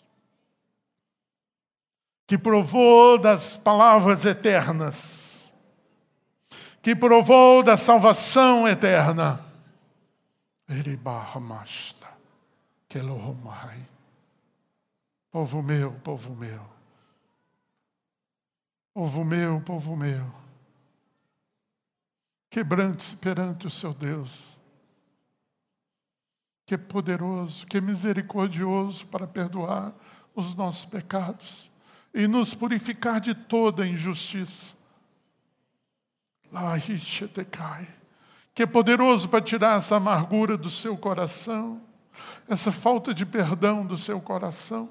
que 2.26 2.38
provou 2.38 3.18
das 3.18 3.56
palavras 3.56 4.24
eternas, 4.24 5.52
que 6.82 6.94
provou 6.94 7.62
da 7.62 7.76
salvação 7.76 8.66
eterna. 8.66 9.44
Povo 15.30 15.60
meu, 15.60 15.92
povo 16.04 16.34
meu, 16.36 16.60
povo 18.92 19.24
meu, 19.24 19.60
povo 19.62 19.96
meu, 19.96 20.32
quebrante-se 22.48 23.16
perante 23.16 23.66
o 23.66 23.70
seu 23.70 23.92
Deus, 23.92 24.56
que 26.64 26.76
é 26.76 26.78
poderoso, 26.78 27.66
que 27.66 27.78
é 27.78 27.80
misericordioso 27.80 29.04
para 29.08 29.26
perdoar 29.26 29.92
os 30.32 30.54
nossos 30.54 30.84
pecados 30.84 31.68
e 32.14 32.28
nos 32.28 32.54
purificar 32.54 33.20
de 33.20 33.34
toda 33.34 33.84
injustiça. 33.84 34.72
Que 38.54 38.62
é 38.62 38.66
poderoso 38.66 39.28
para 39.28 39.40
tirar 39.44 39.78
essa 39.78 39.96
amargura 39.96 40.56
do 40.56 40.70
seu 40.70 40.96
coração, 40.96 41.82
essa 42.48 42.70
falta 42.72 43.12
de 43.12 43.24
perdão 43.24 43.84
do 43.84 43.96
seu 43.96 44.20
coração. 44.20 44.88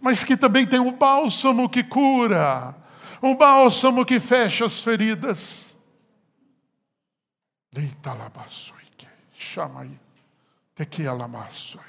Mas 0.00 0.24
que 0.24 0.36
também 0.36 0.66
tem 0.66 0.80
o 0.80 0.92
bálsamo 0.92 1.68
que 1.68 1.84
cura, 1.84 2.74
o 3.20 3.34
bálsamo 3.34 4.04
que 4.04 4.18
fecha 4.18 4.64
as 4.64 4.82
feridas. 4.82 5.76
Chama 9.32 9.82
aí. 9.82 9.98
Tequialamassoi. 10.74 11.82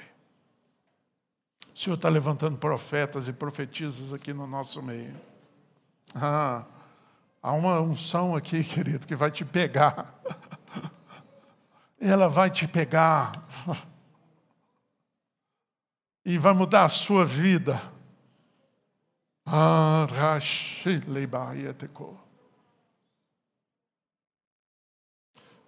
O 1.74 1.78
Senhor 1.78 1.96
está 1.96 2.08
levantando 2.08 2.56
profetas 2.58 3.28
e 3.28 3.32
profetisas 3.32 4.12
aqui 4.12 4.32
no 4.32 4.46
nosso 4.46 4.82
meio. 4.82 5.18
Ah, 6.14 6.64
há 7.42 7.52
uma 7.52 7.80
unção 7.80 8.36
aqui, 8.36 8.62
querido, 8.64 9.06
que 9.06 9.16
vai 9.16 9.30
te 9.30 9.44
pegar. 9.44 10.14
Ela 12.04 12.28
vai 12.28 12.50
te 12.50 12.66
pegar. 12.66 13.42
e 16.24 16.38
vai 16.38 16.52
mudar 16.52 16.84
a 16.84 16.88
sua 16.88 17.24
vida. 17.24 17.80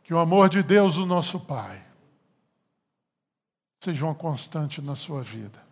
Que 0.03 0.14
o 0.14 0.18
amor 0.18 0.49
de 0.49 0.62
Deus, 0.62 0.97
o 0.97 1.07
nosso 1.07 1.41
Pai, 1.41 1.85
seja 3.80 4.05
uma 4.05 4.14
constante 4.14 4.80
na 4.80 4.95
sua 4.95 5.22
vida. 5.22 5.62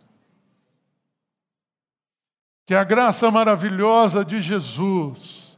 Que 2.65 2.75
a 2.75 2.83
graça 2.83 3.29
maravilhosa 3.29 4.23
de 4.23 4.41
Jesus 4.41 5.57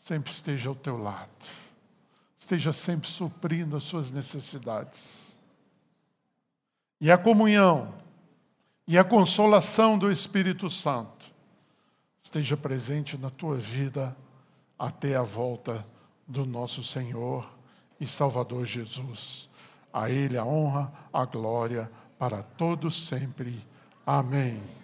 sempre 0.00 0.32
esteja 0.32 0.68
ao 0.68 0.74
teu 0.74 0.96
lado, 0.96 1.28
esteja 2.50 2.72
sempre 2.72 3.08
suprindo 3.08 3.76
as 3.76 3.84
suas 3.84 4.10
necessidades. 4.10 5.36
E 7.00 7.08
a 7.08 7.16
comunhão 7.16 7.94
e 8.88 8.98
a 8.98 9.04
consolação 9.04 9.96
do 9.96 10.10
Espírito 10.10 10.68
Santo 10.68 11.32
esteja 12.20 12.56
presente 12.56 13.16
na 13.16 13.30
tua 13.30 13.56
vida 13.56 14.16
até 14.76 15.14
a 15.14 15.22
volta 15.22 15.86
do 16.26 16.44
nosso 16.44 16.82
Senhor 16.82 17.48
e 18.00 18.06
Salvador 18.06 18.66
Jesus. 18.66 19.48
A 19.92 20.10
Ele 20.10 20.36
a 20.36 20.44
honra, 20.44 20.92
a 21.12 21.24
glória 21.24 21.90
para 22.18 22.42
todos 22.42 23.06
sempre. 23.06 23.64
Amém. 24.04 24.79